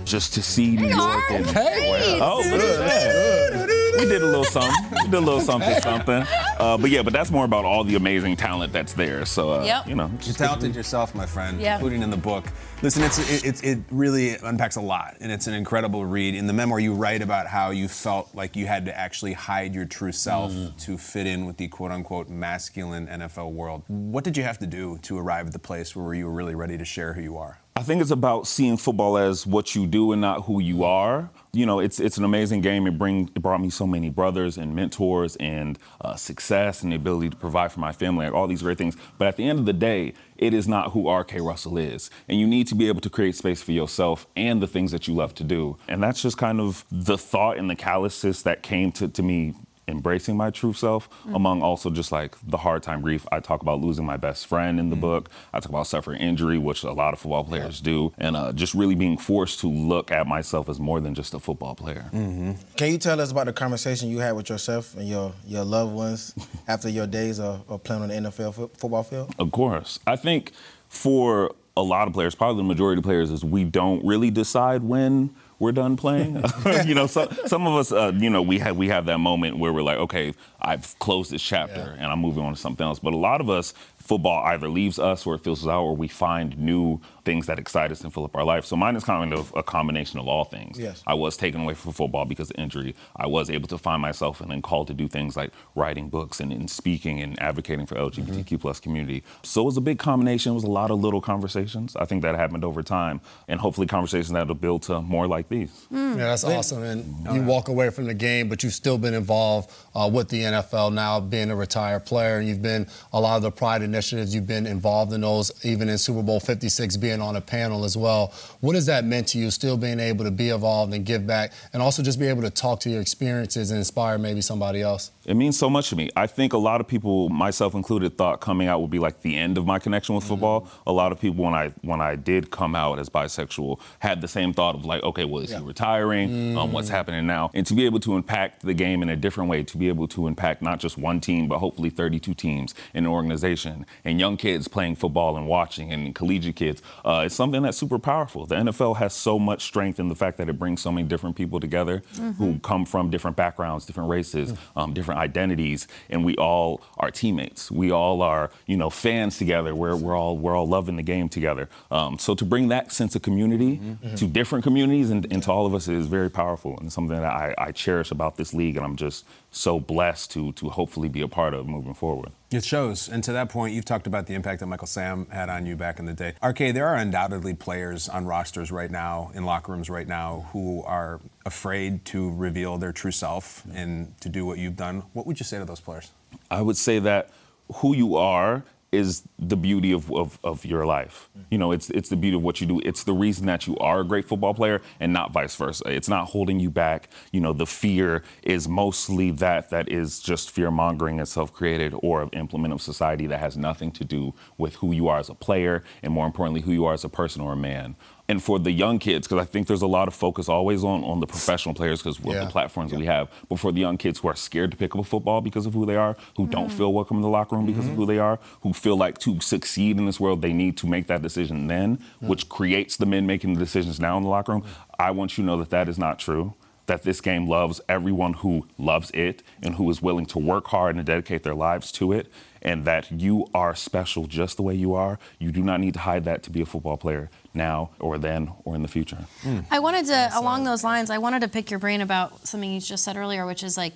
just 0.05 0.35
to 0.35 0.43
see 0.43 0.77
New 0.77 0.87
York. 0.89 1.31
And, 1.33 1.45
Hey. 1.47 2.19
Oh, 2.23 2.43
good. 2.45 3.58
We 3.99 4.05
did 4.07 4.23
a 4.23 4.27
little 4.27 4.45
something. 4.45 4.91
We 4.93 5.05
did 5.11 5.15
a 5.15 5.21
little 5.21 5.41
something, 5.41 5.81
something. 5.81 6.25
Uh, 6.59 6.79
but 6.79 6.91
yeah, 6.91 7.03
but 7.03 7.13
that's 7.13 7.31
more 7.31 7.45
about 7.45 7.65
all 7.65 7.83
the 7.85 7.97
amazing 7.97 8.37
talent 8.37 8.73
that's 8.73 8.93
there. 8.93 9.25
So 9.27 9.53
uh, 9.61 9.65
Yep. 9.65 9.89
you 9.89 9.95
know, 9.97 10.11
You're 10.23 10.35
talented 10.35 10.75
yourself, 10.75 11.15
my 11.15 11.27
friend, 11.27 11.61
Yeah. 11.61 11.75
including 11.75 12.03
in 12.03 12.11
the 12.11 12.17
book. 12.17 12.47
Listen, 12.81 13.03
it's, 13.03 13.19
it, 13.19 13.45
it, 13.45 13.65
it 13.65 13.79
really 13.91 14.37
unpacks 14.37 14.77
a 14.77 14.81
lot, 14.81 15.17
and 15.21 15.33
it's 15.33 15.49
an 15.49 15.55
incredible 15.55 16.05
read. 16.05 16.35
In 16.37 16.47
the 16.47 16.53
memoir, 16.53 16.79
you 16.79 16.95
write 16.95 17.23
about 17.23 17.49
how 17.49 17.71
you 17.71 17.89
felt 17.89 18.33
like 18.35 18.55
you 18.55 18.67
had 18.67 18.85
to 18.87 18.97
actually 18.97 19.33
hide 19.33 19.75
your 19.75 19.85
true 19.85 20.13
self 20.13 20.53
to 20.79 20.97
fit 20.97 21.27
in 21.27 21.45
with 21.45 21.57
the 21.57 21.67
quote 21.69 21.91
unquote 21.91 22.29
masculine 22.29 23.09
NFL 23.09 23.51
world. 23.53 23.83
What 23.89 24.23
did 24.23 24.37
you 24.37 24.45
have 24.45 24.59
to 24.61 24.67
do 24.67 24.99
to 25.03 25.19
arrive 25.19 25.49
at 25.49 25.53
the 25.53 25.59
place 25.59 25.97
where 25.97 26.15
you 26.15 26.27
were 26.27 26.33
really 26.33 26.55
ready 26.55 26.79
to 26.79 26.85
share 26.85 27.15
who 27.15 27.21
you 27.21 27.37
are? 27.37 27.59
I 27.75 27.83
think 27.83 28.01
it's 28.01 28.11
about 28.11 28.47
seeing 28.49 28.77
football 28.77 29.17
as 29.19 29.47
what 29.47 29.75
you 29.75 29.87
do 29.87 30.13
and 30.13 30.21
not 30.21 30.45
who 30.45 30.61
you 30.61 30.83
are. 30.85 31.31
You 31.53 31.67
know, 31.67 31.81
it's 31.81 31.99
it's 31.99 32.19
an 32.19 32.25
amazing 32.25 32.61
game. 32.61 32.87
It 32.87 32.99
bring 32.99 33.31
it 33.35 33.41
brought 33.41 33.61
me 33.61 33.71
so 33.71 33.87
many 33.87 34.11
brothers 34.11 34.59
and 34.59 34.75
mentors 34.75 35.37
and 35.37 35.79
uh, 36.01 36.15
success 36.17 36.83
and 36.83 36.93
the 36.93 36.97
ability 36.97 37.31
to 37.31 37.37
provide 37.37 37.73
for 37.73 37.81
my 37.81 37.93
family, 37.93 38.27
like 38.27 38.35
all 38.35 38.47
these 38.47 38.63
great 38.63 38.79
things. 38.79 38.97
But 39.17 39.29
at 39.29 39.37
the 39.37 39.49
end 39.49 39.59
of 39.59 39.67
the 39.67 39.73
day, 39.73 40.15
it 40.37 40.53
is 40.53 40.69
not 40.69 40.93
who 40.93 41.11
RK 41.11 41.37
Russell 41.41 41.79
is, 41.79 42.11
and 42.29 42.39
you 42.39 42.47
need 42.47 42.67
to 42.69 42.75
be 42.75 42.89
able 42.89 43.01
to 43.01 43.11
create 43.11 43.35
space 43.35 43.63
for 43.63 43.73
yourself 43.73 44.27
and 44.37 44.63
the 44.63 44.67
things 44.67 44.93
that 44.93 45.09
you 45.09 45.15
love 45.15 45.35
to 45.37 45.45
do. 45.45 45.77
And 45.89 46.03
that's 46.03 46.23
just 46.23 46.37
kind 46.37 46.61
of 46.61 46.85
the 46.93 47.19
thought 47.19 47.57
and 47.57 47.69
the 47.71 47.77
calluses 47.77 48.43
that 48.43 48.63
came 48.63 48.93
to, 48.93 49.09
to 49.09 49.23
me 49.23 49.55
embracing 49.89 50.37
my 50.37 50.51
true 50.51 50.73
self, 50.73 51.09
Mm-hmm. 51.09 51.35
among 51.35 51.63
also 51.63 51.91
just 51.91 52.13
like 52.13 52.37
the 52.47 52.59
hard 52.59 52.83
time 52.83 53.01
grief. 53.01 53.27
I 53.33 53.41
talk 53.41 53.63
about 53.63 53.81
losing 53.81 54.05
my 54.05 54.17
best 54.17 54.47
friend 54.47 54.79
in 54.79 54.91
the 54.91 54.97
book. 54.97 55.31
I 55.53 55.61
talk 55.61 55.71
about 55.71 55.87
suffering 55.87 56.21
injury, 56.21 56.59
which 56.59 56.83
a 56.85 56.93
lot 56.93 57.13
of 57.15 57.19
football 57.21 57.45
players 57.45 57.81
do, 57.81 58.13
and 58.19 58.37
uh, 58.37 58.53
just 58.53 58.75
really 58.75 58.95
being 58.95 59.17
forced 59.19 59.61
to 59.61 59.67
look 59.69 60.11
at 60.13 60.27
myself 60.27 60.69
as 60.69 60.79
more 60.79 61.01
than 61.01 61.15
just 61.15 61.35
a 61.35 61.39
football 61.41 61.75
player. 61.75 62.07
Can 62.13 62.93
you 62.93 62.99
tell 62.99 63.21
us 63.21 63.31
about 63.33 63.47
the 63.47 63.53
conversation 63.53 64.09
you 64.11 64.19
had 64.19 64.33
with 64.33 64.49
yourself 64.51 64.95
and 64.97 65.09
your, 65.09 65.33
your 65.47 65.65
loved 65.65 65.95
ones 65.95 66.35
after 66.69 66.89
your 66.89 67.07
days 67.07 67.41
of, 67.41 67.65
of 67.71 67.83
playing 67.83 68.03
on 68.03 68.09
the 68.09 68.15
NFL 68.15 68.55
fo- 68.55 68.71
football 68.77 69.03
field? 69.03 69.35
Of 69.39 69.51
course. 69.53 69.99
I 70.07 70.17
think 70.17 70.53
for 70.89 71.55
a 71.77 71.83
lot 71.83 72.09
of 72.09 72.15
players, 72.15 72.35
probably 72.35 72.63
the 72.63 72.69
majority 72.69 72.99
of 72.99 73.05
players, 73.05 73.31
is 73.31 73.45
we 73.45 73.65
don't 73.65 74.05
really 74.05 74.31
decide 74.31 74.83
when 74.83 75.35
we're 75.59 75.73
done 75.73 75.97
playing. 75.97 76.43
you 76.87 76.95
know, 76.95 77.07
so, 77.07 77.29
some 77.47 77.67
of 77.67 77.75
us, 77.75 77.93
uh, 77.93 78.13
you 78.17 78.31
know, 78.31 78.43
we 78.43 78.59
have 78.59 78.77
we 78.77 78.89
have 78.89 79.07
that 79.07 79.19
moment 79.19 79.59
where 79.59 79.73
we're 79.73 79.83
like, 79.83 79.99
okay, 79.99 80.35
I've 80.61 80.99
closed 80.99 81.31
this 81.31 81.43
chapter 81.43 81.97
and 81.99 82.07
I'm 82.07 82.21
moving 82.21 82.45
on 82.45 82.55
to 82.55 82.61
something 82.61 82.87
else. 82.87 82.99
But 82.99 83.15
a 83.15 83.17
lot 83.17 83.41
of 83.41 83.51
us, 83.51 83.75
football 84.09 84.43
either 84.47 84.69
leaves 84.69 84.99
us 84.99 85.27
or 85.27 85.35
it 85.35 85.45
fills 85.45 85.63
us 85.65 85.71
out, 85.71 85.83
or 85.83 85.95
we 85.95 86.09
find 86.09 86.57
new 86.57 86.99
things 87.27 87.47
that 87.47 87.59
excite 87.59 87.93
us 87.93 88.01
and 88.01 88.13
fill 88.13 88.25
up 88.25 88.35
our 88.35 88.43
life. 88.43 88.65
So 88.65 88.75
mine 88.75 88.97
is 88.97 89.05
kind 89.05 89.35
of 89.35 89.53
a 89.55 89.63
combination 89.63 90.19
of 90.19 90.27
all 90.27 90.45
things. 90.45 90.79
Yes. 90.79 91.03
I 91.07 91.13
was 91.13 91.37
taken 91.37 91.61
away 91.61 91.75
from 91.75 91.93
football 91.93 92.25
because 92.25 92.51
of 92.51 92.57
injury. 92.59 92.95
I 93.17 93.27
was 93.27 93.51
able 93.51 93.69
to 93.69 93.77
find 93.77 94.01
myself 94.01 94.41
and 94.41 94.51
then 94.51 94.63
called 94.63 94.87
to 94.87 94.95
do 94.95 95.09
things 95.09 95.37
like 95.37 95.51
writing 95.75 96.09
books 96.09 96.41
and, 96.41 96.51
and 96.53 96.71
speaking 96.71 97.21
and 97.21 97.41
advocating 97.43 97.85
for 97.85 97.97
LGBTQ 97.97 98.59
plus 98.59 98.81
community. 98.81 99.23
So 99.43 99.61
it 99.61 99.65
was 99.67 99.77
a 99.77 99.83
big 99.83 99.99
combination. 99.99 100.53
It 100.53 100.55
was 100.55 100.65
a 100.65 100.69
lot 100.69 100.91
of 100.91 101.01
little 101.01 101.21
conversations. 101.21 101.95
I 101.97 102.07
think 102.07 102.23
that 102.23 102.35
happened 102.35 102.65
over 102.65 102.83
time, 102.83 103.21
and 103.47 103.61
hopefully 103.61 103.87
conversations 103.87 104.31
that'll 104.31 104.55
build 104.55 104.85
to 104.85 105.03
more 105.03 105.27
like 105.27 105.49
these. 105.51 105.87
Yeah, 105.91 106.15
that's 106.15 106.45
awesome. 106.45 106.83
And 106.83 107.27
you 107.35 107.43
walk 107.43 107.69
away 107.69 107.91
from 107.91 108.07
the 108.07 108.15
game, 108.15 108.49
but 108.49 108.63
you've 108.63 108.73
still 108.73 108.97
been 108.97 109.13
involved 109.15 109.71
uh, 109.95 110.09
with 110.11 110.31
the 110.31 110.43
NFL 110.45 110.95
now, 110.95 111.21
being 111.21 111.51
a 111.51 111.57
retired 111.57 112.07
player. 112.07 112.39
And 112.39 112.49
you've 112.49 112.63
been 112.63 112.87
a 113.13 113.21
lot 113.21 113.37
of 113.37 113.43
the 113.43 113.51
Pride 113.51 113.83
initiatives. 113.99 114.33
You've 114.33 114.47
been 114.47 114.67
involved 114.67 115.13
in 115.13 115.23
those, 115.23 115.53
even 115.65 115.89
in 115.89 115.99
Super 115.99 116.23
Bowl 116.23 116.39
56, 116.39 116.97
being 116.99 117.21
on 117.21 117.35
a 117.35 117.41
panel 117.41 117.85
as 117.85 117.97
well. 117.97 118.33
What 118.61 118.77
has 118.77 118.87
that 118.87 119.05
meant 119.05 119.27
to 119.29 119.39
you, 119.39 119.51
still 119.51 119.77
being 119.77 119.99
able 119.99 120.25
to 120.25 120.31
be 120.31 120.51
involved 120.51 120.95
and 120.95 121.05
give 121.05 121.27
back, 121.27 121.53
and 121.73 121.83
also 121.83 122.03
just 122.03 122.21
be 122.21 122.29
able 122.29 122.43
to 122.43 122.51
talk 122.51 122.79
to 122.81 122.91
your 122.91 123.01
experiences 123.01 123.71
and 123.73 123.79
inspire 123.79 124.17
maybe 124.17 124.41
somebody 124.41 124.83
else? 124.83 125.11
It 125.25 125.35
means 125.35 125.59
so 125.59 125.69
much 125.69 125.91
to 125.91 125.97
me. 125.97 126.11
I 126.17 126.27
think 126.27 126.53
a 126.53 126.59
lot 126.59 126.81
of 126.81 126.87
people, 126.87 127.29
myself 127.29 127.75
included, 127.75 128.17
thought 128.17 128.41
coming 128.41 128.69
out 128.69 128.81
would 128.81 128.91
be 128.91 129.01
like 129.01 129.21
the 129.23 129.37
end 129.37 129.59
of 129.59 129.67
my 129.67 129.79
connection 129.79 130.15
with 130.15 130.25
football. 130.25 130.69
A 130.87 130.93
lot 130.93 131.11
of 131.11 131.21
people, 131.21 131.45
when 131.45 131.55
I 131.55 131.73
when 131.83 132.01
I 132.01 132.15
did 132.15 132.51
come 132.51 132.75
out 132.75 132.99
as 132.99 133.09
bisexual, 133.09 133.81
had 133.99 134.21
the 134.21 134.29
same 134.29 134.53
thought 134.53 134.77
of 134.77 134.85
like, 134.85 135.03
okay, 135.03 135.25
well, 135.25 135.43
is 135.43 135.51
he 135.51 135.61
retiring? 135.61 136.57
Um, 136.57 136.73
what's 136.73 136.89
happening 136.89 137.27
now? 137.27 137.51
And 137.53 137.67
to 137.67 137.75
be 137.75 137.85
able 137.85 138.01
to 138.01 138.15
impact 138.15 138.63
the 138.63 138.75
game 138.75 139.03
in 139.03 139.09
a 139.09 139.17
different 139.17 139.51
way, 139.51 139.65
to 139.65 139.77
be 139.77 139.89
able 139.89 140.07
to 140.09 140.27
impact 140.29 140.63
not 140.63 140.79
just 140.79 140.97
one 140.97 141.21
team, 141.21 141.49
but 141.49 141.59
hopefully 141.59 141.91
32 141.91 142.35
teams 142.35 142.75
in 142.95 143.05
an 143.05 143.11
organization, 143.11 143.85
and 144.05 144.21
young 144.21 144.37
kids 144.37 144.69
playing 144.69 144.97
football 144.97 145.37
and 145.37 145.47
watching, 145.47 145.93
and 145.93 146.15
collegiate 146.15 146.57
kids, 146.57 146.83
uh, 147.05 147.23
it's 147.27 147.35
something 147.35 147.63
that's 147.63 147.79
super 147.79 147.99
powerful. 147.99 148.47
The 148.47 148.57
NFL 148.57 148.97
has 148.97 149.13
so 149.15 149.39
much 149.39 149.65
strength 149.65 150.01
in 150.01 150.09
the 150.09 150.15
fact 150.15 150.39
that 150.39 150.49
it 150.49 150.59
brings 150.59 150.81
so 150.81 150.91
many 150.93 151.07
different 151.07 151.37
people 151.37 151.61
together 151.61 152.03
who 152.39 152.59
come 152.61 152.85
from 152.85 153.11
different 153.11 153.37
backgrounds, 153.37 153.87
different 153.87 154.11
races, 154.11 154.55
um, 154.77 154.93
different 154.95 155.21
identities, 155.21 155.87
and 156.11 156.25
we 156.25 156.37
all 156.37 156.83
are 156.99 157.11
teammates. 157.11 157.71
We 157.71 157.91
all 157.91 158.23
are, 158.23 158.51
you 158.67 158.77
know, 158.77 158.91
fans 158.91 159.39
together. 159.39 159.75
We're, 159.75 159.97
we're 159.97 160.17
all 160.17 160.37
we're 160.37 160.57
all 160.57 160.69
loving 160.69 160.97
the 160.97 161.03
game 161.03 161.29
together. 161.29 161.69
Um, 161.91 162.19
so 162.19 162.35
to 162.35 162.45
bring 162.45 162.69
that 162.69 162.93
sense 162.93 163.15
of 163.17 163.23
community 163.23 163.81
to 164.17 164.27
different 164.27 164.63
communities 164.65 165.11
and, 165.11 165.31
and 165.33 165.43
to 165.43 165.53
all 165.53 165.67
of 165.67 165.75
us 165.75 165.89
is 165.89 166.07
very 166.07 166.31
powerful 166.31 166.77
and 166.79 166.93
something 166.93 167.17
that 167.17 167.25
I, 167.25 167.55
I 167.59 167.73
cherish 167.73 168.11
about 168.11 168.37
this 168.37 168.55
league, 168.55 168.77
and 168.77 168.85
I'm 168.85 168.97
just 168.97 169.25
so 169.59 169.81
blessed 169.81 170.31
to 170.31 170.53
to 170.53 170.71
hopefully 170.71 171.09
be 171.09 171.21
a 171.21 171.29
part 171.29 171.53
of 171.53 171.67
moving 171.67 171.95
forward. 171.95 172.31
It 172.51 172.65
shows. 172.65 173.09
And 173.09 173.23
to 173.25 173.33
that 173.33 173.51
point, 173.51 173.75
you've 173.75 173.85
talked 173.85 174.07
about 174.07 174.27
the 174.27 174.35
impact 174.35 174.61
that 174.61 174.67
Michael 174.67 174.87
Sam 174.87 175.27
had 175.31 175.51
on 175.51 175.67
you 175.67 175.77
back 175.77 175.99
in 175.99 176.07
the 176.07 176.15
day. 176.15 176.35
RK, 176.43 176.59
there 176.73 176.87
are 176.87 176.95
undoubtedly 176.95 177.55
players 177.55 178.09
on 178.09 178.25
rosters 178.25 178.71
right 178.71 178.91
now, 178.91 179.31
in 179.35 179.45
locker 179.45 179.73
rooms 179.73 179.91
right 179.91 180.07
now, 180.07 180.47
who 180.53 180.83
are 180.85 181.21
afraid 181.45 182.05
to 182.07 182.33
reveal 182.35 182.79
their 182.79 182.93
true 182.93 183.11
self 183.11 183.65
and 183.75 184.19
to 184.21 184.29
do 184.29 184.47
what 184.47 184.59
you've 184.59 184.77
done. 184.77 185.03
What 185.13 185.27
would 185.27 185.41
you 185.41 185.45
say 185.45 185.59
to 185.59 185.65
those 185.65 185.81
players? 185.81 186.13
I 186.51 186.63
would 186.63 186.77
say 186.77 187.01
that 187.01 187.31
who 187.77 187.95
you 187.95 188.17
are 188.17 188.63
is 188.91 189.23
the 189.39 189.57
beauty 189.57 189.93
of, 189.93 190.11
of, 190.13 190.39
of 190.43 190.65
your 190.65 190.87
life. 190.87 191.29
Mm-hmm. 191.31 191.47
You 191.51 191.59
know, 191.59 191.73
it's 191.73 191.91
it's 191.91 192.09
the 192.09 192.17
beauty 192.17 192.37
of 192.37 192.43
what 192.43 192.61
you 192.61 192.67
do. 192.67 192.81
It's 192.85 193.05
the 193.05 193.13
reason 193.13 193.47
that 193.47 193.67
you 193.67 193.77
are 193.79 194.01
a 194.01 194.05
great 194.05 194.25
football 194.25 194.55
player 194.55 194.81
and 195.01 195.13
not 195.13 195.33
vice 195.33 195.55
versa. 195.55 195.85
It's 195.87 196.09
not 196.09 196.29
holding 196.29 196.59
you 196.59 196.71
back. 196.71 197.11
You 197.33 197.41
know, 197.41 197.53
the 197.53 197.67
fear 197.67 198.23
is 198.43 198.69
mostly 198.69 199.31
that 199.33 199.71
that 199.71 199.91
is 199.91 200.21
just 200.21 200.51
fear 200.51 200.71
mongering 200.71 201.19
and 201.19 201.29
self 201.29 201.53
created 201.53 201.95
or 202.03 202.23
of 202.23 202.31
implement 202.33 202.73
of 202.73 202.81
society 202.81 203.27
that 203.27 203.41
has 203.41 203.57
nothing 203.57 203.91
to 203.93 204.05
do 204.05 204.35
with 204.57 204.77
who 204.77 204.93
you 204.93 205.09
are 205.09 205.19
as 205.19 205.29
a 205.29 205.35
player 205.35 205.83
and 206.03 206.13
more 206.13 206.27
importantly 206.27 206.63
who 206.63 206.73
you 206.73 206.85
are 206.85 206.95
as 206.95 207.05
a 207.05 207.09
person 207.09 207.43
or 207.43 207.53
a 207.53 207.57
man. 207.57 207.97
And 208.31 208.43
for 208.43 208.59
the 208.59 208.71
young 208.71 208.99
kids, 208.99 209.27
because 209.27 209.41
I 209.43 209.47
think 209.47 209.69
there's 209.69 209.81
a 209.81 209.87
lot 209.87 210.07
of 210.07 210.15
focus 210.15 210.51
always 210.51 210.85
on, 210.85 211.03
on 211.03 211.21
the 211.21 211.27
professional 211.27 211.75
players 211.75 212.03
because 212.03 212.19
of 212.19 212.27
Yeah. 212.27 212.45
the 212.45 212.51
platforms 212.51 212.93
we 212.93 213.07
have. 213.07 213.31
But 213.49 213.59
for 213.59 213.73
the 213.73 213.81
young 213.81 213.97
kids 213.97 214.19
who 214.19 214.29
are 214.29 214.37
scared 214.37 214.71
to 214.73 214.77
pick 214.77 214.95
up 214.95 215.01
a 215.01 215.05
football 215.05 215.41
because 215.41 215.65
of 215.65 215.73
who 215.73 215.87
they 215.87 215.97
are, 215.97 216.15
who 216.37 216.47
don't 216.47 216.69
mm-hmm. 216.69 216.77
feel 216.77 216.93
welcome 216.93 217.17
in 217.17 217.23
the 217.23 217.29
locker 217.29 217.57
room 217.57 217.65
because 217.65 217.87
of 217.87 217.93
mm-hmm. 217.93 218.01
who 218.01 218.07
they 218.07 218.19
are, 218.19 218.39
who 218.61 218.75
feel 218.75 218.99
like 218.99 219.17
to 219.21 219.41
succeed 219.41 219.97
in 219.97 220.05
this 220.05 220.21
world, 220.21 220.43
they 220.43 220.53
need 220.53 220.77
to 220.77 220.87
make 220.87 221.07
that 221.07 221.23
decision 221.23 221.69
then, 221.69 221.99
which 222.21 222.51
creates 222.51 222.99
the 222.99 223.07
men 223.07 223.27
making 223.27 223.55
the 223.55 223.61
decisions 223.61 223.99
now 223.99 224.19
in 224.19 224.25
the 224.25 224.29
locker 224.29 224.53
room. 224.53 224.65
I 224.99 225.11
want 225.11 225.39
you 225.39 225.45
to 225.45 225.47
know 225.47 225.57
that 225.57 225.71
that 225.71 225.89
is 225.89 225.99
not 225.99 226.19
true. 226.19 226.53
That 226.85 227.03
this 227.03 227.21
game 227.21 227.47
loves 227.47 227.83
everyone 227.87 228.33
who 228.35 228.67
loves 228.79 229.11
it 229.11 229.43
and 229.63 229.75
who 229.75 229.91
is 229.91 230.01
willing 230.01 230.25
to 230.27 230.39
work 230.39 230.69
hard 230.69 230.97
and 230.97 231.05
dedicate 231.05 231.43
their 231.43 231.55
lives 231.55 231.93
to 231.93 232.13
it, 232.13 232.33
and 232.63 232.87
that 232.87 233.11
you 233.13 233.47
are 233.53 233.75
special 233.75 234.27
just 234.27 234.57
the 234.57 234.63
way 234.63 234.75
you 234.75 234.95
are. 234.95 235.19
You 235.39 235.53
do 235.53 235.63
not 235.63 235.81
need 235.81 235.95
to 235.95 236.01
hide 236.01 236.25
that 236.25 236.43
to 236.45 236.51
be 236.51 236.63
a 236.63 236.67
football 236.67 236.97
player 236.97 237.29
now 237.59 237.91
or 238.01 238.17
then 238.17 238.51
or 238.65 238.75
in 238.75 238.81
the 238.81 238.89
future. 238.89 239.27
Hmm. 239.43 239.61
I 239.71 239.81
wanted 239.81 240.07
to, 240.07 240.15
uh, 240.15 240.31
along 240.41 240.65
those 240.65 240.83
lines, 240.83 241.11
I 241.11 241.19
wanted 241.19 241.43
to 241.43 241.49
pick 241.49 241.71
your 241.71 241.79
brain 241.79 242.01
about 242.01 242.49
something 242.49 242.73
you 242.73 242.81
just 242.81 243.05
said 243.05 243.19
earlier, 243.19 243.45
which 243.45 243.63
is 243.63 243.77
like 243.77 243.93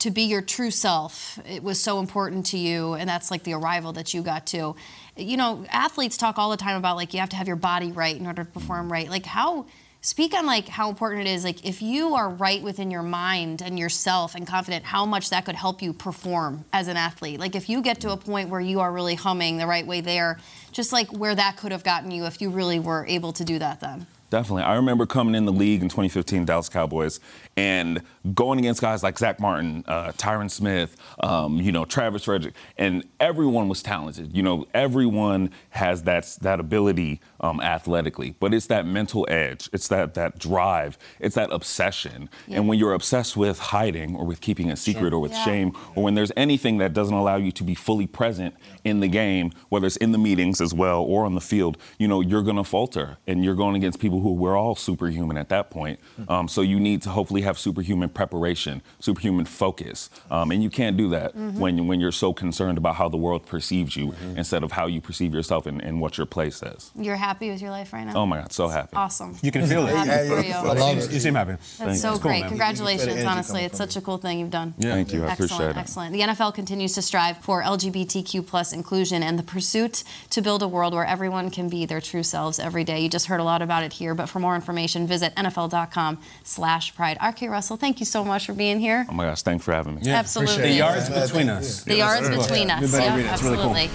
to 0.00 0.10
be 0.10 0.22
your 0.22 0.42
true 0.42 0.72
self. 0.72 1.38
It 1.48 1.62
was 1.62 1.80
so 1.80 2.00
important 2.00 2.46
to 2.46 2.58
you, 2.58 2.94
and 2.94 3.08
that's 3.08 3.30
like 3.30 3.44
the 3.44 3.52
arrival 3.52 3.92
that 3.92 4.12
you 4.12 4.22
got 4.22 4.46
to. 4.48 4.74
You 5.16 5.36
know, 5.36 5.64
athletes 5.70 6.16
talk 6.16 6.38
all 6.38 6.50
the 6.50 6.56
time 6.56 6.76
about 6.76 6.96
like 6.96 7.14
you 7.14 7.20
have 7.20 7.28
to 7.30 7.36
have 7.36 7.46
your 7.46 7.56
body 7.56 7.92
right 7.92 8.16
in 8.16 8.26
order 8.26 8.42
to 8.42 8.50
perform 8.50 8.86
hmm. 8.86 8.92
right. 8.92 9.10
Like 9.10 9.26
how. 9.26 9.66
Speak 10.06 10.34
on 10.34 10.46
like 10.46 10.68
how 10.68 10.88
important 10.88 11.26
it 11.26 11.30
is. 11.32 11.42
Like 11.42 11.66
if 11.66 11.82
you 11.82 12.14
are 12.14 12.30
right 12.30 12.62
within 12.62 12.92
your 12.92 13.02
mind 13.02 13.60
and 13.60 13.76
yourself 13.76 14.36
and 14.36 14.46
confident, 14.46 14.84
how 14.84 15.04
much 15.04 15.30
that 15.30 15.44
could 15.44 15.56
help 15.56 15.82
you 15.82 15.92
perform 15.92 16.64
as 16.72 16.86
an 16.86 16.96
athlete. 16.96 17.40
Like 17.40 17.56
if 17.56 17.68
you 17.68 17.82
get 17.82 18.02
to 18.02 18.12
a 18.12 18.16
point 18.16 18.48
where 18.48 18.60
you 18.60 18.78
are 18.78 18.92
really 18.92 19.16
humming 19.16 19.56
the 19.56 19.66
right 19.66 19.84
way 19.84 20.00
there, 20.00 20.38
just 20.70 20.92
like 20.92 21.12
where 21.12 21.34
that 21.34 21.56
could 21.56 21.72
have 21.72 21.82
gotten 21.82 22.12
you 22.12 22.24
if 22.26 22.40
you 22.40 22.50
really 22.50 22.78
were 22.78 23.04
able 23.08 23.32
to 23.32 23.44
do 23.44 23.58
that 23.58 23.80
then. 23.80 24.06
Definitely. 24.30 24.64
I 24.64 24.74
remember 24.74 25.06
coming 25.06 25.34
in 25.34 25.44
the 25.46 25.52
league 25.52 25.82
in 25.82 25.88
2015, 25.88 26.44
Dallas 26.46 26.68
Cowboys, 26.68 27.20
and 27.56 28.02
going 28.34 28.58
against 28.58 28.80
guys 28.80 29.02
like 29.02 29.16
Zack 29.18 29.38
Martin, 29.38 29.84
uh, 29.86 30.12
Tyron 30.12 30.50
Smith, 30.50 30.96
um, 31.20 31.60
you 31.60 31.70
know, 31.70 31.84
Travis 31.84 32.24
Frederick, 32.24 32.54
and 32.76 33.04
everyone 33.20 33.68
was 33.68 33.82
talented. 33.82 34.36
You 34.36 34.42
know, 34.42 34.66
everyone 34.74 35.50
has 35.70 36.02
that 36.04 36.36
that 36.42 36.58
ability 36.58 37.20
um, 37.40 37.60
athletically, 37.60 38.34
but 38.40 38.52
it's 38.52 38.66
that 38.66 38.84
mental 38.84 39.26
edge, 39.30 39.68
it's 39.72 39.88
that 39.88 40.14
that 40.14 40.38
drive, 40.38 40.98
it's 41.20 41.36
that 41.36 41.52
obsession. 41.52 42.28
And 42.50 42.66
when 42.68 42.78
you're 42.78 42.94
obsessed 42.94 43.36
with 43.36 43.58
hiding 43.58 44.16
or 44.16 44.24
with 44.24 44.40
keeping 44.40 44.70
a 44.70 44.76
secret 44.76 45.12
or 45.12 45.20
with 45.20 45.32
Yeah. 45.32 45.44
shame, 45.44 45.72
or 45.94 46.02
when 46.02 46.14
there's 46.14 46.32
anything 46.36 46.78
that 46.78 46.92
doesn't 46.94 47.14
allow 47.14 47.36
you 47.36 47.52
to 47.52 47.62
be 47.62 47.74
fully 47.74 48.06
present 48.06 48.54
in 48.84 49.00
the 49.00 49.08
game, 49.08 49.52
whether 49.68 49.86
it's 49.86 49.96
in 49.98 50.12
the 50.12 50.18
meetings 50.18 50.60
as 50.60 50.74
well 50.74 51.02
or 51.02 51.24
on 51.24 51.34
the 51.34 51.40
field, 51.40 51.76
you 51.98 52.08
know, 52.08 52.20
you're 52.20 52.42
going 52.42 52.56
to 52.56 52.64
falter 52.64 53.18
and 53.26 53.44
you're 53.44 53.54
going 53.54 53.76
against 53.76 54.00
people 54.00 54.15
who 54.20 54.32
we're 54.34 54.56
all 54.56 54.74
superhuman 54.74 55.36
at 55.36 55.48
that 55.50 55.70
point. 55.70 55.98
Um, 56.28 56.48
so 56.48 56.60
you 56.62 56.78
need 56.80 57.02
to 57.02 57.10
hopefully 57.10 57.42
have 57.42 57.58
superhuman 57.58 58.08
preparation, 58.08 58.82
superhuman 59.00 59.44
focus. 59.46 60.10
Um, 60.30 60.50
and 60.50 60.62
you 60.62 60.70
can't 60.70 60.96
do 60.96 61.10
that 61.10 61.34
when, 61.34 61.86
when 61.86 62.00
you're 62.00 62.12
so 62.12 62.32
concerned 62.32 62.78
about 62.78 62.96
how 62.96 63.08
the 63.08 63.16
world 63.16 63.46
perceives 63.46 63.96
you 63.96 64.14
instead 64.36 64.62
of 64.62 64.72
how 64.72 64.86
you 64.86 65.00
perceive 65.00 65.34
yourself 65.34 65.66
and, 65.66 65.80
and 65.82 66.00
what 66.00 66.18
your 66.18 66.26
place 66.26 66.62
is. 66.62 66.90
You're 66.96 67.16
happy 67.16 67.50
with 67.50 67.60
your 67.60 67.70
life 67.70 67.92
right 67.92 68.04
now? 68.04 68.14
Oh 68.16 68.26
my 68.26 68.38
God, 68.38 68.52
so 68.52 68.68
happy. 68.68 68.96
Awesome. 68.96 69.36
You 69.42 69.50
can 69.52 69.66
feel 69.66 69.86
it. 69.86 69.94
Happy 69.94 70.28
for 70.28 70.40
you. 70.40 70.52
I 70.52 70.72
love 70.72 70.98
it. 70.98 71.12
You 71.12 71.20
seem 71.20 71.34
happy. 71.34 71.56
That's 71.78 72.00
so 72.00 72.12
It's 72.12 72.22
cool, 72.22 72.30
great. 72.30 72.46
Congratulations, 72.46 73.08
energy 73.08 73.26
honestly. 73.26 73.62
It's 73.64 73.78
such 73.78 73.96
a 73.96 74.00
cool 74.00 74.18
thing 74.18 74.38
you've 74.40 74.50
done. 74.50 74.74
Yeah. 74.78 74.92
Thank 74.94 75.12
you. 75.12 75.24
I 75.24 75.30
excellent, 75.30 75.50
appreciate 75.52 75.70
it. 75.70 75.76
excellent. 75.76 76.12
The 76.12 76.20
NFL 76.20 76.54
continues 76.54 76.94
to 76.94 77.02
strive 77.02 77.38
for 77.38 77.62
LGBTQ 77.62 78.46
plus 78.46 78.72
inclusion 78.72 79.22
and 79.22 79.38
the 79.38 79.42
pursuit 79.42 80.04
to 80.30 80.42
build 80.42 80.62
a 80.62 80.68
world 80.68 80.94
where 80.94 81.04
everyone 81.04 81.50
can 81.50 81.68
be 81.68 81.86
their 81.86 82.00
true 82.00 82.22
selves 82.22 82.58
every 82.58 82.84
day. 82.84 83.00
You 83.00 83.08
just 83.08 83.26
heard 83.26 83.40
a 83.40 83.44
lot 83.44 83.62
about 83.62 83.82
it 83.82 83.92
here, 83.94 84.05
but 84.14 84.28
for 84.28 84.38
more 84.38 84.54
information, 84.54 85.06
visit 85.06 85.34
NFL.com 85.34 86.18
slash 86.44 86.94
pride. 86.94 87.18
RK 87.24 87.42
Russell, 87.42 87.76
thank 87.76 88.00
you 88.00 88.06
so 88.06 88.24
much 88.24 88.46
for 88.46 88.52
being 88.52 88.78
here. 88.78 89.06
Oh 89.08 89.12
my 89.12 89.24
gosh, 89.24 89.42
thanks 89.42 89.64
for 89.64 89.72
having 89.72 89.96
me. 89.96 90.08
Absolutely. 90.08 90.62
The 90.62 90.72
yards 90.72 91.08
between 91.08 91.48
us. 91.48 91.84
The 91.84 91.96
yards 91.96 92.28
between 92.28 92.70
us. 92.70 92.92
Yeah, 92.92 92.98
reading. 92.98 93.16
Really 93.16 93.22
cool. 93.22 93.32
absolutely. 93.32 93.90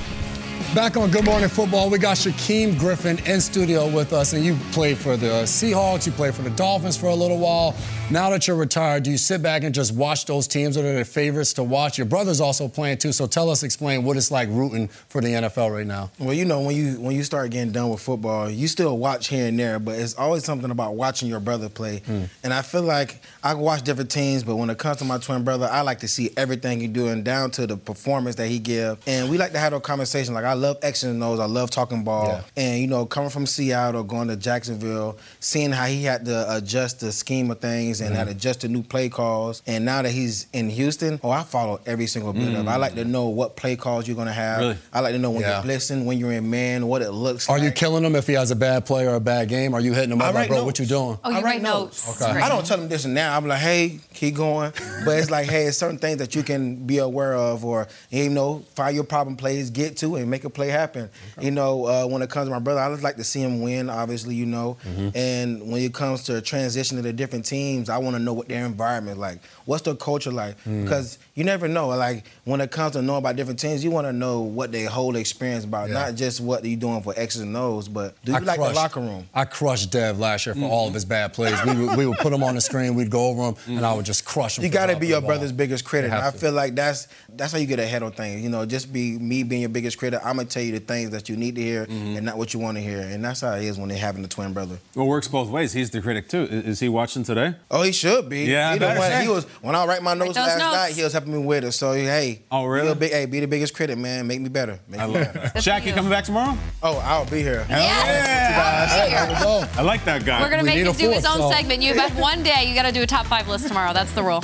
Back 0.73 0.95
on 0.95 1.11
Good 1.11 1.25
Morning 1.25 1.49
Football, 1.49 1.89
we 1.89 1.97
got 1.97 2.15
Shaquem 2.15 2.79
Griffin 2.79 3.19
in 3.25 3.41
studio 3.41 3.89
with 3.89 4.13
us, 4.13 4.31
and 4.31 4.45
you 4.45 4.55
played 4.71 4.97
for 4.97 5.17
the 5.17 5.43
Seahawks, 5.43 6.05
you 6.05 6.13
played 6.13 6.33
for 6.33 6.43
the 6.43 6.49
Dolphins 6.51 6.95
for 6.95 7.07
a 7.07 7.13
little 7.13 7.39
while. 7.39 7.75
Now 8.09 8.29
that 8.29 8.47
you're 8.47 8.55
retired, 8.55 9.03
do 9.03 9.11
you 9.11 9.17
sit 9.17 9.41
back 9.41 9.63
and 9.63 9.75
just 9.75 9.93
watch 9.93 10.25
those 10.25 10.47
teams 10.47 10.75
that 10.75 10.85
are 10.85 10.93
the 10.93 11.03
favorites 11.03 11.51
to 11.53 11.63
watch? 11.63 11.97
Your 11.97 12.07
brother's 12.07 12.39
also 12.39 12.69
playing 12.69 12.99
too, 12.99 13.11
so 13.11 13.27
tell 13.27 13.49
us, 13.49 13.63
explain 13.63 14.05
what 14.05 14.15
it's 14.15 14.31
like 14.31 14.47
rooting 14.49 14.87
for 14.87 15.19
the 15.19 15.27
NFL 15.27 15.73
right 15.73 15.85
now. 15.85 16.09
Well, 16.19 16.33
you 16.33 16.45
know, 16.45 16.61
when 16.61 16.75
you 16.75 17.01
when 17.01 17.17
you 17.17 17.23
start 17.23 17.51
getting 17.51 17.73
done 17.73 17.89
with 17.89 17.99
football, 17.99 18.49
you 18.49 18.69
still 18.69 18.97
watch 18.97 19.27
here 19.27 19.47
and 19.47 19.59
there, 19.59 19.77
but 19.77 19.99
it's 19.99 20.13
always 20.15 20.45
something 20.45 20.71
about 20.71 20.95
watching 20.95 21.27
your 21.27 21.41
brother 21.41 21.67
play. 21.67 21.99
Hmm. 22.05 22.23
And 22.45 22.53
I 22.53 22.61
feel 22.61 22.83
like 22.83 23.21
I 23.43 23.51
can 23.53 23.61
watch 23.61 23.81
different 23.83 24.09
teams, 24.09 24.43
but 24.43 24.55
when 24.55 24.69
it 24.69 24.77
comes 24.77 24.97
to 24.97 25.05
my 25.05 25.17
twin 25.17 25.43
brother, 25.43 25.67
I 25.69 25.81
like 25.81 25.99
to 25.99 26.07
see 26.07 26.31
everything 26.37 26.79
he 26.79 26.87
doing 26.87 27.23
down 27.23 27.51
to 27.51 27.67
the 27.67 27.75
performance 27.75 28.37
that 28.37 28.47
he 28.47 28.59
give. 28.59 28.99
And 29.05 29.29
we 29.29 29.37
like 29.37 29.51
to 29.51 29.59
have 29.59 29.73
a 29.73 29.81
conversation. 29.81 30.33
Like 30.33 30.45
I 30.45 30.60
love 30.61 30.77
X 30.81 31.03
and 31.03 31.21
O's, 31.23 31.39
I 31.39 31.45
love 31.45 31.69
talking 31.71 32.03
ball. 32.03 32.27
Yeah. 32.27 32.41
And 32.63 32.79
you 32.81 32.87
know, 32.87 33.05
coming 33.05 33.29
from 33.29 33.45
Seattle, 33.45 34.03
going 34.03 34.27
to 34.29 34.35
Jacksonville, 34.35 35.17
seeing 35.39 35.71
how 35.71 35.85
he 35.85 36.03
had 36.03 36.25
to 36.25 36.55
adjust 36.55 36.99
the 36.99 37.11
scheme 37.11 37.49
of 37.51 37.59
things 37.59 37.99
and 38.01 38.13
Mhm. 38.13 38.17
how 38.17 38.23
to 38.25 38.31
adjust 38.31 38.61
the 38.61 38.67
new 38.67 38.83
play 38.83 39.09
calls. 39.09 39.61
And 39.67 39.85
now 39.85 40.01
that 40.01 40.11
he's 40.11 40.45
in 40.53 40.69
Houston, 40.69 41.19
oh, 41.23 41.29
I 41.31 41.43
follow 41.43 41.79
every 41.85 42.07
single 42.07 42.33
bit 42.33 42.47
of 42.49 42.53
it. 42.53 42.65
Mm. 42.65 42.67
I 42.67 42.75
like 42.77 42.95
to 42.95 43.05
know 43.05 43.25
what 43.29 43.55
play 43.55 43.75
calls 43.75 44.07
you're 44.07 44.15
gonna 44.17 44.31
have. 44.33 44.59
Really? 44.59 44.77
I 44.93 44.99
like 44.99 45.13
to 45.13 45.19
know 45.19 45.31
when 45.31 45.41
Yeah. 45.41 45.63
you're 45.63 45.77
blitzing, 45.77 46.05
when 46.05 46.17
you're 46.19 46.31
in 46.31 46.49
man, 46.49 46.87
what 46.87 47.01
it 47.01 47.11
looks 47.11 47.47
like. 47.49 47.55
Are 47.55 47.59
like. 47.59 47.65
you 47.65 47.71
killing 47.71 48.03
him 48.03 48.15
if 48.15 48.27
he 48.27 48.33
has 48.33 48.51
a 48.51 48.55
bad 48.55 48.85
play 48.85 49.07
or 49.07 49.15
a 49.15 49.19
bad 49.19 49.49
game? 49.49 49.73
Are 49.73 49.81
you 49.81 49.93
hitting 49.93 50.11
him 50.11 50.21
I 50.21 50.25
up 50.27 50.33
like, 50.33 50.41
write 50.43 50.47
bro, 50.49 50.57
notes. 50.57 50.65
what 50.65 50.79
you 50.79 50.85
doing? 50.85 51.17
Oh, 51.23 51.29
you 51.31 51.37
I 51.37 51.41
write 51.41 51.61
notes. 51.61 52.21
Okay. 52.21 52.39
I 52.39 52.47
don't 52.49 52.65
tell 52.65 52.77
them 52.77 52.87
this 52.89 53.05
and 53.05 53.17
that. 53.17 53.35
I'm 53.35 53.47
like, 53.47 53.59
hey, 53.59 53.99
keep 54.13 54.35
going. 54.35 54.71
But 55.05 55.17
it's 55.17 55.31
like, 55.31 55.49
hey, 55.49 55.65
it's 55.65 55.77
certain 55.77 55.97
things 55.97 56.17
that 56.17 56.35
you 56.35 56.43
can 56.43 56.75
be 56.75 56.99
aware 56.99 57.33
of, 57.35 57.65
or 57.65 57.87
you 58.11 58.29
know, 58.29 58.63
find 58.75 58.93
your 58.93 59.03
problem 59.03 59.35
plays, 59.35 59.71
get 59.71 59.97
to, 59.97 60.15
and 60.15 60.29
make 60.29 60.43
a 60.43 60.49
play 60.53 60.67
happen. 60.69 61.09
You 61.39 61.51
know, 61.51 61.85
uh, 61.85 62.05
when 62.05 62.21
it 62.21 62.29
comes 62.29 62.47
to 62.47 62.51
my 62.51 62.59
brother, 62.59 62.79
I 62.79 62.89
just 62.91 63.03
like 63.03 63.15
to 63.17 63.23
see 63.23 63.41
him 63.41 63.61
win. 63.61 63.89
Obviously, 63.89 64.35
you 64.35 64.45
know, 64.45 64.77
Mhm. 64.87 65.15
and 65.15 65.71
when 65.71 65.81
it 65.81 65.93
comes 65.93 66.23
to 66.23 66.33
transitioning 66.33 67.03
to 67.03 67.13
different 67.13 67.45
teams, 67.45 67.89
I 67.89 67.97
want 67.97 68.15
to 68.15 68.21
know 68.21 68.33
what 68.33 68.47
their 68.47 68.65
environment 68.65 69.17
is 69.17 69.21
like. 69.21 69.39
What's 69.65 69.83
their 69.83 69.95
culture 69.95 70.31
like? 70.31 70.55
Mm. 70.65 70.83
Because 70.83 71.17
you 71.35 71.43
never 71.43 71.67
know. 71.67 71.87
Like 71.89 72.25
when 72.45 72.61
it 72.61 72.71
comes 72.71 72.93
to 72.93 73.01
knowing 73.01 73.19
about 73.19 73.35
different 73.35 73.59
teams, 73.59 73.83
you 73.83 73.91
want 73.91 74.07
to 74.07 74.13
know 74.13 74.41
what 74.41 74.71
their 74.71 74.89
whole 74.89 75.15
experience 75.15 75.63
about, 75.63 75.87
Yeah. 75.89 75.95
not 75.95 76.15
just 76.15 76.41
what 76.41 76.63
you 76.65 76.75
doing 76.75 77.01
for 77.01 77.13
X's 77.17 77.41
and 77.41 77.55
O's, 77.55 77.87
but 77.87 78.15
do 78.25 78.31
you 78.31 78.37
I 78.37 78.41
like 78.41 78.57
crushed- 78.57 78.73
the 78.73 78.79
locker 78.79 78.99
room? 78.99 79.27
I 79.33 79.45
crushed 79.45 79.91
Dev 79.91 80.19
last 80.19 80.45
year 80.45 80.55
for 80.55 80.65
all 80.65 80.87
of 80.87 80.93
his 80.93 81.05
bad 81.05 81.33
plays. 81.33 81.55
We 81.65 81.73
would, 81.85 81.97
we 81.97 82.05
would 82.05 82.17
put 82.17 82.33
him 82.33 82.43
on 82.43 82.55
the 82.55 82.61
screen, 82.61 82.95
we'd 82.95 83.09
go 83.09 83.27
over 83.27 83.43
him, 83.49 83.55
and 83.77 83.85
I 83.85 83.93
would 83.93 84.05
just 84.05 84.25
crush 84.25 84.57
him. 84.57 84.63
You 84.63 84.69
got 84.69 84.87
to 84.87 84.95
be 84.95 85.07
your 85.07 85.21
brother's 85.21 85.51
biggest 85.51 85.85
critic. 85.85 86.09
You 86.11 86.15
And 86.15 86.23
have 86.23 86.35
I 86.35 86.37
feel 86.37 86.51
like 86.51 86.75
that's 86.75 87.07
that's 87.33 87.53
how 87.53 87.59
you 87.59 87.65
get 87.67 87.79
ahead 87.79 88.03
on 88.03 88.11
things. 88.11 88.41
You 88.41 88.49
know, 88.49 88.65
just 88.65 88.91
be 88.91 89.17
me 89.17 89.43
being 89.43 89.61
your 89.61 89.69
biggest 89.69 89.97
critic. 89.97 90.19
I'm 90.23 90.39
gonna 90.41 90.49
tell 90.49 90.63
you 90.63 90.71
the 90.71 90.79
things 90.79 91.11
that 91.11 91.29
you 91.29 91.35
need 91.35 91.55
to 91.55 91.61
hear 91.61 91.85
mm-hmm. 91.85 92.17
and 92.17 92.25
not 92.25 92.37
what 92.37 92.53
you 92.53 92.59
want 92.59 92.77
to 92.77 92.83
hear. 92.83 92.99
And 92.99 93.23
that's 93.23 93.41
how 93.41 93.53
it 93.53 93.63
is 93.63 93.77
when 93.77 93.89
they're 93.89 93.97
having 93.97 94.23
a 94.23 94.27
twin 94.27 94.53
brother. 94.53 94.77
Well, 94.95 95.05
it 95.05 95.09
works 95.09 95.27
both 95.27 95.49
ways. 95.49 95.73
He's 95.73 95.89
the 95.89 96.01
critic 96.01 96.27
too. 96.27 96.47
I- 96.49 96.69
Is 96.69 96.79
he 96.79 96.89
watching 96.89 97.23
today? 97.23 97.55
Oh, 97.69 97.81
he 97.83 97.91
should 97.91 98.29
be. 98.29 98.45
Yeah, 98.45 98.73
he, 98.73 98.79
the 98.79 98.85
better 98.85 98.99
one, 98.99 99.21
he 99.21 99.27
was 99.29 99.45
when 99.61 99.75
I 99.75 99.85
write 99.85 100.03
my 100.03 100.13
notes 100.13 100.35
those 100.35 100.47
last 100.47 100.59
notes. 100.59 100.75
night. 100.75 100.93
He 100.93 101.03
was 101.03 101.13
helping 101.13 101.33
me 101.33 101.39
with 101.39 101.63
it. 101.63 101.71
So 101.73 101.93
hey, 101.93 102.41
oh 102.51 102.65
really? 102.65 102.93
Be, 102.93 102.99
big, 102.99 103.11
hey, 103.11 103.25
be 103.25 103.39
the 103.39 103.47
biggest 103.47 103.73
critic, 103.73 103.97
man. 103.97 104.27
Make 104.27 104.41
me 104.41 104.49
better. 104.49 104.79
Make 104.87 105.07
me 105.07 105.13
better. 105.13 105.39
Shaq, 105.59 105.85
you 105.85 105.93
coming 105.93 106.11
back 106.11 106.25
tomorrow? 106.25 106.57
Oh, 106.83 106.97
I'll 106.97 107.25
be 107.25 107.41
here. 107.41 107.65
Yeah. 107.69 109.67
I 109.77 109.81
like 109.81 110.03
that 110.05 110.25
guy. 110.25 110.41
We're 110.41 110.49
gonna 110.49 110.63
make 110.63 110.85
him 110.85 110.93
do 110.93 111.11
his 111.11 111.25
own 111.25 111.51
segment. 111.51 111.81
You 111.81 111.93
have 111.93 112.17
one 112.17 112.43
day. 112.43 112.67
You 112.67 112.75
got 112.75 112.83
to 112.83 112.91
do 112.91 113.01
a 113.01 113.07
top 113.07 113.25
five 113.25 113.47
list 113.47 113.67
tomorrow. 113.67 113.93
That's 113.93 114.11
the 114.13 114.23
rule. 114.23 114.43